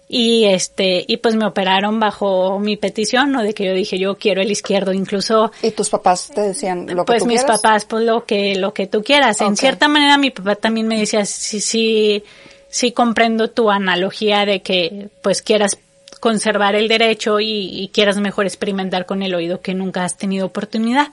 Y 0.09 0.45
este 0.45 1.03
y 1.05 1.17
pues 1.17 1.35
me 1.35 1.45
operaron 1.45 1.99
bajo 1.99 2.59
mi 2.59 2.77
petición 2.77 3.31
no 3.31 3.43
de 3.43 3.53
que 3.53 3.65
yo 3.65 3.73
dije 3.73 3.99
yo 3.99 4.17
quiero 4.17 4.41
el 4.41 4.51
izquierdo. 4.51 4.93
Incluso 4.93 5.51
y 5.61 5.71
tus 5.71 5.89
papás 5.89 6.31
te 6.33 6.41
decían 6.41 6.87
lo 6.87 7.03
que 7.03 7.13
pues 7.13 7.25
mis 7.25 7.43
papás 7.43 7.85
pues 7.85 8.03
lo 8.03 8.25
que 8.25 8.55
lo 8.55 8.73
que 8.73 8.87
tú 8.87 9.03
quieras. 9.03 9.41
En 9.41 9.57
cierta 9.57 9.87
manera 9.87 10.17
mi 10.17 10.31
papá 10.31 10.55
también 10.55 10.87
me 10.87 10.99
decía 10.99 11.25
sí 11.25 11.59
sí 11.59 12.23
sí 12.69 12.91
comprendo 12.93 13.49
tu 13.49 13.69
analogía 13.69 14.45
de 14.45 14.61
que 14.61 15.09
pues 15.21 15.41
quieras 15.41 15.77
conservar 16.21 16.75
el 16.75 16.87
derecho 16.87 17.39
y, 17.39 17.69
y 17.81 17.89
quieras 17.89 18.17
mejor 18.17 18.45
experimentar 18.45 19.05
con 19.05 19.21
el 19.23 19.35
oído 19.35 19.61
que 19.61 19.73
nunca 19.73 20.05
has 20.05 20.17
tenido 20.17 20.45
oportunidad. 20.45 21.09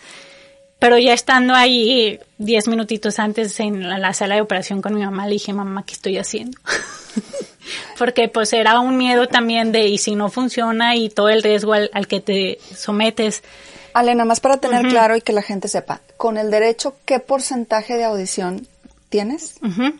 Pero 0.78 0.98
ya 0.98 1.14
estando 1.14 1.54
ahí 1.54 2.18
diez 2.38 2.68
minutitos 2.68 3.18
antes 3.18 3.58
en 3.60 3.88
la, 3.88 3.98
la 3.98 4.12
sala 4.12 4.34
de 4.36 4.40
operación 4.40 4.82
con 4.82 4.94
mi 4.94 5.02
mamá, 5.02 5.26
le 5.26 5.34
dije, 5.34 5.52
mamá, 5.52 5.84
¿qué 5.86 5.94
estoy 5.94 6.18
haciendo? 6.18 6.58
Porque 7.98 8.28
pues 8.28 8.52
era 8.52 8.80
un 8.80 8.96
miedo 8.96 9.26
también 9.28 9.72
de, 9.72 9.86
y 9.88 9.98
si 9.98 10.14
no 10.14 10.28
funciona 10.30 10.96
y 10.96 11.08
todo 11.08 11.28
el 11.28 11.42
riesgo 11.42 11.72
al, 11.72 11.90
al 11.92 12.06
que 12.06 12.20
te 12.20 12.58
sometes. 12.76 13.42
Ale, 13.92 14.14
nada 14.14 14.24
más 14.26 14.40
para 14.40 14.56
tener 14.56 14.86
claro 14.88 15.16
y 15.16 15.20
que 15.20 15.32
la 15.32 15.42
gente 15.42 15.68
sepa, 15.68 16.00
con 16.16 16.36
el 16.36 16.50
derecho, 16.50 16.96
¿qué 17.04 17.20
porcentaje 17.20 17.96
de 17.96 18.04
audición 18.04 18.66
tienes? 19.08 19.54
Ujú. 19.62 19.94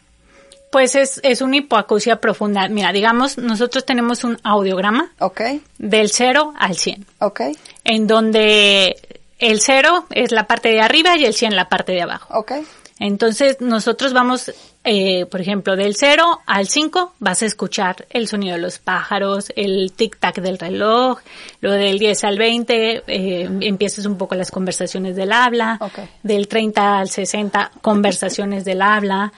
Pues 0.72 0.96
es, 0.96 1.20
es 1.22 1.40
una 1.40 1.58
hipoacusia 1.58 2.16
profunda. 2.16 2.66
Mira, 2.68 2.90
digamos, 2.90 3.38
nosotros 3.38 3.86
tenemos 3.86 4.24
un 4.24 4.36
audiograma 4.42 5.12
Ok, 5.20 5.42
del 5.78 6.10
0 6.10 6.54
al 6.58 6.76
100, 6.76 7.06
ok, 7.20 7.40
en 7.84 8.08
donde 8.08 8.96
el 9.38 9.60
0 9.60 10.06
es 10.10 10.32
la 10.32 10.48
parte 10.48 10.70
de 10.70 10.80
arriba 10.80 11.16
y 11.16 11.24
el 11.24 11.34
100 11.34 11.54
la 11.54 11.68
parte 11.68 11.92
de 11.92 12.02
abajo. 12.02 12.36
ok, 12.36 12.52
Entonces 12.98 13.60
nosotros 13.60 14.12
vamos, 14.12 14.52
eh, 14.84 15.24
por 15.26 15.40
ejemplo, 15.40 15.76
del 15.76 15.96
0 15.96 16.40
al 16.46 16.68
5 16.68 17.14
vas 17.18 17.42
a 17.42 17.46
escuchar 17.46 18.06
el 18.10 18.28
sonido 18.28 18.54
de 18.56 18.60
los 18.62 18.78
pájaros, 18.78 19.52
el 19.56 19.92
tic-tac 19.96 20.40
del 20.42 20.58
reloj, 20.58 21.18
luego 21.60 21.76
del 21.78 21.98
10 21.98 22.24
al 22.24 22.38
20 22.38 23.02
eh, 23.06 23.48
empiezas 23.62 24.04
un 24.06 24.18
poco 24.18 24.34
las 24.34 24.50
conversaciones 24.50 25.16
del 25.16 25.32
habla, 25.32 25.78
Ok. 25.80 25.98
del 26.22 26.48
30 26.48 26.98
al 26.98 27.08
60 27.08 27.72
conversaciones 27.80 28.64
del 28.64 28.82
habla, 28.82 29.32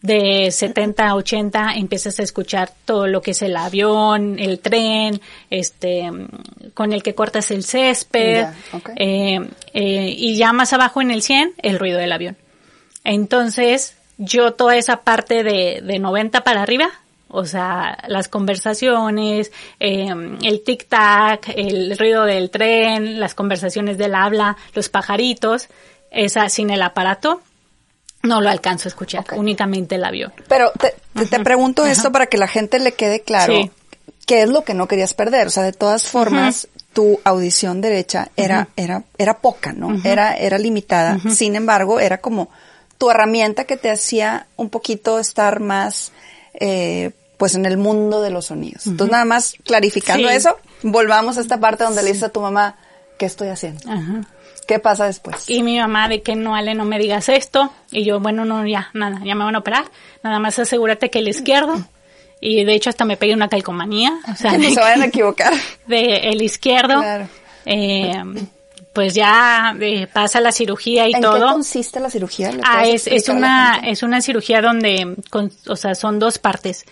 de 0.00 0.50
70 0.50 1.08
a 1.08 1.14
80 1.14 1.74
empiezas 1.76 2.20
a 2.20 2.22
escuchar 2.22 2.70
todo 2.84 3.06
lo 3.06 3.22
que 3.22 3.30
es 3.30 3.40
el 3.40 3.56
avión, 3.56 4.38
el 4.38 4.58
tren, 4.60 5.18
este, 5.48 6.10
con 6.74 6.92
el 6.92 7.02
que 7.02 7.14
cortas 7.14 7.50
el 7.50 7.64
césped, 7.64 8.42
Ya, 8.42 8.54
ok. 8.72 8.90
eh, 8.96 9.48
eh, 9.72 10.14
y 10.16 10.36
ya 10.36 10.52
más 10.52 10.74
abajo 10.74 11.00
en 11.00 11.10
el 11.10 11.22
100 11.22 11.54
el 11.62 11.78
ruido 11.78 11.98
del 11.98 12.12
avión. 12.12 12.36
Entonces, 13.02 13.96
yo 14.18 14.52
toda 14.52 14.76
esa 14.76 14.98
parte 14.98 15.42
de, 15.42 15.80
de 15.82 15.98
90 15.98 16.42
para 16.44 16.62
arriba, 16.62 16.88
o 17.28 17.44
sea, 17.46 17.98
las 18.08 18.28
conversaciones, 18.28 19.50
eh, 19.80 20.06
el 20.42 20.62
tic-tac, 20.64 21.52
el 21.56 21.98
ruido 21.98 22.24
del 22.24 22.50
tren, 22.50 23.18
las 23.20 23.34
conversaciones 23.34 23.98
del 23.98 24.14
habla, 24.14 24.56
los 24.74 24.88
pajaritos, 24.88 25.68
esa 26.10 26.48
sin 26.48 26.70
el 26.70 26.82
aparato, 26.82 27.40
no 28.22 28.40
lo 28.40 28.48
alcanzo 28.50 28.88
a 28.88 28.90
escuchar, 28.90 29.24
únicamente 29.36 29.96
el 29.96 30.04
avión. 30.04 30.32
Pero 30.48 30.70
te, 30.78 30.94
te- 31.14 31.26
te 31.26 31.40
pregunto 31.40 31.84
esto 31.86 32.10
para 32.12 32.26
que 32.26 32.38
la 32.38 32.46
gente 32.48 32.78
le 32.78 32.92
quede 32.92 33.20
claro 33.20 33.52
Sí. 33.54 33.70
qué 34.26 34.42
es 34.42 34.48
lo 34.48 34.64
que 34.64 34.72
no 34.74 34.86
querías 34.88 35.12
perder. 35.12 35.48
O 35.48 35.50
sea, 35.50 35.62
de 35.64 35.72
todas 35.72 36.04
formas, 36.08 36.68
tu 36.94 37.20
audición 37.24 37.80
derecha 37.80 38.28
era, 38.36 38.68
era, 38.76 39.02
era 39.18 39.38
poca, 39.38 39.72
¿no? 39.72 40.00
Era, 40.04 40.34
era 40.36 40.56
limitada. 40.58 41.18
Sin 41.28 41.54
embargo, 41.56 42.00
era 42.00 42.18
como 42.18 42.48
tu 42.98 43.10
herramienta 43.10 43.64
que 43.64 43.76
te 43.76 43.90
hacía 43.90 44.46
un 44.56 44.70
poquito 44.70 45.18
estar 45.18 45.60
más, 45.60 46.12
eh, 46.54 47.10
pues 47.36 47.54
en 47.54 47.66
el 47.66 47.76
mundo 47.76 48.22
de 48.22 48.30
los 48.30 48.46
sonidos. 48.46 48.86
Entonces, 48.86 49.12
nada 49.12 49.24
más 49.24 49.54
clarificando 49.64 50.28
Sí. 50.28 50.34
eso, 50.34 50.56
volvamos 50.82 51.36
a 51.36 51.40
esta 51.40 51.58
parte 51.60 51.84
donde 51.84 52.02
le 52.02 52.08
dices 52.08 52.24
a 52.24 52.28
tu 52.28 52.40
mamá, 52.40 52.76
¿qué 53.18 53.26
estoy 53.26 53.48
haciendo? 53.48 53.90
Ajá. 53.90 54.22
¿Qué 54.66 54.78
pasa 54.78 55.04
después? 55.06 55.44
Y 55.50 55.62
mi 55.62 55.78
mamá 55.78 56.08
de 56.08 56.22
que 56.22 56.36
no, 56.36 56.54
Ale, 56.54 56.74
no 56.74 56.86
me 56.86 56.98
digas 56.98 57.28
esto. 57.28 57.70
Y 57.90 58.04
yo, 58.04 58.18
bueno, 58.20 58.46
no, 58.46 58.66
ya, 58.66 58.88
nada, 58.94 59.20
ya 59.22 59.34
me 59.34 59.44
van 59.44 59.54
a 59.56 59.58
operar. 59.58 59.84
Nada 60.22 60.38
más 60.38 60.58
asegúrate 60.58 61.10
que 61.10 61.18
el 61.18 61.28
izquierdo. 61.28 61.84
Y 62.40 62.64
de 62.64 62.74
hecho 62.74 62.88
hasta 62.88 63.04
me 63.04 63.18
pegué 63.18 63.34
una 63.34 63.48
calcomanía. 63.48 64.18
O 64.32 64.34
sea, 64.36 64.52
Que 64.52 64.58
no 64.68 64.70
se 64.70 64.80
vayan 64.80 65.02
a 65.02 65.06
equivocar. 65.06 65.52
de 65.86 66.30
el 66.30 66.40
izquierdo. 66.40 66.98
Claro. 67.00 67.28
Eh, 67.66 68.22
pues 68.94 69.12
ya 69.14 69.76
eh, 69.80 70.06
pasa 70.10 70.40
la 70.40 70.52
cirugía 70.52 71.06
y 71.06 71.12
¿En 71.12 71.20
qué 71.20 71.20
todo. 71.20 71.52
consiste 71.52 72.00
la 72.00 72.08
cirugía? 72.08 72.52
¿Le 72.52 72.62
Ah, 72.64 72.86
es, 72.86 73.06
es 73.06 73.28
una 73.28 73.80
es 73.84 74.02
una 74.02 74.22
cirugía 74.22 74.62
donde, 74.62 75.16
con- 75.28 75.52
o 75.68 75.76
sea, 75.76 75.94
son 75.94 76.18
dos 76.18 76.38
partes. 76.38 76.86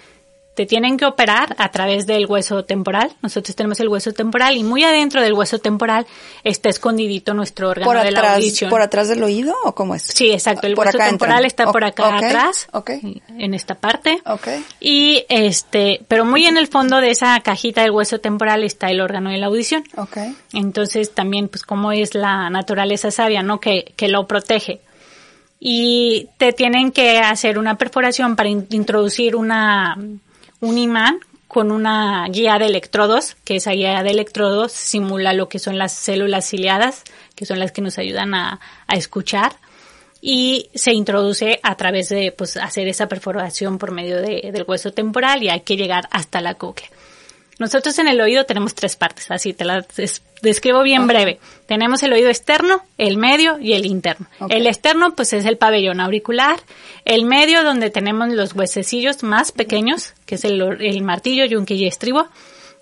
Te 0.54 0.66
tienen 0.66 0.98
que 0.98 1.06
operar 1.06 1.54
a 1.56 1.70
través 1.70 2.06
del 2.06 2.26
hueso 2.26 2.64
temporal. 2.66 3.10
Nosotros 3.22 3.56
tenemos 3.56 3.80
el 3.80 3.88
hueso 3.88 4.12
temporal 4.12 4.54
y 4.54 4.62
muy 4.62 4.84
adentro 4.84 5.22
del 5.22 5.32
hueso 5.32 5.58
temporal 5.60 6.06
está 6.44 6.68
escondidito 6.68 7.32
nuestro 7.32 7.70
órgano 7.70 7.86
por 7.90 8.02
de 8.02 8.10
la 8.10 8.34
audición. 8.34 8.68
por 8.68 8.82
atrás 8.82 9.08
del 9.08 9.22
oído 9.22 9.54
o 9.64 9.74
cómo 9.74 9.94
es? 9.94 10.02
Sí, 10.02 10.30
exacto. 10.30 10.66
El 10.66 10.74
Por 10.74 10.86
hueso 10.88 10.98
temporal 10.98 11.36
entran. 11.44 11.46
está 11.46 11.72
por 11.72 11.84
acá 11.84 12.18
atrás, 12.18 12.68
ok. 12.72 12.90
en 13.38 13.54
esta 13.54 13.76
parte. 13.76 14.20
Ok. 14.26 14.48
Y 14.78 15.24
este, 15.30 16.02
pero 16.06 16.26
muy 16.26 16.44
en 16.44 16.58
el 16.58 16.66
fondo 16.66 17.00
de 17.00 17.10
esa 17.12 17.40
cajita 17.40 17.80
del 17.80 17.92
hueso 17.92 18.18
temporal 18.18 18.62
está 18.62 18.90
el 18.90 19.00
órgano 19.00 19.30
de 19.30 19.38
la 19.38 19.46
audición. 19.46 19.84
Entonces 20.52 21.12
también, 21.14 21.48
pues, 21.48 21.62
como 21.62 21.92
es 21.92 22.14
la 22.14 22.50
naturaleza 22.50 23.10
sabia, 23.10 23.42
¿no? 23.42 23.58
Que, 23.58 23.94
que 23.96 24.08
lo 24.08 24.26
protege. 24.26 24.80
Y 25.60 26.28
te 26.38 26.52
tienen 26.52 26.90
que 26.90 27.18
hacer 27.20 27.56
una 27.58 27.78
perforación 27.78 28.36
para 28.36 28.48
in- 28.48 28.66
introducir 28.70 29.36
una, 29.36 29.96
un 30.62 30.78
imán 30.78 31.18
con 31.48 31.70
una 31.70 32.26
guía 32.28 32.58
de 32.58 32.64
electrodos, 32.66 33.36
que 33.44 33.56
esa 33.56 33.72
guía 33.72 34.02
de 34.02 34.10
electrodos 34.10 34.72
simula 34.72 35.34
lo 35.34 35.50
que 35.50 35.58
son 35.58 35.76
las 35.76 35.92
células 35.92 36.48
ciliadas, 36.48 37.02
que 37.34 37.44
son 37.44 37.58
las 37.58 37.72
que 37.72 37.82
nos 37.82 37.98
ayudan 37.98 38.32
a, 38.34 38.58
escuchar. 38.88 39.52
Y 40.22 40.70
se 40.74 40.92
introduce 40.92 41.58
a 41.62 41.74
través 41.76 42.08
de, 42.08 42.32
pues, 42.32 42.56
hacer 42.56 42.86
esa 42.88 43.08
perforación 43.08 43.76
por 43.76 43.90
medio 43.90 44.22
de- 44.22 44.50
del 44.52 44.64
hueso 44.66 44.92
temporal 44.92 45.42
y 45.42 45.50
hay 45.50 45.60
que 45.60 45.76
llegar 45.76 46.08
hasta 46.12 46.40
la 46.40 46.54
cóclea. 46.54 46.88
Nosotros 47.62 47.96
en 48.00 48.08
el 48.08 48.20
oído 48.20 48.44
tenemos 48.44 48.74
tres 48.74 48.96
partes, 48.96 49.30
así 49.30 49.52
te 49.52 49.64
las 49.64 49.86
des- 49.96 50.20
describo 50.42 50.82
bien 50.82 51.06
breve. 51.06 51.38
Tenemos 51.66 52.02
el 52.02 52.12
oído 52.12 52.28
externo, 52.28 52.82
el 52.98 53.16
medio 53.16 53.58
y 53.60 53.74
el 53.74 53.86
interno. 53.86 54.26
El 54.50 54.66
externo 54.66 55.14
pues 55.14 55.32
es 55.32 55.44
el 55.46 55.56
pabellón 55.56 56.00
auricular, 56.00 56.58
el 57.04 57.24
medio 57.24 57.62
donde 57.62 57.90
tenemos 57.90 58.28
los 58.30 58.52
huesecillos 58.54 59.22
más 59.22 59.52
pequeños, 59.52 60.12
que 60.26 60.34
es 60.34 60.44
el, 60.44 60.60
el 60.82 61.02
martillo, 61.02 61.44
yunque 61.44 61.74
y 61.74 61.86
estribo, 61.86 62.26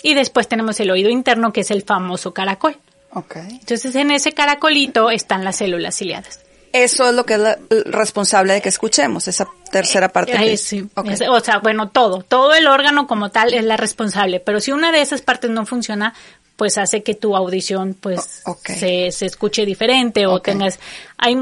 y 0.02 0.14
después 0.14 0.48
tenemos 0.48 0.80
el 0.80 0.90
oído 0.90 1.10
interno 1.10 1.52
que 1.52 1.60
es 1.60 1.70
el 1.70 1.82
famoso 1.82 2.32
caracol. 2.32 2.76
Ok. 3.12 3.36
Entonces 3.36 3.94
en 3.96 4.10
ese 4.10 4.32
caracolito 4.32 5.10
están 5.10 5.44
las 5.44 5.56
células 5.56 5.96
ciliadas. 5.96 6.40
Eso 6.72 7.08
es 7.08 7.14
lo 7.14 7.24
que 7.26 7.34
es 7.34 7.40
la- 7.40 7.58
responsable 7.86 8.52
de 8.54 8.60
que 8.62 8.68
escuchemos, 8.68 9.26
esa 9.28 9.48
tercera 9.72 10.08
parte. 10.08 10.36
Ay, 10.36 10.50
que- 10.50 10.56
sí. 10.56 10.86
Ok. 10.94 11.08
Es- 11.10 11.22
o 11.28 11.40
sea, 11.40 11.58
bueno, 11.58 11.88
todo, 11.90 12.22
todo 12.22 12.54
el 12.54 12.66
órgano 12.68 13.06
como 13.06 13.30
tal 13.30 13.54
es 13.54 13.64
la 13.64 13.76
responsable, 13.76 14.40
pero 14.40 14.60
si 14.60 14.70
una 14.72 14.92
de 14.92 15.00
esas 15.00 15.22
partes 15.22 15.50
no 15.50 15.66
funciona, 15.66 16.14
pues 16.56 16.78
hace 16.78 17.02
que 17.02 17.14
tu 17.14 17.34
audición 17.36 17.96
pues 17.98 18.42
se, 18.70 19.10
se 19.12 19.26
escuche 19.26 19.64
diferente 19.64 20.26
o 20.26 20.40
tengas 20.40 20.78
hay 21.16 21.36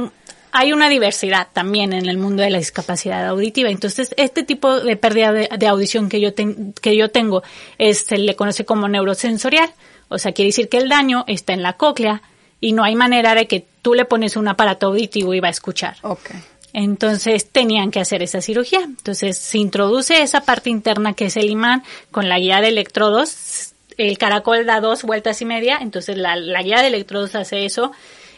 hay 0.51 0.73
una 0.73 0.89
diversidad 0.89 1.49
también 1.53 1.93
en 1.93 2.09
el 2.09 2.17
mundo 2.17 2.43
de 2.43 2.49
la 2.49 2.57
discapacidad 2.59 3.27
auditiva. 3.27 3.69
Entonces, 3.69 4.15
este 4.17 4.45
tipo 4.45 4.81
de 4.81 4.97
pérdida 4.97 5.31
de, 5.31 5.49
de 5.59 5.67
audición 5.67 6.09
que 6.09 6.21
yo 6.23 6.33
ten- 6.33 6.73
que 6.81 6.97
yo 6.97 7.11
tengo 7.11 7.43
es 7.77 7.99
se 7.99 8.17
le 8.17 8.35
conoce 8.35 8.65
como 8.65 8.89
neurosensorial, 8.89 9.71
o 10.09 10.19
sea, 10.19 10.33
quiere 10.33 10.49
decir 10.49 10.71
que 10.71 10.79
el 10.79 10.89
daño 10.89 11.25
está 11.27 11.53
en 11.53 11.63
la 11.63 11.75
cóclea 11.75 12.23
y 12.61 12.73
no 12.73 12.85
hay 12.85 12.95
manera 12.95 13.35
de 13.35 13.47
que 13.47 13.65
tú 13.83 13.95
le 13.95 14.05
pones 14.05 14.37
un 14.37 14.49
aparato 14.49 14.87
auditivo 14.87 15.35
y 15.35 15.41
va 15.41 15.49
a 15.49 15.53
escuchar. 15.53 15.97
Ok. 16.03 16.31
Entonces 16.73 17.49
tenían 17.51 17.91
que 17.91 18.01
hacer 18.01 18.23
esa 18.23 18.41
cirugía. 18.41 18.81
Entonces 18.83 19.39
se 19.39 19.59
introduce 19.59 20.23
esa 20.23 20.43
parte 20.43 20.71
interna 20.71 21.15
que 21.15 21.27
es 21.27 21.37
el 21.37 21.51
imán 21.51 21.83
con 22.11 22.29
la 22.29 22.39
guía 22.39 22.61
de 22.61 22.69
electrodos. 22.69 23.73
El 23.97 24.19
caracol 24.19 24.67
da 24.67 24.81
dos 24.81 25.03
vueltas 25.03 25.41
y 25.43 25.45
media, 25.45 25.79
entonces 25.81 26.17
la, 26.17 26.37
la 26.37 26.63
guía 26.63 26.81
de 26.81 26.89
electrodos 26.89 27.35
hace 27.35 27.65
eso 27.65 27.91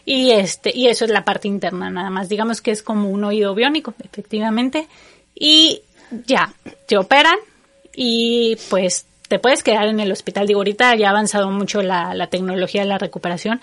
y 0.07 0.31
este 0.31 0.73
y 0.75 0.87
eso 0.87 1.05
es 1.05 1.11
la 1.11 1.25
parte 1.25 1.49
interna 1.49 1.91
nada 1.91 2.11
más. 2.11 2.29
Digamos 2.29 2.63
que 2.63 2.71
es 2.71 2.83
como 2.83 3.11
un 3.11 3.25
oído 3.25 3.55
biónico, 3.55 3.95
efectivamente. 4.03 4.89
Y 5.35 5.83
ya, 6.27 6.53
te 6.87 6.97
operan 6.97 7.37
y 7.95 8.57
pues 8.69 9.07
te 9.29 9.39
puedes 9.39 9.63
quedar 9.63 9.87
en 9.87 10.01
el 10.01 10.11
hospital. 10.11 10.47
Digo, 10.47 10.61
ahorita 10.61 10.95
ya 10.97 11.09
ha 11.09 11.11
avanzado 11.11 11.51
mucho 11.51 11.83
la, 11.83 12.15
la 12.15 12.29
tecnología 12.29 12.83
de 12.83 12.89
la 12.89 12.99
recuperación, 12.99 13.61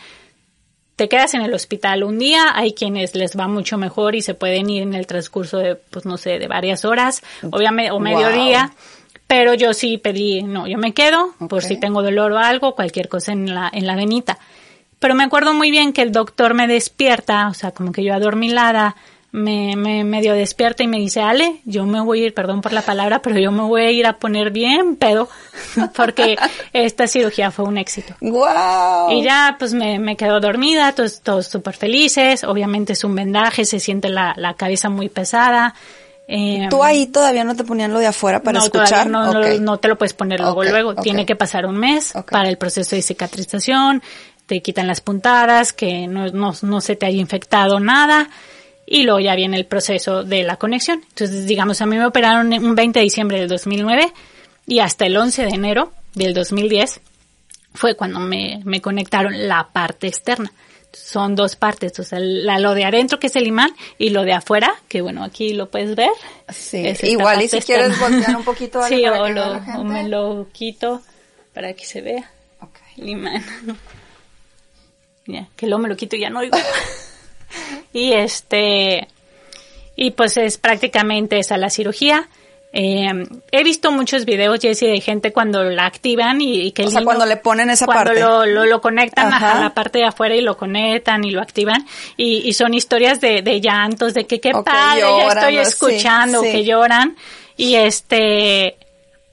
te 0.97 1.07
quedas 1.07 1.35
en 1.35 1.41
el 1.41 1.53
hospital. 1.53 2.03
Un 2.03 2.17
día, 2.17 2.51
hay 2.55 2.73
quienes 2.73 3.15
les 3.15 3.37
va 3.37 3.47
mucho 3.47 3.77
mejor 3.77 4.15
y 4.15 4.21
se 4.21 4.33
pueden 4.33 4.69
ir 4.69 4.81
en 4.81 4.95
el 4.95 5.05
transcurso 5.05 5.59
de, 5.59 5.75
pues 5.75 6.05
no 6.05 6.17
sé, 6.17 6.39
de 6.39 6.47
varias 6.47 6.85
horas, 6.85 7.21
obviamente, 7.51 7.91
o 7.91 7.99
mediodía, 7.99 8.73
pero 9.27 9.53
yo 9.53 9.73
sí 9.73 9.99
pedí, 9.99 10.41
no, 10.41 10.67
yo 10.67 10.79
me 10.79 10.93
quedo 10.93 11.35
por 11.49 11.63
si 11.63 11.79
tengo 11.79 12.01
dolor 12.01 12.31
o 12.31 12.39
algo, 12.39 12.73
cualquier 12.75 13.09
cosa 13.09 13.31
en 13.31 13.53
la, 13.53 13.69
en 13.71 13.85
la 13.85 13.95
venita. 13.95 14.39
Pero 14.97 15.13
me 15.13 15.23
acuerdo 15.23 15.53
muy 15.53 15.69
bien 15.69 15.93
que 15.93 16.01
el 16.01 16.11
doctor 16.11 16.55
me 16.55 16.67
despierta, 16.67 17.47
o 17.49 17.53
sea, 17.53 17.71
como 17.71 17.91
que 17.91 18.03
yo 18.03 18.15
adormilada, 18.15 18.95
me, 19.31 19.75
me 19.75 20.03
medio 20.03 20.33
despierta 20.33 20.83
y 20.83 20.87
me 20.87 20.97
dice, 20.97 21.21
Ale, 21.21 21.61
yo 21.65 21.85
me 21.85 22.01
voy 22.01 22.23
a 22.23 22.25
ir, 22.27 22.33
perdón 22.33 22.61
por 22.61 22.73
la 22.73 22.81
palabra, 22.81 23.21
pero 23.21 23.37
yo 23.39 23.51
me 23.51 23.61
voy 23.63 23.81
a 23.81 23.91
ir 23.91 24.05
a 24.07 24.13
poner 24.13 24.51
bien 24.51 24.95
pedo, 24.95 25.29
porque 25.95 26.37
esta 26.73 27.07
cirugía 27.07 27.51
fue 27.51 27.65
un 27.65 27.77
éxito. 27.77 28.15
¡Guau! 28.21 29.11
Y 29.11 29.23
ya, 29.23 29.55
pues 29.59 29.73
me, 29.73 29.99
me 29.99 30.15
quedo 30.15 30.39
dormida, 30.39 30.93
todos, 30.93 31.21
todos 31.21 31.47
súper 31.47 31.75
felices. 31.75 32.43
Obviamente 32.43 32.93
es 32.93 33.03
un 33.03 33.13
vendaje, 33.15 33.65
se 33.65 33.79
siente 33.79 34.09
la, 34.09 34.33
la 34.37 34.53
cabeza 34.55 34.89
muy 34.89 35.09
pesada. 35.09 35.75
Eh, 36.29 36.67
¿Tú 36.69 36.83
ahí 36.83 37.07
todavía 37.07 37.43
no 37.43 37.55
te 37.55 37.63
ponían 37.63 37.93
lo 37.93 37.99
de 37.99 38.07
afuera 38.07 38.41
para 38.41 38.59
no, 38.59 38.65
escuchar? 38.65 39.07
no, 39.07 39.31
no- 39.31 39.39
Ok. 39.39 39.59
no 39.61 39.77
te 39.77 39.87
lo 39.87 39.97
puedes 39.97 40.13
poner 40.13 40.39
luego, 40.41 40.63
luego. 40.63 40.95
Tiene 40.95 41.25
que 41.25 41.35
pasar 41.35 41.65
un 41.65 41.77
mes 41.77 42.13
para 42.31 42.49
el 42.49 42.57
proceso 42.57 42.95
de 42.95 43.01
cicatrización. 43.01 44.01
te 44.45 44.61
quitan 44.61 44.87
las 44.87 45.01
puntadas, 45.01 45.73
que 45.73 46.07
no, 46.07 46.27
no, 46.29 46.53
no 46.61 46.81
se 46.81 46.95
te 46.95 47.05
haya 47.05 47.19
infectado 47.19 47.79
nada 47.81 48.29
y 48.87 49.03
luego 49.03 49.19
ya 49.19 49.35
viene 49.35 49.57
el 49.57 49.65
proceso 49.65 50.23
de 50.23 50.43
la 50.43 50.55
conexión. 50.55 51.03
Entonces, 51.09 51.45
digamos, 51.45 51.81
a 51.81 51.85
mí 51.85 51.97
me 51.97 52.05
operaron 52.05 52.51
un 52.53 52.73
20 52.73 52.97
de 52.97 53.03
diciembre 53.03 53.39
del 53.39 53.49
2009 53.49 54.13
y 54.65 54.79
hasta 54.79 55.05
el 55.05 55.17
11 55.17 55.45
de 55.45 55.49
enero 55.49 55.91
del 56.15 56.33
2010 56.33 57.01
fue 57.73 57.95
cuando 57.95 58.19
me, 58.19 58.61
me 58.63 58.81
conectaron 58.81 59.47
la 59.47 59.67
parte 59.71 60.07
externa. 60.07 60.51
Son 60.93 61.35
dos 61.35 61.57
partes, 61.57 61.99
o 61.99 62.03
sea, 62.03 62.17
la, 62.19 62.57
lo 62.59 62.73
de 62.73 62.85
adentro 62.85 63.19
que 63.19 63.27
es 63.27 63.35
el 63.35 63.45
imán 63.45 63.75
y 63.99 64.09
lo 64.09 64.23
de 64.23 64.33
afuera, 64.33 64.73
que 64.87 65.01
bueno, 65.01 65.23
aquí 65.23 65.53
lo 65.53 65.69
puedes 65.69 65.95
ver. 65.95 66.09
Sí, 66.49 66.81
igual 67.03 67.41
y 67.43 67.49
si 67.49 67.59
quieres 67.59 67.99
voltear 67.99 68.35
un 68.35 68.43
poquito 68.43 68.81
Sí, 68.87 69.05
o, 69.05 69.29
lo, 69.29 69.57
o 69.77 69.83
me 69.83 70.07
lo 70.07 70.47
quito 70.53 71.01
para 71.53 71.73
que 71.73 71.85
se 71.85 72.01
vea 72.01 72.31
el 72.97 73.09
imán. 73.09 73.43
ya, 75.27 75.47
que 75.55 75.67
luego 75.67 75.83
me 75.83 75.89
lo 75.89 75.97
quito 75.97 76.15
y 76.15 76.21
ya 76.21 76.29
no 76.29 76.39
oigo. 76.39 76.57
y 77.93 78.13
este, 78.13 79.07
y 79.95 80.11
pues 80.11 80.37
es 80.37 80.57
prácticamente 80.57 81.39
esa 81.39 81.57
la 81.57 81.69
cirugía. 81.69 82.29
Eh, 82.73 83.09
he 83.51 83.63
visto 83.63 83.91
muchos 83.91 84.25
videos, 84.25 84.59
Jessie, 84.59 84.89
de 84.89 85.01
gente 85.01 85.31
cuando 85.31 85.63
la 85.63 85.85
activan 85.85 86.41
y, 86.41 86.71
que 86.73 86.83
o 86.83 86.89
sea, 86.89 87.03
cuando 87.03 87.25
le 87.25 87.37
ponen 87.37 87.69
esa 87.69 87.85
cuando 87.85 88.11
parte. 88.11 88.19
Lo, 88.19 88.45
lo, 88.45 88.65
lo 88.65 88.81
conectan 88.81 89.33
a 89.33 89.59
la 89.59 89.73
parte 89.73 89.99
de 89.99 90.05
afuera 90.05 90.35
y 90.35 90.41
lo 90.41 90.57
conectan 90.57 91.23
y 91.23 91.31
lo 91.31 91.41
activan. 91.41 91.85
Y, 92.17 92.47
y 92.47 92.53
son 92.53 92.73
historias 92.73 93.21
de, 93.21 93.41
de, 93.41 93.61
llantos, 93.61 94.13
de 94.13 94.27
que 94.27 94.39
qué 94.39 94.51
padre, 94.51 95.01
ya 95.01 95.27
estoy 95.27 95.57
escuchando, 95.57 96.41
sí, 96.41 96.47
sí. 96.47 96.51
que 96.51 96.65
lloran. 96.65 97.15
Y 97.55 97.75
este, 97.75 98.77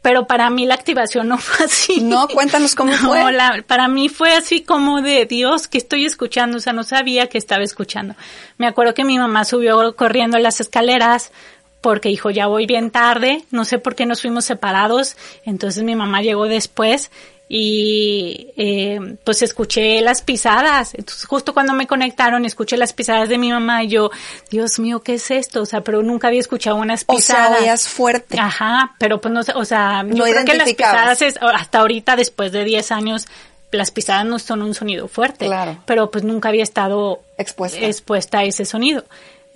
pero 0.05 0.27
para 0.27 0.51
mí 0.51 0.67
la 0.67 0.75
activación 0.75 1.29
no 1.29 1.39
fue 1.39 1.65
así. 1.65 2.03
No, 2.03 2.29
cuéntanos 2.29 2.75
cómo 2.75 2.93
no, 3.03 3.09
fue. 3.09 3.33
La, 3.33 3.65
para 3.67 3.89
mí 3.89 4.11
fue 4.11 4.35
así 4.35 4.61
como 4.61 5.01
de 5.01 5.25
Dios 5.25 5.67
que 5.67 5.79
estoy 5.79 6.05
escuchando, 6.05 6.59
o 6.59 6.61
sea, 6.61 6.75
no 6.75 6.85
sabía 6.85 7.29
que 7.29 7.39
estaba 7.39 7.65
escuchando. 7.65 8.15
Me 8.59 8.67
acuerdo 8.67 8.93
que 8.93 9.03
mi 9.03 9.19
mamá 9.19 9.47
subió 9.47 9.97
corriendo 9.97 10.39
las 10.39 10.61
escaleras 10.61 11.33
porque 11.81 12.11
dijo, 12.11 12.29
ya 12.29 12.49
voy 12.49 12.67
bien 12.67 12.91
tarde, 12.91 13.47
no 13.51 13.65
sé 13.65 13.79
por 13.79 13.95
qué 13.95 14.05
nos 14.05 14.21
fuimos 14.21 14.45
separados, 14.45 15.17
entonces 15.47 15.85
mi 15.85 15.97
mamá 15.97 16.21
llegó 16.21 16.49
después 16.49 17.11
y 17.49 18.53
eh, 18.57 19.17
pues 19.23 19.43
escuché 19.43 20.01
las 20.01 20.23
pisadas. 20.23 20.95
Entonces 20.95 21.25
justo 21.27 21.53
cuando 21.53 21.75
me 21.75 21.87
conectaron 21.87 22.45
escuché 22.45 22.77
las 22.77 22.93
pisadas 22.93 23.29
de 23.29 23.39
mi 23.39 23.51
mamá 23.51 23.85
y 23.85 23.89
yo, 23.89 24.11
Dios 24.51 24.79
mío, 24.79 25.01
¿qué 25.01 25.15
es 25.15 25.31
esto? 25.31 25.63
O 25.63 25.67
sea, 25.67 25.83
pero 25.83 26.03
nunca 26.03 26.29
había 26.29 26.41
escuchado 26.41 26.77
unas 26.77 27.05
pisadas. 27.05 27.61
O 27.61 27.65
sea, 27.65 27.77
fuerte. 27.77 28.39
Ajá, 28.39 28.95
pero 28.99 29.21
pues 29.21 29.33
no 29.33 29.43
sé, 29.43 29.53
o 29.55 29.65
sea, 29.65 30.03
no 30.03 30.17
yo 30.17 30.25
creo 30.25 30.45
que 30.45 30.55
las 30.55 30.73
pisadas 30.73 31.23
es, 31.23 31.39
hasta 31.41 31.81
ahorita 31.81 32.17
después 32.17 32.53
de 32.53 32.65
10 32.65 32.93
años 32.93 33.27
las 33.71 33.91
pisadas 33.91 34.25
no 34.25 34.39
son 34.39 34.63
un 34.63 34.73
sonido 34.73 35.09
fuerte, 35.09 35.47
claro. 35.47 35.83
pero 35.85 36.11
pues 36.11 36.23
nunca 36.23 36.49
había 36.49 36.63
estado 36.63 37.21
expuesta, 37.37 37.79
expuesta 37.81 38.39
a 38.39 38.45
ese 38.45 38.65
sonido. 38.65 39.05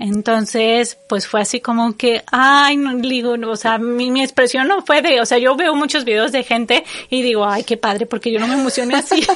Entonces, 0.00 0.96
pues 1.08 1.26
fue 1.26 1.40
así 1.40 1.60
como 1.60 1.96
que, 1.96 2.22
ay, 2.30 2.76
no 2.76 2.94
digo, 2.94 3.34
o 3.48 3.56
sea, 3.56 3.78
mi, 3.78 4.12
mi, 4.12 4.22
expresión 4.22 4.68
no 4.68 4.82
fue 4.82 5.02
de, 5.02 5.20
o 5.20 5.26
sea, 5.26 5.38
yo 5.38 5.56
veo 5.56 5.74
muchos 5.74 6.04
videos 6.04 6.30
de 6.30 6.44
gente 6.44 6.84
y 7.10 7.20
digo, 7.22 7.44
ay, 7.44 7.64
qué 7.64 7.76
padre, 7.76 8.06
porque 8.06 8.30
yo 8.30 8.38
no 8.38 8.46
me 8.46 8.54
emocioné 8.54 8.94
así. 8.94 9.26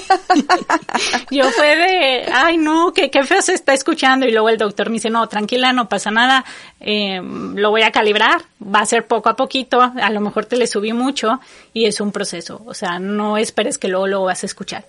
yo 1.33 1.51
fue 1.51 1.77
de, 1.77 2.33
ay, 2.33 2.59
no, 2.59 2.93
que 2.93 3.11
qué 3.11 3.25
feo 3.25 3.43
se 3.43 3.55
está 3.55 3.75
escuchando. 3.75 4.25
Y 4.25 4.31
luego 4.31 4.51
el 4.51 4.57
doctor 4.57 4.89
me 4.89 4.95
dice, 4.95 5.11
no, 5.11 5.29
tranquila, 5.29 5.73
no 5.73 5.89
pasa 5.89 6.13
nada, 6.13 6.45
eh, 6.79 7.21
lo 7.21 7.71
voy 7.71 7.83
a 7.83 7.91
calibrar, 7.91 8.43
va 8.63 8.81
a 8.81 8.87
ser 8.87 9.05
poco 9.09 9.31
a 9.31 9.35
poquito, 9.35 9.81
a 9.81 10.11
lo 10.11 10.21
mejor 10.21 10.47
te 10.47 10.57
le 10.57 10.69
subí 10.69 10.93
mucho 10.93 11.41
y 11.73 11.87
es 11.87 12.01
un 12.01 12.13
proceso. 12.13 12.63
O 12.67 12.75
sea, 12.75 13.01
no 13.01 13.37
esperes 13.37 13.79
que 13.79 13.89
luego 13.89 14.07
lo 14.07 14.23
vas 14.23 14.45
a 14.45 14.47
escuchar. 14.47 14.85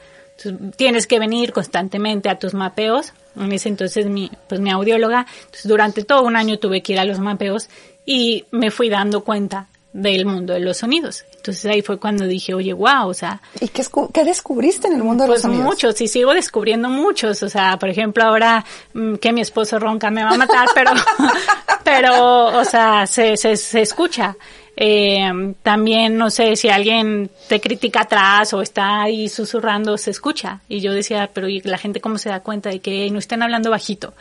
Tienes 0.78 1.08
que 1.08 1.18
venir 1.18 1.52
constantemente 1.52 2.30
a 2.30 2.38
tus 2.38 2.54
mapeos. 2.54 3.14
En 3.36 3.52
ese 3.52 3.70
entonces 3.70 4.06
mi, 4.06 4.32
pues 4.48 4.62
mi 4.62 4.72
audióloga. 4.72 5.26
Entonces, 5.46 5.68
durante 5.68 6.04
todo 6.04 6.24
un 6.24 6.36
año 6.36 6.60
tuve 6.60 6.82
que 6.82 6.94
ir 6.94 7.00
a 7.00 7.06
los 7.06 7.20
mapeos 7.20 7.70
y 8.06 8.46
me 8.52 8.72
fui 8.72 8.90
dando 8.90 9.24
cuenta 9.24 9.68
del 9.94 10.26
mundo 10.26 10.54
de 10.54 10.60
los 10.60 10.78
sonidos. 10.78 11.24
Entonces 11.36 11.66
ahí 11.66 11.82
fue 11.82 12.00
cuando 12.00 12.26
dije, 12.26 12.54
oye, 12.54 12.74
wow, 12.74 13.08
o 13.08 13.14
sea. 13.14 13.42
¿Y 13.60 13.68
qué, 13.68 13.86
qué 14.12 14.24
descubriste 14.24 14.88
en 14.88 14.94
el 14.94 15.04
mundo 15.04 15.24
de 15.24 15.30
pues 15.30 15.38
los 15.38 15.42
sonidos? 15.44 15.66
muchos, 15.66 16.02
y 16.02 16.08
sigo 16.08 16.34
descubriendo 16.34 16.90
muchos. 16.90 17.44
O 17.44 17.50
sea, 17.50 17.78
por 17.78 17.90
ejemplo, 17.90 18.24
ahora 18.24 18.66
mmm, 18.94 19.16
que 19.16 19.32
mi 19.32 19.42
esposo 19.42 19.78
ronca 19.80 20.10
me 20.10 20.24
va 20.24 20.32
a 20.32 20.38
matar, 20.38 20.68
pero, 20.74 20.92
pero, 21.84 22.46
o 22.60 22.66
sea, 22.66 23.06
se, 23.06 23.38
se, 23.38 23.56
se 23.56 23.82
escucha. 23.82 24.36
Eh, 24.76 25.54
también, 25.62 26.18
no 26.18 26.30
sé, 26.30 26.56
si 26.56 26.70
alguien 26.70 27.30
te 27.48 27.62
critica 27.62 28.02
atrás 28.02 28.54
o 28.54 28.62
está 28.62 29.04
ahí 29.04 29.30
susurrando, 29.30 29.98
se 29.98 30.12
escucha. 30.12 30.62
Y 30.68 30.82
yo 30.82 30.94
decía, 30.94 31.30
pero 31.34 31.48
¿y 31.48 31.62
la 31.62 31.78
gente 31.78 32.02
cómo 32.02 32.18
se 32.18 32.30
da 32.30 32.40
cuenta 32.42 32.70
de 32.70 32.80
que 32.80 33.10
no 33.12 33.20
estén 33.20 33.44
hablando 33.44 33.70
bajito? 33.70 34.14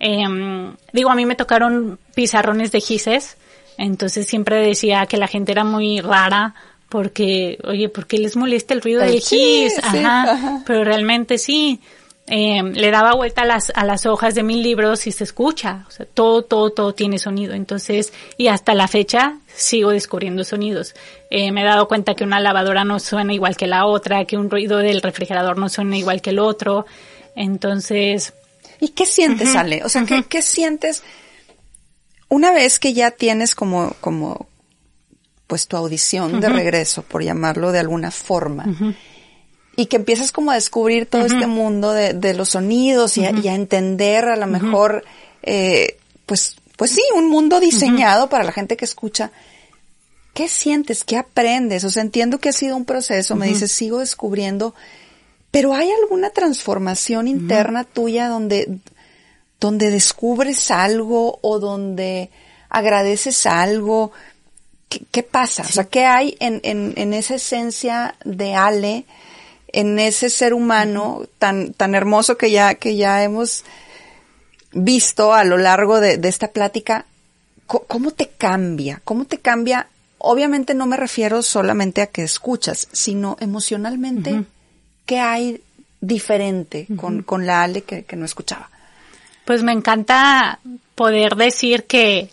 Eh, 0.00 0.24
digo, 0.92 1.10
a 1.10 1.14
mí 1.14 1.24
me 1.24 1.36
tocaron 1.36 1.98
pizarrones 2.14 2.72
de 2.72 2.80
gises, 2.80 3.36
entonces 3.78 4.26
siempre 4.26 4.56
decía 4.56 5.06
que 5.06 5.16
la 5.16 5.26
gente 5.26 5.52
era 5.52 5.64
muy 5.64 6.00
rara 6.00 6.54
porque, 6.88 7.58
oye, 7.64 7.88
¿por 7.88 8.06
qué 8.06 8.18
les 8.18 8.36
molesta 8.36 8.74
el 8.74 8.82
ruido 8.82 9.00
del 9.00 9.20
gis? 9.20 9.78
Ajá, 9.82 9.90
sí, 9.90 9.98
ajá. 9.98 10.62
Pero 10.66 10.84
realmente 10.84 11.38
sí. 11.38 11.80
Eh, 12.26 12.62
le 12.62 12.90
daba 12.90 13.14
vuelta 13.14 13.42
a 13.42 13.44
las, 13.44 13.70
a 13.74 13.84
las 13.84 14.06
hojas 14.06 14.34
de 14.34 14.42
mil 14.42 14.62
libros 14.62 15.06
y 15.06 15.12
se 15.12 15.24
escucha. 15.24 15.84
O 15.88 15.90
sea, 15.90 16.06
todo, 16.06 16.42
todo, 16.42 16.70
todo 16.70 16.94
tiene 16.94 17.18
sonido. 17.18 17.52
Entonces, 17.54 18.12
y 18.38 18.48
hasta 18.48 18.74
la 18.74 18.88
fecha 18.88 19.38
sigo 19.54 19.90
descubriendo 19.90 20.42
sonidos. 20.42 20.94
Eh, 21.30 21.52
me 21.52 21.62
he 21.62 21.64
dado 21.64 21.86
cuenta 21.86 22.14
que 22.14 22.24
una 22.24 22.40
lavadora 22.40 22.84
no 22.84 22.98
suena 22.98 23.34
igual 23.34 23.56
que 23.56 23.66
la 23.66 23.84
otra, 23.86 24.24
que 24.24 24.38
un 24.38 24.50
ruido 24.50 24.78
del 24.78 25.02
refrigerador 25.02 25.58
no 25.58 25.68
suena 25.68 25.98
igual 25.98 26.22
que 26.22 26.30
el 26.30 26.38
otro. 26.38 26.86
Entonces. 27.36 28.32
¿Y 28.80 28.88
qué 28.88 29.04
sientes, 29.04 29.50
uh 29.50 29.52
-huh, 29.52 29.60
Ale? 29.60 29.84
O 29.84 29.88
sea, 29.88 30.02
uh 30.02 30.04
-huh. 30.04 30.22
¿qué, 30.22 30.28
¿qué, 30.28 30.42
sientes 30.42 31.02
una 32.28 32.52
vez 32.52 32.78
que 32.78 32.94
ya 32.94 33.10
tienes 33.10 33.54
como, 33.54 33.94
como, 34.00 34.48
pues 35.46 35.68
tu 35.68 35.76
audición 35.76 36.34
uh 36.34 36.36
-huh. 36.36 36.40
de 36.40 36.48
regreso, 36.48 37.02
por 37.02 37.22
llamarlo 37.22 37.70
de 37.70 37.80
alguna 37.80 38.10
forma? 38.10 38.64
Y 39.76 39.86
que 39.86 39.96
empiezas 39.96 40.32
como 40.32 40.50
a 40.50 40.54
descubrir 40.54 41.06
todo 41.06 41.22
uh 41.22 41.24
-huh. 41.26 41.34
este 41.34 41.46
mundo 41.46 41.92
de, 41.92 42.14
de 42.14 42.34
los 42.34 42.50
sonidos 42.50 43.16
y, 43.16 43.24
a, 43.24 43.30
y, 43.30 43.48
a, 43.48 43.54
entender 43.54 44.24
a 44.26 44.36
lo 44.36 44.46
mejor, 44.46 45.04
eh, 45.42 45.98
pues, 46.26 46.56
pues 46.76 46.92
sí, 46.92 47.02
un 47.16 47.28
mundo 47.28 47.60
diseñado 47.60 48.28
para 48.28 48.44
la 48.44 48.52
gente 48.52 48.76
que 48.76 48.84
escucha. 48.84 49.32
¿Qué 50.32 50.48
sientes? 50.48 51.04
¿Qué 51.04 51.16
aprendes? 51.16 51.84
O 51.84 51.90
sea, 51.90 52.02
entiendo 52.02 52.38
que 52.38 52.48
ha 52.48 52.52
sido 52.52 52.76
un 52.76 52.84
proceso, 52.84 53.36
me 53.36 53.46
dices, 53.46 53.70
sigo 53.70 54.00
descubriendo, 54.00 54.74
pero 55.50 55.74
¿hay 55.74 55.90
alguna 56.02 56.30
transformación 56.30 57.28
interna 57.28 57.84
tuya 57.84 58.28
donde, 58.28 58.78
donde 59.60 59.90
descubres 59.90 60.70
algo 60.72 61.38
o 61.42 61.60
donde 61.60 62.30
agradeces 62.68 63.46
algo? 63.46 64.10
¿Qué, 64.88 65.02
qué 65.12 65.22
pasa? 65.22 65.62
Sí. 65.62 65.70
O 65.70 65.72
sea, 65.72 65.84
¿qué 65.84 66.04
hay 66.04 66.36
en, 66.40 66.60
en, 66.64 66.94
en 66.96 67.14
esa 67.14 67.36
esencia 67.36 68.16
de 68.24 68.54
Ale? 68.54 69.04
En 69.74 69.98
ese 69.98 70.30
ser 70.30 70.54
humano 70.54 71.26
tan, 71.38 71.72
tan 71.72 71.94
hermoso 71.96 72.38
que 72.38 72.50
ya, 72.50 72.74
que 72.76 72.96
ya 72.96 73.24
hemos 73.24 73.64
visto 74.72 75.34
a 75.34 75.42
lo 75.44 75.58
largo 75.58 76.00
de, 76.00 76.16
de 76.16 76.28
esta 76.28 76.48
plática, 76.48 77.06
¿cómo 77.66 78.12
te 78.12 78.28
cambia? 78.28 79.00
¿Cómo 79.04 79.24
te 79.24 79.38
cambia? 79.38 79.88
Obviamente 80.18 80.74
no 80.74 80.86
me 80.86 80.96
refiero 80.96 81.42
solamente 81.42 82.02
a 82.02 82.06
que 82.06 82.22
escuchas, 82.22 82.88
sino 82.92 83.36
emocionalmente, 83.40 84.32
uh 84.32 84.36
-huh. 84.36 84.46
¿qué 85.06 85.18
hay 85.18 85.60
diferente 86.00 86.86
uh 86.88 86.92
-huh. 86.92 86.96
con, 86.96 87.22
con 87.22 87.46
la 87.46 87.64
Ale 87.64 87.82
que, 87.82 88.04
que 88.04 88.16
no 88.16 88.24
escuchaba? 88.24 88.70
Pues 89.44 89.62
me 89.64 89.72
encanta 89.72 90.60
poder 90.94 91.34
decir 91.34 91.84
que 91.84 92.30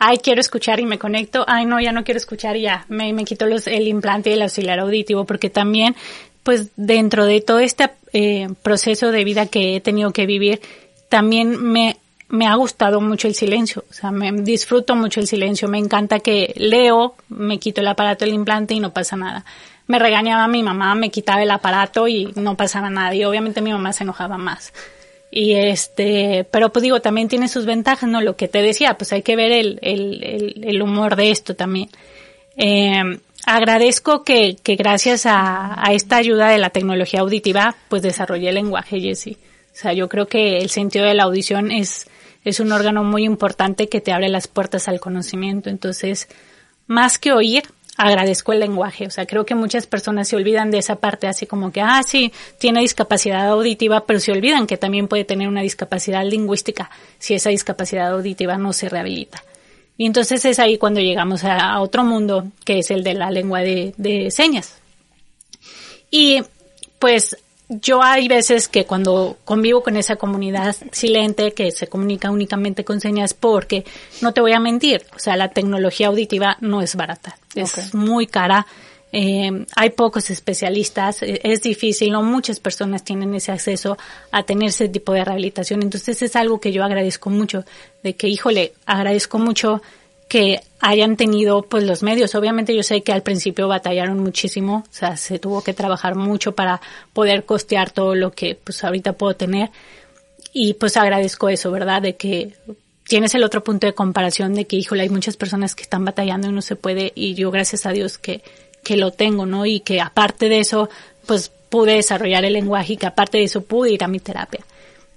ay, 0.00 0.16
quiero 0.16 0.40
escuchar 0.40 0.80
y 0.80 0.86
me 0.86 0.98
conecto, 0.98 1.44
ay, 1.46 1.66
no, 1.66 1.78
ya 1.78 1.92
no 1.92 2.04
quiero 2.04 2.16
escuchar 2.16 2.56
y 2.56 2.62
ya, 2.62 2.86
me, 2.88 3.12
me 3.12 3.24
quito 3.24 3.46
los, 3.46 3.66
el 3.66 3.86
implante 3.86 4.30
y 4.30 4.32
el 4.32 4.42
auxiliar 4.42 4.80
auditivo, 4.80 5.26
porque 5.26 5.50
también 5.50 5.94
pues 6.42 6.70
dentro 6.76 7.26
de 7.26 7.40
todo 7.40 7.58
este 7.58 7.90
eh, 8.12 8.48
proceso 8.62 9.12
de 9.12 9.24
vida 9.24 9.46
que 9.46 9.76
he 9.76 9.80
tenido 9.80 10.12
que 10.12 10.26
vivir, 10.26 10.60
también 11.08 11.62
me, 11.62 11.96
me 12.28 12.46
ha 12.46 12.54
gustado 12.54 13.00
mucho 13.00 13.28
el 13.28 13.34
silencio, 13.34 13.84
o 13.90 13.92
sea, 13.92 14.10
me 14.10 14.32
disfruto 14.32 14.94
mucho 14.94 15.20
el 15.20 15.26
silencio, 15.26 15.68
me 15.68 15.78
encanta 15.78 16.20
que 16.20 16.54
leo, 16.56 17.14
me 17.28 17.58
quito 17.58 17.80
el 17.80 17.88
aparato 17.88 18.24
del 18.24 18.34
implante 18.34 18.74
y 18.74 18.80
no 18.80 18.92
pasa 18.92 19.16
nada. 19.16 19.44
Me 19.86 19.98
regañaba 19.98 20.46
mi 20.46 20.62
mamá, 20.62 20.94
me 20.94 21.10
quitaba 21.10 21.42
el 21.42 21.50
aparato 21.50 22.06
y 22.06 22.32
no 22.36 22.56
pasaba 22.56 22.90
nada 22.90 23.12
y 23.14 23.24
obviamente 23.24 23.60
mi 23.60 23.72
mamá 23.72 23.92
se 23.92 24.04
enojaba 24.04 24.38
más. 24.38 24.72
Y 25.32 25.54
este, 25.54 26.46
pero 26.50 26.70
pues 26.70 26.82
digo, 26.84 27.00
también 27.00 27.28
tiene 27.28 27.48
sus 27.48 27.66
ventajas, 27.66 28.08
¿no? 28.08 28.20
Lo 28.20 28.36
que 28.36 28.48
te 28.48 28.62
decía, 28.62 28.94
pues 28.94 29.12
hay 29.12 29.22
que 29.22 29.36
ver 29.36 29.50
el, 29.52 29.78
el, 29.82 30.22
el, 30.22 30.64
el 30.64 30.82
humor 30.82 31.16
de 31.16 31.30
esto 31.30 31.54
también. 31.54 31.88
Eh, 32.56 33.18
agradezco 33.46 34.22
que, 34.22 34.56
que 34.62 34.76
gracias 34.76 35.26
a, 35.26 35.82
esta 35.90 36.16
ayuda 36.16 36.48
de 36.48 36.58
la 36.58 36.70
tecnología 36.70 37.20
auditiva, 37.20 37.74
pues 37.88 38.02
desarrollé 38.02 38.48
el 38.48 38.56
lenguaje, 38.56 39.00
Jessie. 39.00 39.38
O 39.72 39.76
sea, 39.76 39.92
yo 39.92 40.08
creo 40.08 40.26
que 40.26 40.58
el 40.58 40.70
sentido 40.70 41.06
de 41.06 41.14
la 41.14 41.24
audición 41.24 41.70
es, 41.70 42.06
es 42.44 42.60
un 42.60 42.72
órgano 42.72 43.04
muy 43.04 43.24
importante 43.24 43.88
que 43.88 44.00
te 44.00 44.12
abre 44.12 44.28
las 44.28 44.48
puertas 44.48 44.88
al 44.88 45.00
conocimiento. 45.00 45.70
Entonces, 45.70 46.28
más 46.86 47.18
que 47.18 47.32
oír, 47.32 47.64
agradezco 47.96 48.52
el 48.52 48.60
lenguaje. 48.60 49.06
O 49.06 49.10
sea, 49.10 49.26
creo 49.26 49.44
que 49.44 49.54
muchas 49.54 49.86
personas 49.86 50.28
se 50.28 50.36
olvidan 50.36 50.70
de 50.70 50.78
esa 50.78 50.96
parte, 50.96 51.26
así 51.26 51.46
como 51.46 51.70
que, 51.70 51.80
ah, 51.80 52.02
sí, 52.02 52.32
tiene 52.58 52.80
discapacidad 52.80 53.48
auditiva, 53.48 54.06
pero 54.06 54.20
se 54.20 54.32
olvidan 54.32 54.66
que 54.66 54.76
también 54.76 55.08
puede 55.08 55.24
tener 55.24 55.48
una 55.48 55.62
discapacidad 55.62 56.24
lingüística 56.24 56.90
si 57.18 57.34
esa 57.34 57.50
discapacidad 57.50 58.10
auditiva 58.10 58.56
no 58.56 58.72
se 58.72 58.88
rehabilita. 58.88 59.42
Y 60.00 60.06
entonces 60.06 60.42
es 60.46 60.58
ahí 60.58 60.78
cuando 60.78 60.98
llegamos 61.00 61.44
a, 61.44 61.78
otro 61.78 62.04
mundo, 62.04 62.46
que 62.64 62.78
es 62.78 62.90
el 62.90 63.04
de 63.04 63.12
la 63.12 63.30
lengua 63.30 63.60
de, 63.60 63.92
de 63.98 64.30
señas. 64.30 64.76
Y 66.10 66.40
pues 66.98 67.36
yo 67.68 68.02
hay 68.02 68.26
veces 68.26 68.68
que 68.68 68.86
cuando 68.86 69.36
convivo 69.44 69.82
con 69.82 69.98
esa 69.98 70.16
comunidad 70.16 70.74
silente 70.90 71.52
que 71.52 71.70
se 71.70 71.86
comunica 71.88 72.30
únicamente 72.30 72.82
con 72.82 72.98
señas 73.02 73.34
porque 73.34 73.84
no 74.22 74.32
te 74.32 74.40
voy 74.40 74.54
a 74.54 74.58
mentir, 74.58 75.04
o 75.14 75.18
sea, 75.18 75.36
la 75.36 75.48
tecnología 75.48 76.06
auditiva 76.06 76.56
no 76.62 76.80
es 76.80 76.96
barata, 76.96 77.36
es 77.54 77.94
muy 77.94 78.26
cara. 78.26 78.66
Eh, 79.12 79.66
hay 79.74 79.90
pocos 79.90 80.30
especialistas, 80.30 81.22
e, 81.22 81.40
es 81.42 81.62
difícil, 81.62 82.12
no 82.12 82.22
muchas 82.22 82.60
personas 82.60 83.02
tienen 83.04 83.34
ese 83.34 83.50
acceso 83.50 83.98
a 84.30 84.44
tener 84.44 84.68
ese 84.68 84.88
tipo 84.88 85.12
de 85.12 85.24
rehabilitación. 85.24 85.82
Entonces 85.82 86.22
es 86.22 86.36
algo 86.36 86.60
que 86.60 86.72
yo 86.72 86.84
agradezco 86.84 87.30
mucho, 87.30 87.64
de 88.02 88.14
que, 88.14 88.28
híjole, 88.28 88.72
agradezco 88.86 89.38
mucho 89.38 89.82
que 90.28 90.60
hayan 90.78 91.16
tenido 91.16 91.62
pues 91.62 91.82
los 91.82 92.04
medios. 92.04 92.36
Obviamente 92.36 92.74
yo 92.74 92.84
sé 92.84 93.02
que 93.02 93.12
al 93.12 93.22
principio 93.22 93.66
batallaron 93.66 94.20
muchísimo, 94.20 94.84
o 94.88 94.92
sea, 94.92 95.16
se 95.16 95.40
tuvo 95.40 95.62
que 95.62 95.74
trabajar 95.74 96.14
mucho 96.14 96.52
para 96.52 96.80
poder 97.12 97.44
costear 97.44 97.90
todo 97.90 98.14
lo 98.14 98.30
que 98.30 98.54
pues 98.54 98.84
ahorita 98.84 99.14
puedo 99.14 99.34
tener. 99.34 99.70
Y 100.52 100.74
pues 100.74 100.96
agradezco 100.96 101.48
eso, 101.48 101.72
¿verdad? 101.72 102.02
De 102.02 102.14
que 102.14 102.54
tienes 103.08 103.34
el 103.34 103.42
otro 103.42 103.64
punto 103.64 103.88
de 103.88 103.92
comparación 103.92 104.54
de 104.54 104.66
que, 104.66 104.76
híjole, 104.76 105.02
hay 105.02 105.08
muchas 105.08 105.36
personas 105.36 105.74
que 105.74 105.82
están 105.82 106.04
batallando 106.04 106.48
y 106.48 106.52
no 106.52 106.62
se 106.62 106.76
puede 106.76 107.12
y 107.16 107.34
yo 107.34 107.50
gracias 107.50 107.84
a 107.84 107.90
Dios 107.90 108.16
que, 108.16 108.42
que 108.82 108.96
lo 108.96 109.12
tengo, 109.12 109.46
¿no? 109.46 109.66
Y 109.66 109.80
que 109.80 110.00
aparte 110.00 110.48
de 110.48 110.60
eso, 110.60 110.88
pues 111.26 111.50
pude 111.68 111.94
desarrollar 111.94 112.44
el 112.44 112.54
lenguaje 112.54 112.94
y 112.94 112.96
que 112.96 113.06
aparte 113.06 113.38
de 113.38 113.44
eso 113.44 113.62
pude 113.62 113.92
ir 113.92 114.04
a 114.04 114.08
mi 114.08 114.20
terapia. 114.20 114.60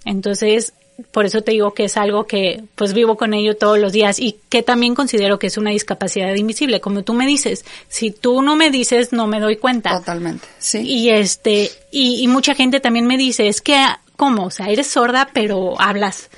Entonces, 0.05 0.73
por 1.11 1.25
eso 1.25 1.41
te 1.41 1.51
digo 1.51 1.73
que 1.73 1.85
es 1.85 1.97
algo 1.97 2.25
que 2.25 2.63
pues 2.75 2.93
vivo 2.93 3.17
con 3.17 3.33
ello 3.33 3.57
todos 3.57 3.79
los 3.79 3.91
días 3.91 4.19
y 4.19 4.37
que 4.49 4.61
también 4.61 4.95
considero 4.95 5.39
que 5.39 5.47
es 5.47 5.57
una 5.57 5.71
discapacidad 5.71 6.33
invisible, 6.35 6.81
como 6.81 7.03
tú 7.03 7.13
me 7.13 7.25
dices, 7.25 7.65
si 7.89 8.11
tú 8.11 8.41
no 8.41 8.55
me 8.55 8.69
dices 8.69 9.11
no 9.11 9.27
me 9.27 9.39
doy 9.39 9.57
cuenta. 9.57 9.97
Totalmente, 9.97 10.47
sí. 10.59 10.79
Y 10.79 11.09
este 11.09 11.71
y, 11.91 12.23
y 12.23 12.27
mucha 12.27 12.53
gente 12.53 12.79
también 12.79 13.07
me 13.07 13.17
dice, 13.17 13.47
es 13.47 13.61
que 13.61 13.75
cómo, 14.15 14.45
o 14.45 14.51
sea, 14.51 14.67
eres 14.67 14.87
sorda 14.87 15.29
pero 15.33 15.79
hablas. 15.81 16.29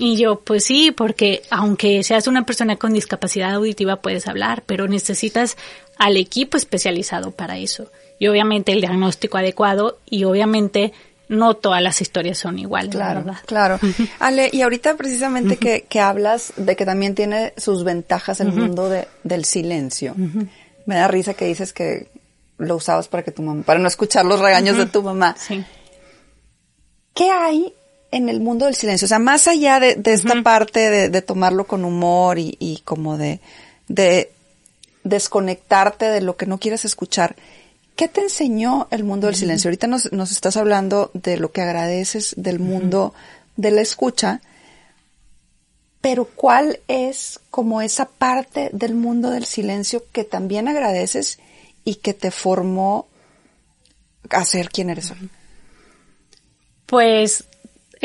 Y 0.00 0.16
yo, 0.16 0.40
pues 0.40 0.64
sí, 0.64 0.92
porque 0.92 1.42
aunque 1.50 2.02
seas 2.02 2.26
una 2.26 2.46
persona 2.46 2.76
con 2.76 2.94
discapacidad 2.94 3.52
auditiva 3.54 3.96
puedes 3.96 4.26
hablar, 4.26 4.62
pero 4.64 4.88
necesitas 4.88 5.58
al 5.98 6.16
equipo 6.16 6.56
especializado 6.56 7.32
para 7.32 7.58
eso. 7.58 7.92
Y 8.18 8.26
obviamente 8.28 8.72
el 8.72 8.80
diagnóstico 8.80 9.36
adecuado 9.36 9.98
y 10.06 10.24
obviamente 10.24 10.94
no 11.28 11.52
todas 11.52 11.82
las 11.82 12.00
historias 12.00 12.38
son 12.38 12.58
iguales. 12.58 12.94
Claro, 12.94 13.24
claro. 13.44 13.78
Ale, 14.18 14.48
y 14.50 14.62
ahorita 14.62 14.96
precisamente 14.96 15.58
que, 15.58 15.82
que, 15.82 16.00
hablas 16.00 16.54
de 16.56 16.76
que 16.76 16.86
también 16.86 17.14
tiene 17.14 17.52
sus 17.58 17.84
ventajas 17.84 18.40
el 18.40 18.52
mundo 18.52 18.88
de, 18.88 19.06
del 19.22 19.44
silencio. 19.44 20.14
Me 20.86 20.94
da 20.94 21.08
risa 21.08 21.34
que 21.34 21.44
dices 21.44 21.74
que 21.74 22.08
lo 22.56 22.76
usabas 22.76 23.08
para 23.08 23.22
que 23.22 23.32
tu 23.32 23.42
mamá, 23.42 23.64
para 23.64 23.78
no 23.78 23.86
escuchar 23.86 24.24
los 24.24 24.40
regaños 24.40 24.78
de 24.78 24.86
tu 24.86 25.02
mamá. 25.02 25.36
Sí. 25.38 25.62
¿Qué 27.14 27.30
hay 27.30 27.74
en 28.10 28.28
el 28.28 28.40
mundo 28.40 28.66
del 28.66 28.74
silencio? 28.74 29.06
O 29.06 29.08
sea, 29.08 29.18
más 29.18 29.48
allá 29.48 29.80
de, 29.80 29.94
de 29.94 30.12
esta 30.12 30.42
parte 30.42 30.90
de, 30.90 31.08
de, 31.08 31.22
tomarlo 31.22 31.66
con 31.66 31.84
humor 31.84 32.38
y, 32.38 32.56
y 32.58 32.78
como 32.84 33.16
de, 33.16 33.40
de 33.88 34.32
desconectarte 35.04 36.06
de 36.06 36.20
lo 36.20 36.36
que 36.36 36.46
no 36.46 36.58
quieres 36.58 36.84
escuchar, 36.84 37.36
¿Qué 38.00 38.08
te 38.08 38.22
enseñó 38.22 38.88
el 38.90 39.04
mundo 39.04 39.26
del 39.26 39.36
silencio? 39.36 39.68
Ahorita 39.68 39.86
nos, 39.86 40.10
nos 40.10 40.30
estás 40.30 40.56
hablando 40.56 41.10
de 41.12 41.36
lo 41.36 41.52
que 41.52 41.60
agradeces 41.60 42.34
del 42.38 42.58
mundo 42.58 43.12
de 43.56 43.70
la 43.70 43.82
escucha, 43.82 44.40
pero 46.00 46.24
¿cuál 46.24 46.80
es 46.88 47.40
como 47.50 47.82
esa 47.82 48.06
parte 48.06 48.70
del 48.72 48.94
mundo 48.94 49.28
del 49.28 49.44
silencio 49.44 50.02
que 50.12 50.24
también 50.24 50.66
agradeces 50.66 51.38
y 51.84 51.96
que 51.96 52.14
te 52.14 52.30
formó 52.30 53.06
a 54.30 54.46
ser 54.46 54.70
quien 54.70 54.88
eres 54.88 55.10
hoy? 55.10 55.28
Pues 56.86 57.44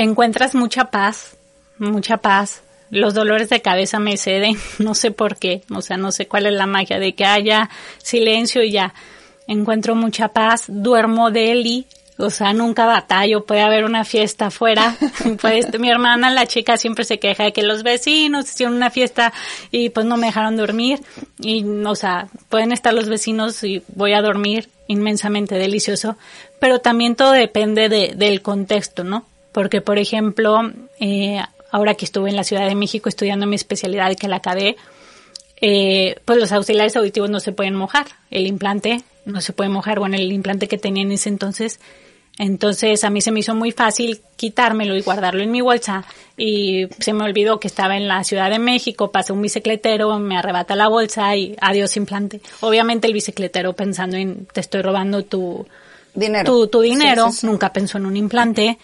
encuentras 0.03 0.55
mucha 0.55 0.85
paz, 0.85 1.37
mucha 1.77 2.17
paz. 2.17 2.61
Los 2.91 3.13
dolores 3.13 3.49
de 3.49 3.61
cabeza 3.61 3.99
me 3.99 4.17
ceden, 4.17 4.57
no 4.79 4.93
sé 4.95 5.11
por 5.11 5.37
qué, 5.37 5.63
o 5.73 5.81
sea, 5.81 5.97
no 5.97 6.11
sé 6.11 6.27
cuál 6.27 6.45
es 6.45 6.53
la 6.53 6.67
magia 6.67 6.99
de 6.99 7.13
que 7.13 7.25
haya 7.25 7.69
silencio 7.97 8.63
y 8.63 8.71
ya 8.71 8.93
encuentro 9.47 9.95
mucha 9.95 10.29
paz, 10.29 10.65
duermo 10.67 11.31
deli, 11.31 11.87
o 12.17 12.29
sea, 12.29 12.53
nunca 12.53 12.85
batallo, 12.85 13.45
puede 13.45 13.61
haber 13.61 13.83
una 13.83 14.05
fiesta 14.05 14.47
afuera, 14.47 14.95
pues 15.41 15.77
mi 15.79 15.89
hermana, 15.89 16.31
la 16.31 16.45
chica, 16.45 16.77
siempre 16.77 17.03
se 17.03 17.19
queja 17.19 17.43
de 17.43 17.53
que 17.53 17.63
los 17.63 17.83
vecinos 17.83 18.45
hicieron 18.45 18.75
una 18.75 18.89
fiesta 18.89 19.33
y 19.71 19.89
pues 19.89 20.05
no 20.05 20.15
me 20.17 20.27
dejaron 20.27 20.55
dormir 20.55 21.01
y, 21.39 21.65
o 21.65 21.95
sea, 21.95 22.27
pueden 22.49 22.71
estar 22.71 22.93
los 22.93 23.09
vecinos 23.09 23.63
y 23.63 23.83
voy 23.89 24.13
a 24.13 24.21
dormir 24.21 24.69
inmensamente 24.87 25.55
delicioso, 25.55 26.15
pero 26.59 26.79
también 26.79 27.15
todo 27.15 27.31
depende 27.31 27.89
de, 27.89 28.13
del 28.15 28.41
contexto, 28.41 29.03
¿no? 29.03 29.25
Porque, 29.55 29.79
por 29.79 29.97
ejemplo, 29.97 30.69
eh, 30.99 31.39
ahora 31.71 31.93
que 31.95 32.03
estuve 32.03 32.29
en 32.29 32.35
la 32.35 32.43
Ciudad 32.43 32.67
de 32.67 32.75
México 32.75 33.07
estudiando 33.07 33.45
mi 33.45 33.55
especialidad 33.55 34.11
y 34.11 34.17
que 34.17 34.27
la 34.27 34.35
acabé, 34.35 34.75
eh, 35.61 36.17
pues 36.25 36.37
los 36.37 36.51
auxiliares 36.51 36.97
auditivos 36.97 37.29
no 37.29 37.39
se 37.39 37.53
pueden 37.53 37.73
mojar. 37.73 38.05
El 38.29 38.47
implante 38.47 39.01
no 39.23 39.39
se 39.39 39.53
puede 39.53 39.69
mojar, 39.69 39.97
bueno, 39.97 40.17
el 40.17 40.29
implante 40.33 40.67
que 40.67 40.77
tenía 40.77 41.03
en 41.03 41.13
ese 41.13 41.29
entonces. 41.29 41.79
Entonces 42.37 43.05
a 43.05 43.09
mí 43.09 43.21
se 43.21 43.31
me 43.31 43.39
hizo 43.39 43.55
muy 43.55 43.71
fácil 43.71 44.19
quitármelo 44.35 44.93
y 44.97 45.01
guardarlo 45.01 45.41
en 45.41 45.51
mi 45.51 45.61
bolsa 45.61 46.03
y 46.35 46.87
se 46.99 47.13
me 47.13 47.23
olvidó 47.23 47.57
que 47.57 47.69
estaba 47.69 47.95
en 47.95 48.09
la 48.09 48.25
Ciudad 48.25 48.49
de 48.49 48.59
México, 48.59 49.09
pasó 49.09 49.33
un 49.33 49.41
bicicletero, 49.41 50.19
me 50.19 50.37
arrebata 50.37 50.75
la 50.75 50.89
bolsa 50.89 51.33
y 51.37 51.55
adiós 51.61 51.95
implante. 51.95 52.41
Obviamente 52.59 53.07
el 53.07 53.13
bicicletero 53.13 53.71
pensando 53.71 54.17
en 54.17 54.47
te 54.47 54.59
estoy 54.59 54.81
robando 54.81 55.23
tu 55.23 55.65
dinero, 56.13 56.67
tu, 56.67 56.81
dinero 56.81 57.29
nunca 57.43 57.71
pensó 57.71 57.99
en 57.99 58.05
un 58.05 58.17
implante. 58.17 58.77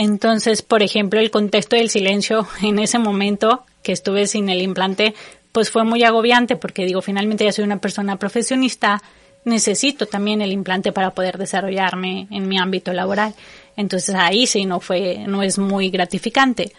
Entonces, 0.00 0.62
por 0.62 0.84
ejemplo, 0.84 1.18
el 1.18 1.32
contexto 1.32 1.74
del 1.74 1.90
silencio 1.90 2.46
en 2.62 2.78
ese 2.78 3.00
momento 3.00 3.64
que 3.82 3.90
estuve 3.90 4.28
sin 4.28 4.48
el 4.48 4.62
implante, 4.62 5.12
pues 5.50 5.70
fue 5.70 5.82
muy 5.82 6.04
agobiante 6.04 6.54
porque 6.54 6.86
digo, 6.86 7.02
finalmente 7.02 7.44
ya 7.44 7.50
soy 7.50 7.64
una 7.64 7.80
persona 7.80 8.16
profesionista, 8.16 9.02
necesito 9.44 10.06
también 10.06 10.40
el 10.40 10.52
implante 10.52 10.92
para 10.92 11.10
poder 11.10 11.36
desarrollarme 11.36 12.28
en 12.30 12.46
mi 12.46 12.58
ámbito 12.58 12.92
laboral. 12.92 13.34
Entonces 13.76 14.14
ahí 14.14 14.46
sí 14.46 14.66
no 14.66 14.78
fue, 14.78 15.24
no 15.26 15.42
es 15.42 15.58
muy 15.58 15.90
gratificante. 15.90 16.72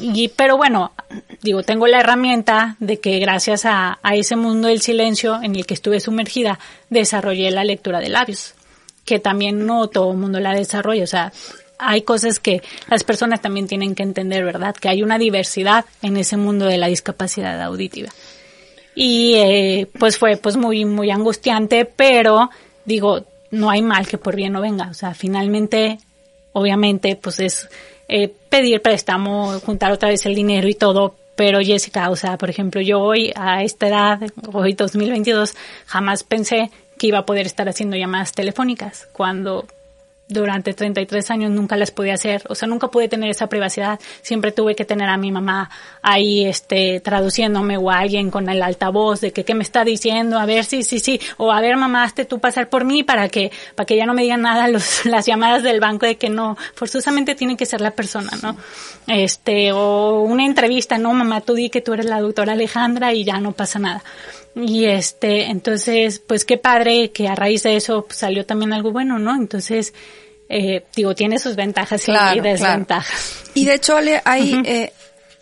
Y, 0.00 0.28
pero 0.28 0.56
bueno, 0.56 0.90
digo, 1.42 1.62
tengo 1.62 1.86
la 1.86 2.00
herramienta 2.00 2.74
de 2.80 2.98
que 2.98 3.20
gracias 3.20 3.64
a, 3.64 4.00
ese 4.12 4.34
mundo 4.34 4.66
del 4.66 4.80
silencio 4.80 5.40
en 5.40 5.54
el 5.54 5.66
que 5.66 5.74
estuve 5.74 6.00
sumergida, 6.00 6.58
desarrollé 6.88 7.52
la 7.52 7.62
lectura 7.62 8.00
de 8.00 8.08
labios, 8.08 8.54
que 9.04 9.20
también 9.20 9.66
no 9.66 9.86
todo 9.86 10.10
el 10.10 10.18
mundo 10.18 10.40
la 10.40 10.52
desarrolla. 10.52 11.04
O 11.04 11.08
sea, 11.08 11.32
hay 11.80 12.02
cosas 12.02 12.38
que 12.38 12.62
las 12.88 13.04
personas 13.04 13.40
también 13.40 13.66
tienen 13.66 13.94
que 13.94 14.02
entender, 14.02 14.44
¿verdad? 14.44 14.74
Que 14.74 14.88
hay 14.88 15.02
una 15.02 15.18
diversidad 15.18 15.84
en 16.02 16.16
ese 16.16 16.36
mundo 16.36 16.66
de 16.66 16.78
la 16.78 16.86
discapacidad 16.86 17.60
auditiva 17.62 18.10
y 18.94 19.34
eh, 19.34 19.88
pues 19.98 20.18
fue 20.18 20.36
pues 20.36 20.56
muy 20.56 20.84
muy 20.84 21.10
angustiante 21.10 21.84
pero 21.84 22.50
digo 22.84 23.24
no 23.50 23.70
hay 23.70 23.82
mal 23.82 24.06
que 24.06 24.18
por 24.18 24.36
bien 24.36 24.52
no 24.52 24.60
venga 24.60 24.88
o 24.90 24.94
sea 24.94 25.14
finalmente 25.14 25.98
obviamente 26.52 27.16
pues 27.16 27.40
es 27.40 27.68
eh, 28.08 28.32
pedir 28.48 28.82
préstamo 28.82 29.60
juntar 29.60 29.92
otra 29.92 30.08
vez 30.08 30.26
el 30.26 30.34
dinero 30.34 30.68
y 30.68 30.74
todo 30.74 31.14
pero 31.36 31.60
Jessica 31.60 32.10
o 32.10 32.16
sea 32.16 32.36
por 32.36 32.50
ejemplo 32.50 32.80
yo 32.80 33.00
hoy 33.00 33.32
a 33.34 33.62
esta 33.62 33.88
edad 33.88 34.20
hoy 34.52 34.74
2022 34.74 35.54
jamás 35.86 36.24
pensé 36.24 36.70
que 36.98 37.06
iba 37.06 37.18
a 37.18 37.26
poder 37.26 37.46
estar 37.46 37.68
haciendo 37.68 37.96
llamadas 37.96 38.32
telefónicas 38.32 39.08
cuando 39.12 39.66
durante 40.30 40.72
33 40.72 41.30
años 41.30 41.50
nunca 41.50 41.76
las 41.76 41.90
pude 41.90 42.12
hacer, 42.12 42.42
o 42.48 42.54
sea, 42.54 42.68
nunca 42.68 42.88
pude 42.88 43.08
tener 43.08 43.30
esa 43.30 43.48
privacidad, 43.48 43.98
siempre 44.22 44.52
tuve 44.52 44.74
que 44.74 44.84
tener 44.84 45.08
a 45.08 45.16
mi 45.16 45.32
mamá 45.32 45.70
ahí, 46.02 46.46
este, 46.46 47.00
traduciéndome 47.00 47.76
o 47.76 47.90
a 47.90 47.98
alguien 47.98 48.30
con 48.30 48.48
el 48.48 48.62
altavoz 48.62 49.20
de 49.20 49.32
que 49.32 49.44
qué 49.44 49.54
me 49.54 49.62
está 49.62 49.84
diciendo, 49.84 50.38
a 50.38 50.46
ver, 50.46 50.64
sí, 50.64 50.82
sí, 50.82 51.00
sí, 51.00 51.20
o 51.36 51.52
a 51.52 51.60
ver, 51.60 51.76
mamá, 51.76 52.04
hazte 52.04 52.24
tú 52.24 52.38
pasar 52.38 52.68
por 52.68 52.84
mí 52.84 53.02
para 53.02 53.28
que, 53.28 53.50
para 53.74 53.86
que 53.86 53.96
ya 53.96 54.06
no 54.06 54.14
me 54.14 54.22
digan 54.22 54.42
nada 54.42 54.68
los, 54.68 55.04
las 55.04 55.26
llamadas 55.26 55.62
del 55.62 55.80
banco 55.80 56.06
de 56.06 56.16
que 56.16 56.30
no, 56.30 56.56
forzosamente 56.74 57.34
tiene 57.34 57.56
que 57.56 57.66
ser 57.66 57.80
la 57.80 57.90
persona, 57.90 58.30
¿no? 58.42 58.56
Este, 59.06 59.72
o 59.72 60.22
una 60.22 60.46
entrevista, 60.46 60.98
no, 60.98 61.12
mamá, 61.12 61.40
tú 61.40 61.54
di 61.54 61.70
que 61.70 61.80
tú 61.80 61.92
eres 61.92 62.06
la 62.06 62.20
doctora 62.20 62.52
Alejandra 62.52 63.12
y 63.12 63.24
ya 63.24 63.40
no 63.40 63.52
pasa 63.52 63.78
nada. 63.78 64.02
Y 64.54 64.86
este, 64.86 65.44
entonces, 65.44 66.18
pues 66.18 66.44
qué 66.44 66.56
padre 66.56 67.12
que 67.12 67.28
a 67.28 67.34
raíz 67.34 67.62
de 67.62 67.76
eso 67.76 68.04
pues, 68.06 68.18
salió 68.18 68.44
también 68.44 68.72
algo 68.72 68.90
bueno, 68.90 69.18
¿no? 69.18 69.34
Entonces, 69.34 69.94
eh, 70.50 70.84
digo, 70.96 71.14
tiene 71.14 71.38
sus 71.38 71.54
ventajas 71.54 72.02
y 72.08 72.40
desventajas. 72.40 73.36
Y 73.54 73.64
de 73.64 73.74
hecho, 73.74 73.96
Ale, 73.96 74.20
hay, 74.24 74.60
eh, 74.64 74.92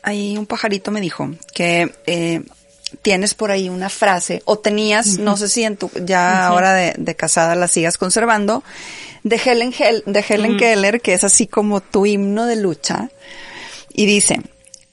hay 0.02 0.36
un 0.36 0.44
pajarito 0.44 0.90
me 0.90 1.00
dijo 1.00 1.30
que 1.54 1.90
eh, 2.06 2.42
tienes 3.00 3.32
por 3.32 3.50
ahí 3.50 3.70
una 3.70 3.88
frase, 3.88 4.42
o 4.44 4.58
tenías, 4.58 5.18
no 5.18 5.38
sé 5.38 5.48
si 5.48 5.64
en 5.64 5.78
tu, 5.78 5.90
ya 6.04 6.46
ahora 6.46 6.74
de, 6.74 7.16
casada 7.16 7.54
la 7.54 7.68
sigas 7.68 7.96
conservando, 7.96 8.62
de 9.22 9.40
Helen, 9.42 9.72
de 10.04 10.24
Helen 10.28 10.58
Keller, 10.58 11.00
que 11.00 11.14
es 11.14 11.24
así 11.24 11.46
como 11.46 11.80
tu 11.80 12.04
himno 12.04 12.44
de 12.44 12.56
lucha, 12.56 13.08
y 13.94 14.04
dice 14.04 14.42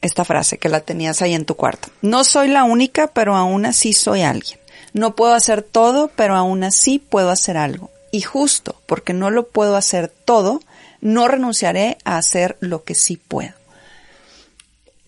esta 0.01 0.23
frase 0.23 0.57
que 0.57 0.69
la 0.69 0.79
tenías 0.79 1.21
ahí 1.21 1.33
en 1.33 1.43
tu 1.43 1.55
cuarto. 1.55 1.89
No 2.01 2.23
soy 2.23 2.47
la 2.47 2.63
única, 2.63 3.07
pero 3.07 3.35
aún 3.35 3.65
así 3.65 3.91
soy 3.91 4.21
alguien. 4.21 4.59
No 4.93 5.15
puedo 5.15 5.33
hacer 5.33 5.61
todo, 5.61 6.09
pero 6.15 6.35
aún 6.35 6.63
así 6.63 6.99
puedo 6.99 7.31
hacer 7.31 7.57
algo. 7.57 7.89
Y 8.15 8.21
justo 8.21 8.81
porque 8.85 9.13
no 9.13 9.29
lo 9.29 9.47
puedo 9.47 9.75
hacer 9.75 10.07
todo, 10.07 10.61
no 11.01 11.27
renunciaré 11.27 11.97
a 12.05 12.17
hacer 12.17 12.55
lo 12.61 12.83
que 12.83 12.95
sí 12.95 13.17
puedo 13.17 13.53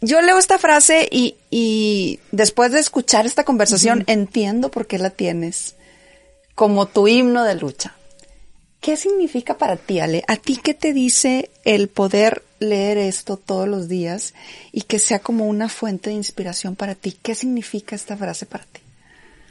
yo 0.02 0.22
leo 0.22 0.38
esta 0.38 0.60
frase 0.60 1.08
y, 1.12 1.38
y 1.50 2.20
después 2.32 2.72
de 2.72 2.80
escuchar 2.80 3.26
esta 3.26 3.44
conversación 3.44 4.04
entiendo 4.08 4.70
por 4.70 4.86
qué 4.86 5.00
la 5.00 5.10
tienes 5.10 5.76
como 6.56 6.88
tu 6.88 7.08
himno 7.08 7.44
de 7.44 7.56
lucha. 7.56 7.96
¿Qué 8.80 8.96
significa 8.96 9.58
para 9.58 9.76
ti, 9.76 10.00
Ale? 10.00 10.24
¿A 10.28 10.36
ti 10.36 10.60
qué 10.64 10.76
te 10.76 10.94
dice 10.94 11.50
el 11.66 11.88
poder 11.88 12.44
leer 12.60 13.00
esto 13.00 13.38
todos 13.38 13.68
los 13.68 13.88
días 13.88 14.36
y 14.72 14.84
que 14.84 15.00
sea 15.00 15.20
como 15.20 15.48
una 15.48 15.68
fuente 15.68 16.12
de 16.12 16.16
inspiración 16.16 16.76
para 16.76 16.94
ti? 16.94 17.18
¿Qué 17.22 17.34
significa 17.34 17.96
esta 17.96 18.16
frase 18.16 18.46
para 18.46 18.66
ti? 18.66 18.82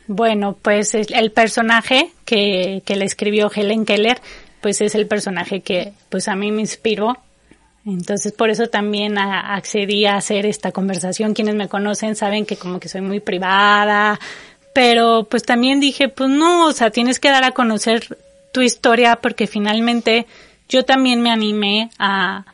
Bueno, 0.07 0.57
pues 0.61 0.95
el 0.95 1.33
personaje 1.33 2.11
que, 2.25 2.83
que 2.85 2.97
le 2.97 3.05
escribió 3.05 3.51
Helen 3.55 3.85
Keller, 3.85 4.21
pues 4.61 4.81
es 4.81 4.95
el 4.95 5.07
personaje 5.07 5.61
que 5.61 5.93
pues 6.09 6.29
a 6.29 6.37
mí 6.37 6.53
me 6.53 6.61
inspiró 6.61 7.17
entonces, 7.87 8.33
por 8.33 8.51
eso 8.51 8.67
también 8.67 9.17
accedí 9.17 10.07
a 10.07 10.17
hacer 10.17 10.45
esta 10.45 10.73
conversación. 10.73 11.35
Quienes 11.35 11.55
me 11.55 11.69
conocen 11.69 12.17
saben 12.17 12.45
que 12.45 12.57
como 12.57 12.81
que 12.81 12.89
soy 12.89 13.01
muy 13.01 13.21
privada, 13.21 14.19
pero 14.73 15.29
pues 15.31 15.45
también 15.45 15.79
dije, 15.79 16.09
pues 16.09 16.29
no, 16.29 16.67
o 16.67 16.73
sea, 16.73 16.91
tienes 16.91 17.21
que 17.21 17.31
dar 17.31 17.45
a 17.45 17.53
conocer 17.53 18.19
tu 18.53 18.61
historia 18.61 19.17
porque 19.17 19.47
finalmente 19.47 20.27
yo 20.69 20.85
también 20.85 21.23
me 21.23 21.31
animé 21.31 21.91
a, 21.99 22.45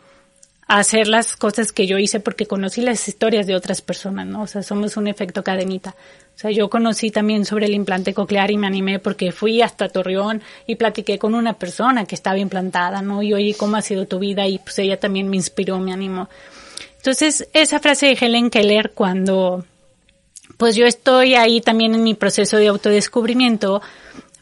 hacer 0.69 1.07
las 1.07 1.37
cosas 1.37 1.71
que 1.71 1.87
yo 1.87 1.99
hice 1.99 2.19
porque 2.19 2.47
conocí 2.47 2.81
las 2.81 3.07
historias 3.07 3.47
de 3.47 3.55
otras 3.55 3.83
personas, 3.83 4.27
¿no? 4.27 4.43
O 4.43 4.47
sea, 4.47 4.63
somos 4.63 4.97
un 4.97 5.07
efecto 5.07 5.43
cadenita. 5.43 5.95
O 6.35 6.39
sea, 6.43 6.51
yo 6.51 6.69
conocí 6.69 7.11
también 7.11 7.45
sobre 7.45 7.67
el 7.67 7.75
implante 7.75 8.15
coclear 8.15 8.51
y 8.51 8.57
me 8.57 8.67
animé 8.67 8.99
porque 8.99 9.33
fui 9.33 9.63
hasta 9.63 9.89
Torreón 9.89 10.43
y 10.67 10.77
platiqué 10.77 11.19
con 11.19 11.35
una 11.35 11.55
persona 11.55 12.05
que 12.05 12.15
estaba 12.15 12.39
implantada, 12.39 13.01
¿no? 13.03 13.23
Y 13.23 13.33
oí 13.33 13.55
cómo 13.55 13.77
ha 13.77 13.83
sido 13.83 14.07
tu 14.07 14.19
vida 14.19 14.47
y 14.47 14.59
pues 14.59 14.79
ella 14.79 14.99
también 14.99 15.29
me 15.29 15.37
inspiró, 15.37 15.79
me 15.79 15.93
animó. 15.93 16.29
Entonces, 16.97 17.49
esa 17.53 17.79
frase 17.81 18.07
de 18.07 18.19
Helen 18.21 18.51
Keller 18.51 18.93
cuando 18.93 19.65
pues 20.57 20.77
yo 20.77 20.87
estoy 20.87 21.35
ahí 21.35 21.61
también 21.61 21.95
en 21.95 22.03
mi 22.03 22.15
proceso 22.15 22.57
de 22.57 22.69
autodescubrimiento, 22.69 23.83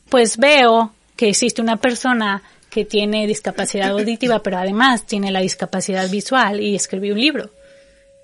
pues 0.08 0.36
veo 0.36 0.92
que 1.16 1.30
existe 1.30 1.62
una 1.62 1.76
persona 1.76 2.42
que 2.68 2.84
tiene 2.84 3.26
discapacidad 3.26 3.90
auditiva, 3.90 4.42
pero 4.42 4.58
además 4.58 5.06
tiene 5.06 5.30
la 5.30 5.40
discapacidad 5.40 6.08
visual 6.08 6.60
y 6.60 6.74
escribí 6.74 7.10
un 7.10 7.20
libro. 7.20 7.50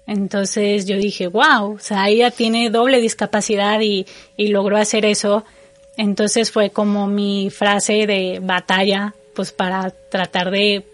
Entonces 0.06 0.86
yo 0.86 0.96
dije, 0.96 1.26
wow, 1.26 1.74
o 1.74 1.78
sea, 1.78 2.08
ella 2.08 2.30
tiene 2.30 2.70
doble 2.70 3.00
discapacidad 3.00 3.80
y, 3.80 4.06
y 4.36 4.48
logró 4.48 4.76
hacer 4.76 5.04
eso. 5.04 5.44
Entonces 5.96 6.50
fue 6.50 6.70
como 6.70 7.06
mi 7.06 7.50
frase 7.50 8.06
de 8.06 8.38
batalla, 8.42 9.14
pues 9.34 9.52
para 9.52 9.90
tratar 9.90 10.50
de, 10.50 10.84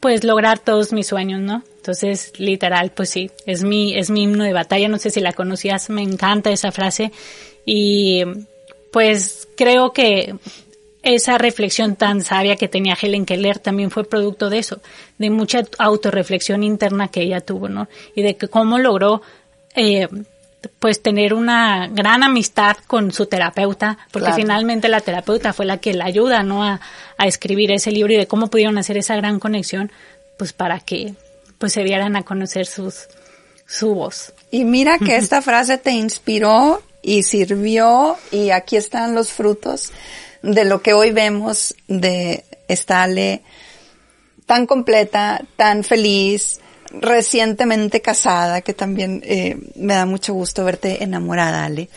pues 0.00 0.24
lograr 0.24 0.58
todos 0.58 0.92
mis 0.92 1.06
sueños, 1.06 1.40
¿no? 1.40 1.62
Entonces, 1.76 2.32
literal, 2.38 2.92
pues 2.92 3.10
sí, 3.10 3.30
es 3.44 3.62
mi, 3.62 3.96
es 3.96 4.10
mi 4.10 4.22
himno 4.22 4.44
de 4.44 4.54
batalla. 4.54 4.88
No 4.88 4.98
sé 4.98 5.10
si 5.10 5.20
la 5.20 5.34
conocías, 5.34 5.90
me 5.90 6.02
encanta 6.02 6.50
esa 6.50 6.72
frase. 6.72 7.12
Y 7.66 8.24
pues 8.90 9.48
creo 9.56 9.92
que 9.92 10.34
esa 11.04 11.38
reflexión 11.38 11.96
tan 11.96 12.22
sabia 12.22 12.56
que 12.56 12.68
tenía 12.68 12.96
Helen 13.00 13.26
Keller 13.26 13.58
también 13.58 13.90
fue 13.90 14.08
producto 14.08 14.50
de 14.50 14.58
eso, 14.58 14.80
de 15.18 15.30
mucha 15.30 15.62
autorreflexión 15.78 16.62
interna 16.62 17.08
que 17.08 17.22
ella 17.22 17.40
tuvo, 17.40 17.68
¿no? 17.68 17.88
Y 18.14 18.22
de 18.22 18.36
que 18.36 18.48
cómo 18.48 18.78
logró, 18.78 19.22
eh, 19.76 20.08
pues 20.78 21.02
tener 21.02 21.34
una 21.34 21.88
gran 21.88 22.22
amistad 22.22 22.76
con 22.86 23.12
su 23.12 23.26
terapeuta, 23.26 23.98
porque 24.10 24.32
finalmente 24.32 24.88
la 24.88 25.00
terapeuta 25.00 25.52
fue 25.52 25.66
la 25.66 25.76
que 25.78 25.92
la 25.92 26.06
ayuda, 26.06 26.42
¿no? 26.42 26.64
A, 26.64 26.80
a, 27.18 27.26
escribir 27.26 27.70
ese 27.70 27.92
libro 27.92 28.12
y 28.14 28.16
de 28.16 28.26
cómo 28.26 28.48
pudieron 28.48 28.78
hacer 28.78 28.96
esa 28.96 29.14
gran 29.16 29.38
conexión, 29.38 29.92
pues 30.38 30.54
para 30.54 30.80
que, 30.80 31.14
pues 31.58 31.74
se 31.74 31.84
dieran 31.84 32.16
a 32.16 32.22
conocer 32.22 32.64
sus, 32.64 33.08
su 33.66 33.94
voz. 33.94 34.32
Y 34.50 34.64
mira 34.64 34.98
que 34.98 35.16
esta 35.16 35.42
frase 35.42 35.76
te 35.76 35.90
inspiró 35.90 36.82
y 37.02 37.24
sirvió 37.24 38.16
y 38.30 38.50
aquí 38.50 38.76
están 38.76 39.14
los 39.14 39.30
frutos 39.30 39.92
de 40.44 40.64
lo 40.64 40.82
que 40.82 40.92
hoy 40.92 41.10
vemos 41.10 41.74
de 41.88 42.44
Estale 42.68 43.42
tan 44.46 44.66
completa, 44.66 45.42
tan 45.56 45.84
feliz, 45.84 46.60
recientemente 46.92 48.02
casada, 48.02 48.60
que 48.60 48.74
también 48.74 49.22
eh, 49.24 49.56
me 49.74 49.94
da 49.94 50.04
mucho 50.04 50.34
gusto 50.34 50.64
verte 50.64 51.02
enamorada, 51.02 51.64
Ale. 51.64 51.88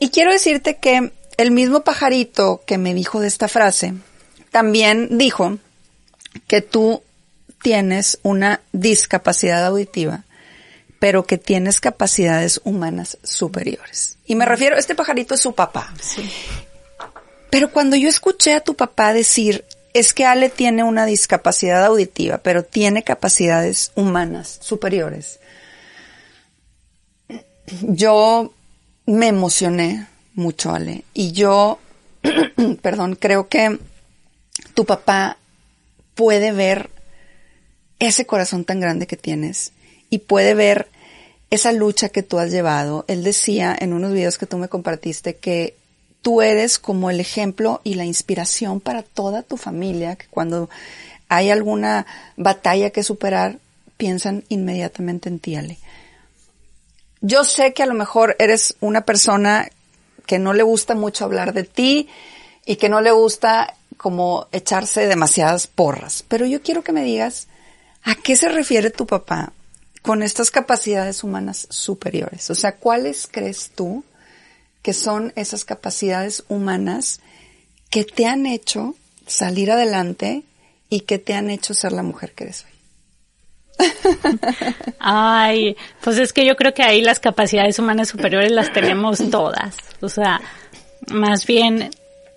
Y 0.00 0.10
quiero 0.10 0.32
decirte 0.32 0.76
que 0.76 1.12
el 1.36 1.50
mismo 1.52 1.84
pajarito 1.84 2.62
que 2.66 2.78
me 2.78 2.94
dijo 2.94 3.20
de 3.20 3.28
esta 3.28 3.46
frase, 3.46 3.94
también 4.50 5.18
dijo 5.18 5.58
que 6.48 6.62
tú 6.62 7.02
tienes 7.62 8.18
una 8.22 8.60
discapacidad 8.72 9.64
auditiva, 9.64 10.24
pero 10.98 11.26
que 11.26 11.38
tienes 11.38 11.80
capacidades 11.80 12.60
humanas 12.64 13.18
superiores. 13.22 14.18
Y 14.26 14.34
me 14.34 14.46
refiero, 14.46 14.76
este 14.76 14.96
pajarito 14.96 15.34
es 15.34 15.40
su 15.40 15.54
papá. 15.54 15.94
Pero 17.50 17.70
cuando 17.72 17.96
yo 17.96 18.08
escuché 18.08 18.54
a 18.54 18.60
tu 18.60 18.74
papá 18.74 19.12
decir, 19.12 19.64
es 19.94 20.12
que 20.12 20.26
Ale 20.26 20.50
tiene 20.50 20.84
una 20.84 21.06
discapacidad 21.06 21.84
auditiva, 21.84 22.38
pero 22.38 22.62
tiene 22.62 23.02
capacidades 23.02 23.92
humanas 23.94 24.58
superiores, 24.60 25.40
yo 27.82 28.52
me 29.06 29.28
emocioné 29.28 30.06
mucho, 30.34 30.72
Ale. 30.72 31.04
Y 31.14 31.32
yo, 31.32 31.78
perdón, 32.82 33.16
creo 33.16 33.48
que 33.48 33.78
tu 34.74 34.84
papá 34.84 35.38
puede 36.14 36.52
ver 36.52 36.90
ese 37.98 38.26
corazón 38.26 38.64
tan 38.64 38.80
grande 38.80 39.06
que 39.06 39.16
tienes 39.16 39.72
y 40.10 40.18
puede 40.18 40.54
ver 40.54 40.88
esa 41.50 41.72
lucha 41.72 42.10
que 42.10 42.22
tú 42.22 42.38
has 42.38 42.50
llevado. 42.50 43.04
Él 43.08 43.24
decía 43.24 43.76
en 43.78 43.92
unos 43.92 44.12
videos 44.12 44.38
que 44.38 44.46
tú 44.46 44.58
me 44.58 44.68
compartiste 44.68 45.36
que 45.36 45.77
tú 46.22 46.42
eres 46.42 46.78
como 46.78 47.10
el 47.10 47.20
ejemplo 47.20 47.80
y 47.84 47.94
la 47.94 48.04
inspiración 48.04 48.80
para 48.80 49.02
toda 49.02 49.42
tu 49.42 49.56
familia, 49.56 50.16
que 50.16 50.26
cuando 50.26 50.68
hay 51.28 51.50
alguna 51.50 52.06
batalla 52.36 52.90
que 52.90 53.02
superar, 53.02 53.58
piensan 53.96 54.44
inmediatamente 54.48 55.28
en 55.28 55.38
ti, 55.38 55.56
Ale. 55.56 55.78
Yo 57.20 57.44
sé 57.44 57.72
que 57.72 57.82
a 57.82 57.86
lo 57.86 57.94
mejor 57.94 58.36
eres 58.38 58.76
una 58.80 59.02
persona 59.02 59.68
que 60.26 60.38
no 60.38 60.52
le 60.52 60.62
gusta 60.62 60.94
mucho 60.94 61.24
hablar 61.24 61.52
de 61.52 61.64
ti 61.64 62.08
y 62.64 62.76
que 62.76 62.88
no 62.88 63.00
le 63.00 63.10
gusta 63.10 63.74
como 63.96 64.46
echarse 64.52 65.06
demasiadas 65.06 65.66
porras, 65.66 66.24
pero 66.28 66.46
yo 66.46 66.62
quiero 66.62 66.84
que 66.84 66.92
me 66.92 67.02
digas 67.02 67.48
a 68.04 68.14
qué 68.14 68.36
se 68.36 68.48
refiere 68.48 68.90
tu 68.90 69.06
papá 69.06 69.52
con 70.02 70.22
estas 70.22 70.50
capacidades 70.50 71.24
humanas 71.24 71.66
superiores. 71.70 72.48
O 72.50 72.54
sea, 72.54 72.76
¿cuáles 72.76 73.26
crees 73.30 73.70
tú 73.74 74.04
que 74.82 74.92
son 74.92 75.32
esas 75.36 75.64
capacidades 75.64 76.44
humanas 76.48 77.20
que 77.90 78.04
te 78.04 78.26
han 78.26 78.46
hecho 78.46 78.94
salir 79.26 79.70
adelante 79.70 80.42
y 80.90 81.00
que 81.00 81.18
te 81.18 81.34
han 81.34 81.50
hecho 81.50 81.74
ser 81.74 81.92
la 81.92 82.02
mujer 82.02 82.32
que 82.32 82.44
eres 82.44 82.64
hoy. 82.64 82.78
Ay, 84.98 85.76
pues 86.02 86.18
es 86.18 86.32
que 86.32 86.44
yo 86.44 86.56
creo 86.56 86.74
que 86.74 86.82
ahí 86.82 87.02
las 87.02 87.20
capacidades 87.20 87.78
humanas 87.78 88.08
superiores 88.08 88.50
las 88.50 88.72
tenemos 88.72 89.30
todas. 89.30 89.76
O 90.00 90.08
sea, 90.08 90.40
más 91.08 91.46
bien, 91.46 91.90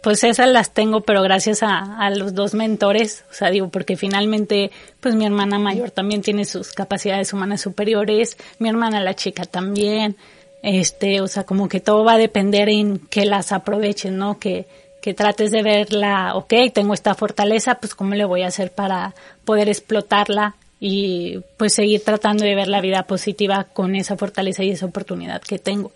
pues 0.03 0.23
esas 0.23 0.49
las 0.49 0.73
tengo, 0.73 1.01
pero 1.01 1.21
gracias 1.23 1.63
a, 1.63 1.97
a, 1.97 2.09
los 2.09 2.33
dos 2.33 2.53
mentores, 2.53 3.23
o 3.31 3.33
sea, 3.33 3.49
digo, 3.49 3.69
porque 3.69 3.97
finalmente, 3.97 4.71
pues 4.99 5.15
mi 5.15 5.25
hermana 5.25 5.59
mayor 5.59 5.91
también 5.91 6.21
tiene 6.21 6.45
sus 6.45 6.73
capacidades 6.73 7.33
humanas 7.33 7.61
superiores, 7.61 8.37
mi 8.59 8.69
hermana 8.69 8.99
la 8.99 9.15
chica 9.15 9.45
también, 9.45 10.17
este, 10.63 11.21
o 11.21 11.27
sea, 11.27 11.43
como 11.43 11.67
que 11.67 11.79
todo 11.79 12.03
va 12.03 12.13
a 12.13 12.17
depender 12.17 12.69
en 12.69 12.99
que 12.99 13.25
las 13.25 13.51
aproveches, 13.51 14.11
¿no? 14.11 14.39
Que, 14.39 14.67
que 15.01 15.13
trates 15.13 15.51
de 15.51 15.63
verla, 15.63 16.35
ok, 16.35 16.53
tengo 16.73 16.93
esta 16.93 17.15
fortaleza, 17.15 17.75
pues 17.75 17.95
cómo 17.95 18.13
le 18.13 18.25
voy 18.25 18.43
a 18.43 18.47
hacer 18.47 18.71
para 18.71 19.15
poder 19.45 19.67
explotarla 19.67 20.55
y 20.79 21.39
pues 21.57 21.73
seguir 21.73 22.03
tratando 22.03 22.43
de 22.43 22.55
ver 22.55 22.67
la 22.67 22.81
vida 22.81 23.03
positiva 23.03 23.65
con 23.65 23.95
esa 23.95 24.17
fortaleza 24.17 24.63
y 24.63 24.71
esa 24.71 24.85
oportunidad 24.85 25.41
que 25.41 25.59
tengo. 25.59 25.91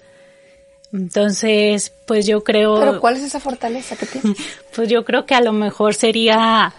Entonces, 0.93 1.91
pues 2.07 2.25
yo 2.25 2.43
creo... 2.43 2.79
¿Pero 2.79 2.99
cuál 2.99 3.17
es 3.17 3.23
esa 3.23 3.39
fortaleza 3.39 3.95
que 3.95 4.05
tienes? 4.05 4.37
Pues 4.75 4.89
yo 4.89 5.05
creo 5.05 5.25
que 5.25 5.35
a 5.35 5.41
lo 5.41 5.53
mejor 5.53 5.93
sería, 5.93 6.73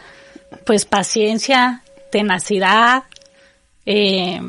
pues 0.64 0.84
paciencia, 0.84 1.82
tenacidad, 2.10 3.04
eh, 3.86 4.40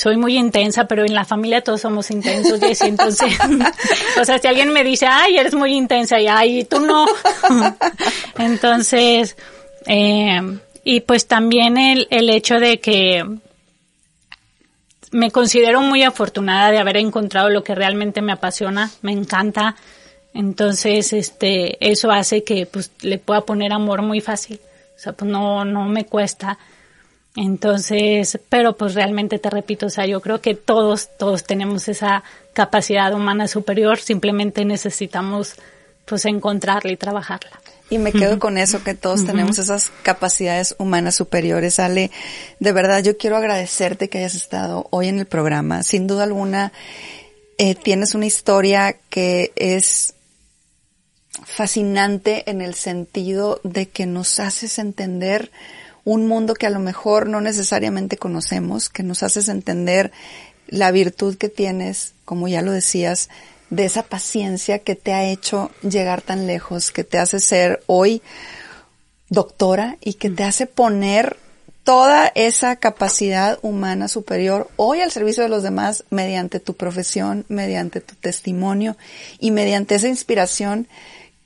soy 0.00 0.16
muy 0.16 0.38
intensa, 0.38 0.86
pero 0.86 1.04
en 1.04 1.12
la 1.12 1.26
familia 1.26 1.60
todos 1.60 1.82
somos 1.82 2.10
intensos, 2.10 2.58
Jessie, 2.58 2.88
entonces, 2.88 3.38
o 4.18 4.24
sea, 4.24 4.38
si 4.38 4.48
alguien 4.48 4.72
me 4.72 4.82
dice, 4.82 5.06
ay, 5.06 5.36
eres 5.36 5.54
muy 5.54 5.74
intensa, 5.74 6.18
y 6.18 6.26
ay, 6.26 6.64
tú 6.64 6.80
no. 6.80 7.04
entonces, 8.38 9.36
eh, 9.84 10.40
y 10.84 11.00
pues 11.00 11.26
también 11.26 11.76
el, 11.76 12.08
el 12.10 12.30
hecho 12.30 12.58
de 12.58 12.80
que 12.80 13.26
me 15.10 15.30
considero 15.30 15.82
muy 15.82 16.02
afortunada 16.02 16.70
de 16.70 16.78
haber 16.78 16.96
encontrado 16.96 17.50
lo 17.50 17.62
que 17.62 17.74
realmente 17.74 18.22
me 18.22 18.32
apasiona, 18.32 18.90
me 19.02 19.12
encanta. 19.12 19.76
Entonces, 20.32 21.12
este, 21.12 21.76
eso 21.90 22.10
hace 22.10 22.42
que 22.42 22.64
pues 22.64 22.90
le 23.02 23.18
pueda 23.18 23.42
poner 23.42 23.74
amor 23.74 24.00
muy 24.00 24.22
fácil. 24.22 24.60
O 24.96 24.98
sea, 24.98 25.12
pues 25.12 25.30
no, 25.30 25.66
no 25.66 25.84
me 25.84 26.06
cuesta. 26.06 26.58
Entonces, 27.36 28.40
pero 28.48 28.76
pues 28.76 28.94
realmente 28.94 29.38
te 29.38 29.50
repito, 29.50 29.86
o 29.86 29.90
sea, 29.90 30.06
yo 30.06 30.20
creo 30.20 30.40
que 30.40 30.54
todos, 30.54 31.10
todos 31.16 31.44
tenemos 31.44 31.88
esa 31.88 32.24
capacidad 32.52 33.14
humana 33.14 33.46
superior, 33.46 33.98
simplemente 33.98 34.64
necesitamos 34.64 35.54
pues 36.06 36.24
encontrarla 36.24 36.90
y 36.90 36.96
trabajarla. 36.96 37.60
Y 37.88 37.98
me 37.98 38.12
quedo 38.12 38.38
con 38.38 38.56
eso, 38.56 38.84
que 38.84 38.94
todos 38.94 39.26
tenemos 39.26 39.58
esas 39.58 39.90
capacidades 40.02 40.76
humanas 40.78 41.16
superiores. 41.16 41.80
Ale, 41.80 42.12
de 42.60 42.72
verdad 42.72 43.02
yo 43.02 43.16
quiero 43.16 43.36
agradecerte 43.36 44.08
que 44.08 44.18
hayas 44.18 44.36
estado 44.36 44.86
hoy 44.90 45.08
en 45.08 45.18
el 45.18 45.26
programa. 45.26 45.82
Sin 45.82 46.06
duda 46.06 46.22
alguna, 46.22 46.72
eh, 47.58 47.74
tienes 47.74 48.14
una 48.14 48.26
historia 48.26 48.96
que 49.08 49.52
es 49.56 50.14
fascinante 51.44 52.48
en 52.48 52.60
el 52.60 52.74
sentido 52.74 53.60
de 53.64 53.88
que 53.88 54.06
nos 54.06 54.38
haces 54.38 54.78
entender 54.78 55.50
un 56.04 56.26
mundo 56.26 56.54
que 56.54 56.66
a 56.66 56.70
lo 56.70 56.80
mejor 56.80 57.28
no 57.28 57.40
necesariamente 57.40 58.16
conocemos, 58.16 58.88
que 58.88 59.02
nos 59.02 59.22
haces 59.22 59.48
entender 59.48 60.12
la 60.66 60.90
virtud 60.90 61.36
que 61.36 61.48
tienes, 61.48 62.14
como 62.24 62.48
ya 62.48 62.62
lo 62.62 62.72
decías, 62.72 63.28
de 63.70 63.84
esa 63.84 64.02
paciencia 64.02 64.80
que 64.80 64.96
te 64.96 65.12
ha 65.12 65.24
hecho 65.24 65.70
llegar 65.82 66.22
tan 66.22 66.46
lejos, 66.46 66.90
que 66.90 67.04
te 67.04 67.18
hace 67.18 67.38
ser 67.38 67.82
hoy 67.86 68.22
doctora 69.28 69.96
y 70.00 70.14
que 70.14 70.30
te 70.30 70.42
hace 70.42 70.66
poner 70.66 71.36
toda 71.84 72.30
esa 72.34 72.76
capacidad 72.76 73.58
humana 73.62 74.08
superior 74.08 74.68
hoy 74.76 75.00
al 75.00 75.10
servicio 75.10 75.42
de 75.42 75.48
los 75.48 75.62
demás 75.62 76.04
mediante 76.10 76.60
tu 76.60 76.74
profesión, 76.74 77.44
mediante 77.48 78.00
tu 78.00 78.14
testimonio 78.16 78.96
y 79.38 79.50
mediante 79.50 79.94
esa 79.94 80.08
inspiración 80.08 80.88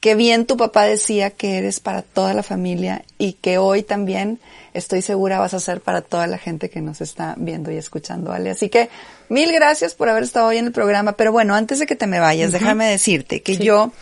que 0.04 0.14
bien 0.14 0.44
tu 0.44 0.58
papá 0.58 0.84
decía 0.84 1.30
que 1.30 1.56
eres 1.56 1.80
para 1.80 2.02
toda 2.02 2.34
la 2.34 2.42
familia 2.42 3.06
y 3.16 3.32
que 3.32 3.56
hoy 3.56 3.82
también 3.82 4.38
estoy 4.74 5.00
segura 5.00 5.38
vas 5.38 5.54
a 5.54 5.60
ser 5.60 5.80
para 5.80 6.02
toda 6.02 6.26
la 6.26 6.36
gente 6.36 6.68
que 6.68 6.82
nos 6.82 7.00
está 7.00 7.34
viendo 7.38 7.70
y 7.70 7.78
escuchando, 7.78 8.30
Ale. 8.30 8.50
Así 8.50 8.68
que 8.68 8.90
mil 9.30 9.50
gracias 9.50 9.94
por 9.94 10.10
haber 10.10 10.24
estado 10.24 10.48
hoy 10.48 10.58
en 10.58 10.66
el 10.66 10.72
programa. 10.72 11.12
Pero 11.12 11.32
bueno, 11.32 11.54
antes 11.54 11.78
de 11.78 11.86
que 11.86 11.96
te 11.96 12.06
me 12.06 12.20
vayas, 12.20 12.52
déjame 12.52 12.84
decirte 12.84 13.40
que 13.40 13.56
yo 13.56 13.92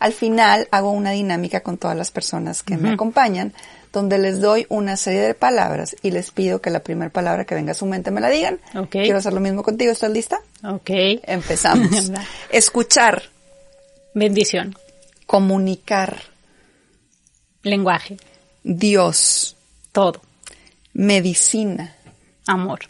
al 0.00 0.12
final 0.12 0.66
hago 0.72 0.90
una 0.90 1.12
dinámica 1.12 1.60
con 1.60 1.78
todas 1.78 1.96
las 1.96 2.10
personas 2.10 2.64
que 2.64 2.76
me 2.76 2.90
acompañan, 2.90 3.52
donde 3.92 4.18
les 4.18 4.40
doy 4.40 4.66
una 4.68 4.96
serie 4.96 5.20
de 5.20 5.34
palabras 5.34 5.94
y 6.02 6.10
les 6.10 6.32
pido 6.32 6.60
que 6.60 6.70
la 6.70 6.80
primera 6.80 7.12
palabra 7.12 7.44
que 7.44 7.54
venga 7.54 7.70
a 7.70 7.76
su 7.76 7.86
mente 7.86 8.10
me 8.10 8.20
la 8.20 8.30
digan. 8.30 8.58
Quiero 8.90 9.18
hacer 9.18 9.32
lo 9.32 9.38
mismo 9.38 9.62
contigo. 9.62 9.92
¿Estás 9.92 10.10
lista? 10.10 10.40
Ok. 10.64 10.90
Empezamos. 11.22 12.10
Escuchar. 12.50 13.22
Bendición. 14.12 14.74
Comunicar. 15.32 16.24
Lenguaje. 17.62 18.18
Dios. 18.62 19.56
Todo. 19.90 20.20
Medicina. 20.92 21.96
Amor. 22.46 22.80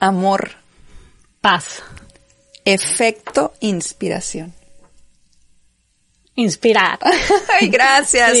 Amor. 0.00 0.50
Paz. 1.40 1.80
Efecto 2.64 3.52
inspiración. 3.60 4.52
Inspirar. 6.36 6.98
Ay, 7.60 7.68
gracias. 7.68 8.32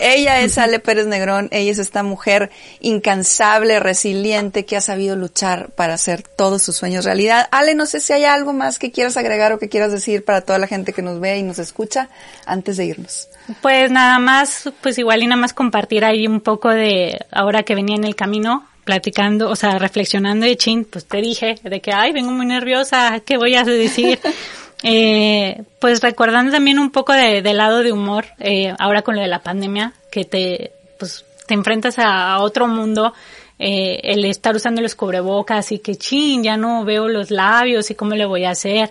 Ella 0.00 0.40
es 0.40 0.58
Ale 0.58 0.80
Pérez 0.80 1.06
Negrón. 1.06 1.48
Ella 1.50 1.70
es 1.70 1.78
esta 1.78 2.02
mujer 2.02 2.50
incansable, 2.80 3.80
resiliente, 3.80 4.66
que 4.66 4.76
ha 4.76 4.82
sabido 4.82 5.16
luchar 5.16 5.70
para 5.70 5.94
hacer 5.94 6.22
todos 6.22 6.62
sus 6.62 6.76
sueños 6.76 7.06
realidad. 7.06 7.48
Ale, 7.50 7.74
no 7.74 7.86
sé 7.86 8.00
si 8.00 8.12
hay 8.12 8.24
algo 8.24 8.52
más 8.52 8.78
que 8.78 8.92
quieras 8.92 9.16
agregar 9.16 9.52
o 9.52 9.58
que 9.58 9.70
quieras 9.70 9.92
decir 9.92 10.26
para 10.26 10.42
toda 10.42 10.58
la 10.58 10.66
gente 10.66 10.92
que 10.92 11.00
nos 11.00 11.20
ve 11.20 11.38
y 11.38 11.42
nos 11.42 11.58
escucha 11.58 12.10
antes 12.44 12.76
de 12.76 12.84
irnos. 12.84 13.28
Pues 13.62 13.90
nada 13.90 14.18
más, 14.18 14.70
pues 14.82 14.98
igual 14.98 15.22
y 15.22 15.26
nada 15.26 15.40
más 15.40 15.54
compartir 15.54 16.04
ahí 16.04 16.26
un 16.26 16.42
poco 16.42 16.68
de 16.68 17.18
ahora 17.32 17.62
que 17.62 17.74
venía 17.74 17.96
en 17.96 18.04
el 18.04 18.14
camino, 18.14 18.66
platicando, 18.84 19.50
o 19.50 19.56
sea, 19.56 19.78
reflexionando 19.78 20.44
de 20.44 20.56
chin, 20.56 20.84
pues 20.84 21.06
te 21.06 21.22
dije 21.22 21.56
de 21.62 21.80
que, 21.80 21.92
ay, 21.92 22.12
vengo 22.12 22.30
muy 22.30 22.46
nerviosa, 22.46 23.20
¿qué 23.20 23.38
voy 23.38 23.54
a 23.54 23.64
decir? 23.64 24.18
Eh, 24.82 25.62
pues 25.80 26.00
recordando 26.00 26.52
también 26.52 26.78
un 26.78 26.90
poco 26.90 27.12
de, 27.12 27.42
del 27.42 27.56
lado 27.56 27.82
de 27.82 27.92
humor, 27.92 28.26
eh, 28.38 28.74
ahora 28.78 29.02
con 29.02 29.16
lo 29.16 29.22
de 29.22 29.28
la 29.28 29.42
pandemia, 29.42 29.92
que 30.10 30.24
te, 30.24 30.72
pues, 30.98 31.24
te 31.46 31.54
enfrentas 31.54 31.98
a, 31.98 32.38
otro 32.40 32.68
mundo, 32.68 33.12
eh, 33.58 34.00
el 34.04 34.24
estar 34.24 34.54
usando 34.54 34.80
los 34.80 34.94
cubrebocas 34.94 35.72
y 35.72 35.80
que 35.80 35.96
chin, 35.96 36.44
ya 36.44 36.56
no 36.56 36.84
veo 36.84 37.08
los 37.08 37.30
labios 37.30 37.90
y 37.90 37.94
cómo 37.94 38.14
le 38.14 38.26
voy 38.26 38.44
a 38.44 38.50
hacer. 38.50 38.90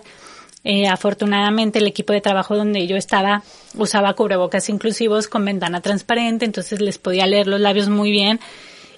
Eh, 0.64 0.86
afortunadamente 0.88 1.78
el 1.78 1.86
equipo 1.86 2.12
de 2.12 2.20
trabajo 2.20 2.56
donde 2.56 2.86
yo 2.86 2.96
estaba 2.96 3.42
usaba 3.76 4.12
cubrebocas 4.14 4.68
inclusivos 4.68 5.28
con 5.28 5.44
ventana 5.44 5.80
transparente, 5.80 6.44
entonces 6.44 6.80
les 6.80 6.98
podía 6.98 7.26
leer 7.26 7.46
los 7.46 7.60
labios 7.60 7.88
muy 7.88 8.10
bien. 8.10 8.40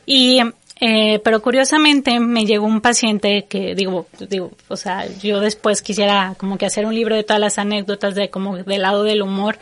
Y 0.07 0.41
eh, 0.81 1.21
pero 1.23 1.43
curiosamente 1.43 2.19
me 2.21 2.47
llegó 2.47 2.67
un 2.67 2.81
paciente 2.81 3.45
que 3.49 3.75
digo, 3.75 4.07
digo, 4.19 4.51
o 4.69 4.77
sea, 4.77 5.07
yo 5.19 5.41
después 5.41 5.83
quisiera 5.83 6.35
como 6.39 6.57
que 6.57 6.65
hacer 6.65 6.87
un 6.87 6.95
libro 6.95 7.15
de 7.15 7.23
todas 7.23 7.41
las 7.41 7.59
anécdotas 7.59 8.15
de 8.15 8.31
como 8.31 8.57
del 8.57 8.83
lado 8.83 9.05
del 9.05 9.21
humor, 9.21 9.59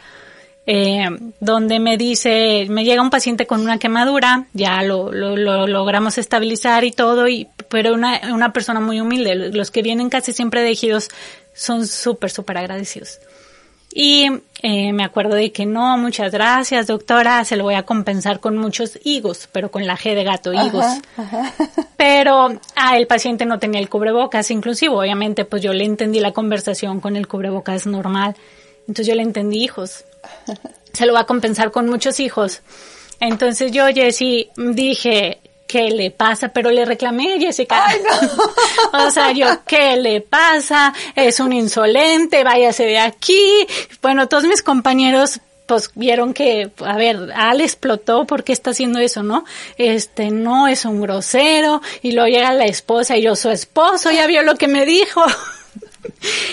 eh, 0.66 1.08
donde 1.40 1.80
me 1.80 1.96
dice, 1.96 2.66
me 2.68 2.84
llega 2.84 3.02
un 3.02 3.10
paciente 3.10 3.46
con 3.46 3.62
una 3.62 3.78
quemadura, 3.78 4.46
ya 4.52 4.82
lo, 4.82 5.10
lo, 5.10 5.34
lo 5.36 5.66
logramos 5.66 6.18
estabilizar 6.18 6.84
y 6.84 6.92
todo, 6.92 7.26
y, 7.26 7.48
pero 7.68 7.94
una, 7.94 8.20
una 8.32 8.52
persona 8.52 8.78
muy 8.78 9.00
humilde, 9.00 9.34
los 9.34 9.72
que 9.72 9.82
vienen 9.82 10.10
casi 10.10 10.32
siempre 10.32 10.62
de 10.62 10.70
ejidos 10.70 11.08
son 11.52 11.86
súper, 11.86 12.30
súper 12.30 12.58
agradecidos. 12.58 13.18
Y 13.92 14.28
eh, 14.62 14.92
me 14.92 15.04
acuerdo 15.04 15.34
de 15.34 15.50
que 15.50 15.64
no, 15.64 15.96
muchas 15.96 16.32
gracias, 16.32 16.86
doctora, 16.86 17.44
se 17.44 17.56
lo 17.56 17.64
voy 17.64 17.74
a 17.74 17.84
compensar 17.84 18.38
con 18.38 18.56
muchos 18.56 18.98
higos, 19.02 19.48
pero 19.50 19.70
con 19.70 19.86
la 19.86 19.96
G 19.96 20.14
de 20.14 20.24
gato, 20.24 20.52
higos. 20.52 20.84
Pero 21.96 22.60
ah, 22.76 22.96
el 22.96 23.06
paciente 23.06 23.46
no 23.46 23.58
tenía 23.58 23.80
el 23.80 23.88
cubrebocas 23.88 24.50
inclusivo, 24.50 25.00
obviamente 25.00 25.44
pues 25.44 25.62
yo 25.62 25.72
le 25.72 25.84
entendí 25.84 26.20
la 26.20 26.32
conversación 26.32 27.00
con 27.00 27.16
el 27.16 27.26
cubrebocas 27.26 27.86
normal, 27.86 28.36
entonces 28.80 29.06
yo 29.06 29.14
le 29.14 29.22
entendí 29.22 29.64
hijos. 29.64 30.04
Se 30.92 31.06
lo 31.06 31.12
va 31.12 31.20
a 31.20 31.26
compensar 31.26 31.70
con 31.70 31.88
muchos 31.88 32.18
hijos. 32.20 32.62
Entonces 33.20 33.72
yo, 33.72 33.86
Jessy, 33.86 34.50
dije, 34.56 35.38
¿qué 35.68 35.90
le 35.90 36.10
pasa? 36.10 36.48
Pero 36.48 36.72
le 36.72 36.84
reclamé 36.84 37.34
a 37.34 37.38
Jessica. 37.38 37.84
Ay, 37.86 38.00
no. 38.02 38.98
o 39.06 39.10
sea, 39.12 39.30
yo, 39.30 39.46
¿qué 39.64 39.96
le 39.96 40.20
pasa? 40.20 40.92
Es 41.14 41.38
un 41.38 41.52
insolente, 41.52 42.42
váyase 42.42 42.86
de 42.86 42.98
aquí. 42.98 43.66
Bueno, 44.02 44.26
todos 44.26 44.44
mis 44.44 44.62
compañeros 44.62 45.40
pues 45.66 45.90
vieron 45.94 46.32
que, 46.32 46.70
a 46.78 46.96
ver, 46.96 47.30
Al 47.36 47.60
explotó, 47.60 48.24
¿por 48.24 48.42
qué 48.42 48.54
está 48.54 48.70
haciendo 48.70 49.00
eso, 49.00 49.22
no? 49.22 49.44
Este, 49.76 50.30
no, 50.30 50.66
es 50.66 50.86
un 50.86 51.02
grosero, 51.02 51.82
y 52.00 52.12
luego 52.12 52.28
llega 52.28 52.54
la 52.54 52.64
esposa 52.64 53.18
y 53.18 53.22
yo, 53.22 53.36
su 53.36 53.50
esposo, 53.50 54.10
ya 54.10 54.26
vio 54.26 54.42
lo 54.42 54.54
que 54.54 54.66
me 54.66 54.86
dijo. 54.86 55.22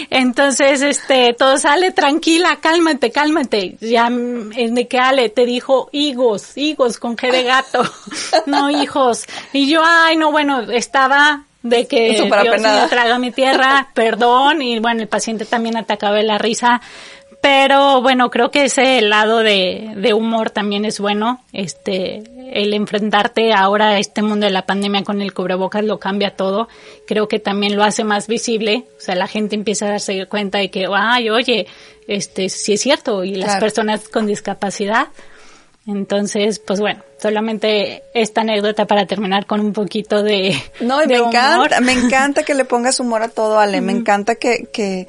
Entonces, 0.09 0.81
este, 0.81 1.33
todo 1.33 1.57
sale 1.57 1.91
tranquila, 1.91 2.57
cálmate, 2.61 3.11
cálmate. 3.11 3.77
Ya, 3.81 4.09
de 4.09 4.87
que 4.87 4.99
Ale 4.99 5.29
te 5.29 5.45
dijo 5.45 5.89
higos, 5.91 6.57
higos 6.57 6.99
con 6.99 7.15
G 7.15 7.31
de 7.31 7.43
gato, 7.43 7.83
no 8.45 8.69
hijos. 8.69 9.25
Y 9.53 9.69
yo, 9.69 9.81
ay, 9.83 10.17
no, 10.17 10.31
bueno, 10.31 10.61
estaba 10.71 11.45
de 11.65 11.87
que 11.87 12.11
Dios 12.11 12.61
me 12.61 12.87
traga 12.87 13.17
mi 13.17 13.31
tierra, 13.31 13.89
perdón, 13.93 14.61
y 14.61 14.79
bueno, 14.79 15.01
el 15.01 15.07
paciente 15.07 15.45
también 15.45 15.75
atacaba 15.75 16.15
de 16.15 16.23
la 16.23 16.37
risa, 16.37 16.79
pero 17.45 18.01
bueno, 18.01 18.31
creo 18.31 18.49
que 18.49 18.63
ese 18.63 18.99
lado 19.01 19.37
de, 19.37 19.93
de 19.97 20.15
humor 20.15 20.49
también 20.49 20.83
es 20.83 20.99
bueno. 20.99 21.43
Este, 21.53 22.23
el 22.51 22.73
enfrentarte 22.73 23.53
ahora 23.53 23.89
a 23.89 23.99
este 23.99 24.23
mundo 24.23 24.47
de 24.47 24.51
la 24.51 24.65
pandemia 24.65 25.03
con 25.03 25.21
el 25.21 25.31
cubrebocas 25.31 25.83
lo 25.83 25.99
cambia 25.99 26.35
todo. 26.35 26.67
Creo 27.05 27.27
que 27.27 27.37
también 27.37 27.75
lo 27.75 27.83
hace 27.83 28.03
más 28.03 28.25
visible. 28.25 28.85
O 28.97 28.99
sea, 28.99 29.13
la 29.13 29.27
gente 29.27 29.53
empieza 29.53 29.85
a 29.85 29.89
darse 29.89 30.25
cuenta 30.25 30.57
de 30.57 30.71
que, 30.71 30.87
ay, 30.91 31.29
oye, 31.29 31.67
este, 32.07 32.49
sí 32.49 32.73
es 32.73 32.81
cierto. 32.81 33.23
Y 33.23 33.35
las 33.35 33.59
personas 33.59 34.09
con 34.09 34.25
discapacidad. 34.25 35.09
Entonces, 35.85 36.57
pues 36.57 36.79
bueno, 36.79 37.03
solamente 37.21 38.01
esta 38.15 38.41
anécdota 38.41 38.87
para 38.87 39.05
terminar 39.05 39.45
con 39.45 39.59
un 39.59 39.71
poquito 39.71 40.23
de. 40.23 40.59
No, 40.79 41.03
y 41.03 41.05
me 41.05 41.17
encanta, 41.17 41.79
me 41.79 41.91
encanta 41.91 42.41
que 42.41 42.55
le 42.55 42.65
pongas 42.65 42.99
humor 42.99 43.21
a 43.21 43.29
todo, 43.29 43.59
Ale. 43.59 43.81
Me 43.81 43.91
encanta 43.91 44.33
que, 44.33 44.67
que, 44.73 45.07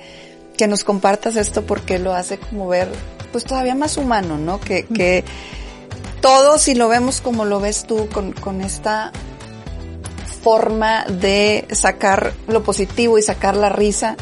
que 0.57 0.66
nos 0.66 0.84
compartas 0.84 1.36
esto 1.36 1.62
porque 1.62 1.98
lo 1.98 2.14
hace 2.14 2.38
como 2.38 2.68
ver, 2.68 2.88
pues 3.32 3.44
todavía 3.44 3.74
más 3.74 3.96
humano, 3.96 4.38
¿no? 4.38 4.61
Que, 4.61 4.84
que 4.84 5.24
todo, 6.20 6.59
si 6.59 6.74
lo 6.74 6.88
vemos 6.88 7.20
como 7.20 7.44
lo 7.44 7.61
ves 7.61 7.84
tú, 7.86 8.09
con, 8.09 8.32
con 8.32 8.61
esta 8.61 9.12
forma 10.42 11.04
de 11.04 11.66
sacar 11.72 12.32
lo 12.46 12.62
positivo 12.62 13.18
y 13.18 13.22
sacar 13.22 13.57
la 13.57 13.68
risa 13.68 14.16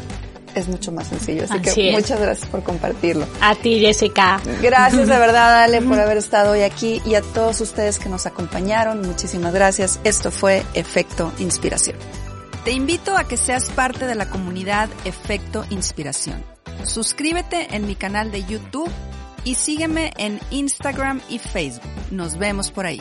es 0.55 0.69
mucho 0.69 0.93
más 0.93 1.09
sencillo. 1.09 1.45
Así, 1.45 1.61
que 1.61 1.93
muchas 1.93 2.21
gracias 2.21 2.49
por 2.49 2.63
compartirlo. 2.63 3.27
A 3.41 3.55
ti, 3.55 3.81
Jessica. 3.81 4.41
Gracias 4.63 5.09
de 5.09 5.19
verdad, 5.19 5.65
Ale, 5.65 5.83
por 5.83 5.99
haber 5.99 6.17
estado 6.17 6.53
hoy 6.53 6.63
aquí 6.63 7.03
y 7.05 7.15
a 7.15 7.23
todos 7.23 7.61
ustedes 7.61 7.99
que 7.99 8.09
nos 8.09 8.27
acompañaron. 8.27 9.03
Muchísimas 9.03 9.53
gracias. 9.53 10.01
Esto 10.05 10.31
fue 10.31 10.63
Efecto 10.75 11.33
Inspiración. 11.39 11.97
Te 12.65 12.73
invito 12.73 13.15
a 13.15 13.25
que 13.25 13.37
seas 13.37 13.69
parte 13.71 14.07
de 14.07 14.15
la 14.15 14.31
comunidad 14.31 14.89
Efecto 15.05 15.67
Inspiración. 15.69 16.43
Suscríbete 16.85 17.77
en 17.77 17.87
mi 17.87 17.95
canal 17.95 18.33
de 18.33 18.43
YouTube 18.43 18.91
y 19.45 19.57
sígueme 19.57 20.15
en 20.17 20.41
Instagram 20.51 21.21
y 21.29 21.39
Facebook. 21.39 21.91
Nos 22.11 22.39
vemos 22.39 22.71
por 22.71 22.87
ahí. 22.87 23.01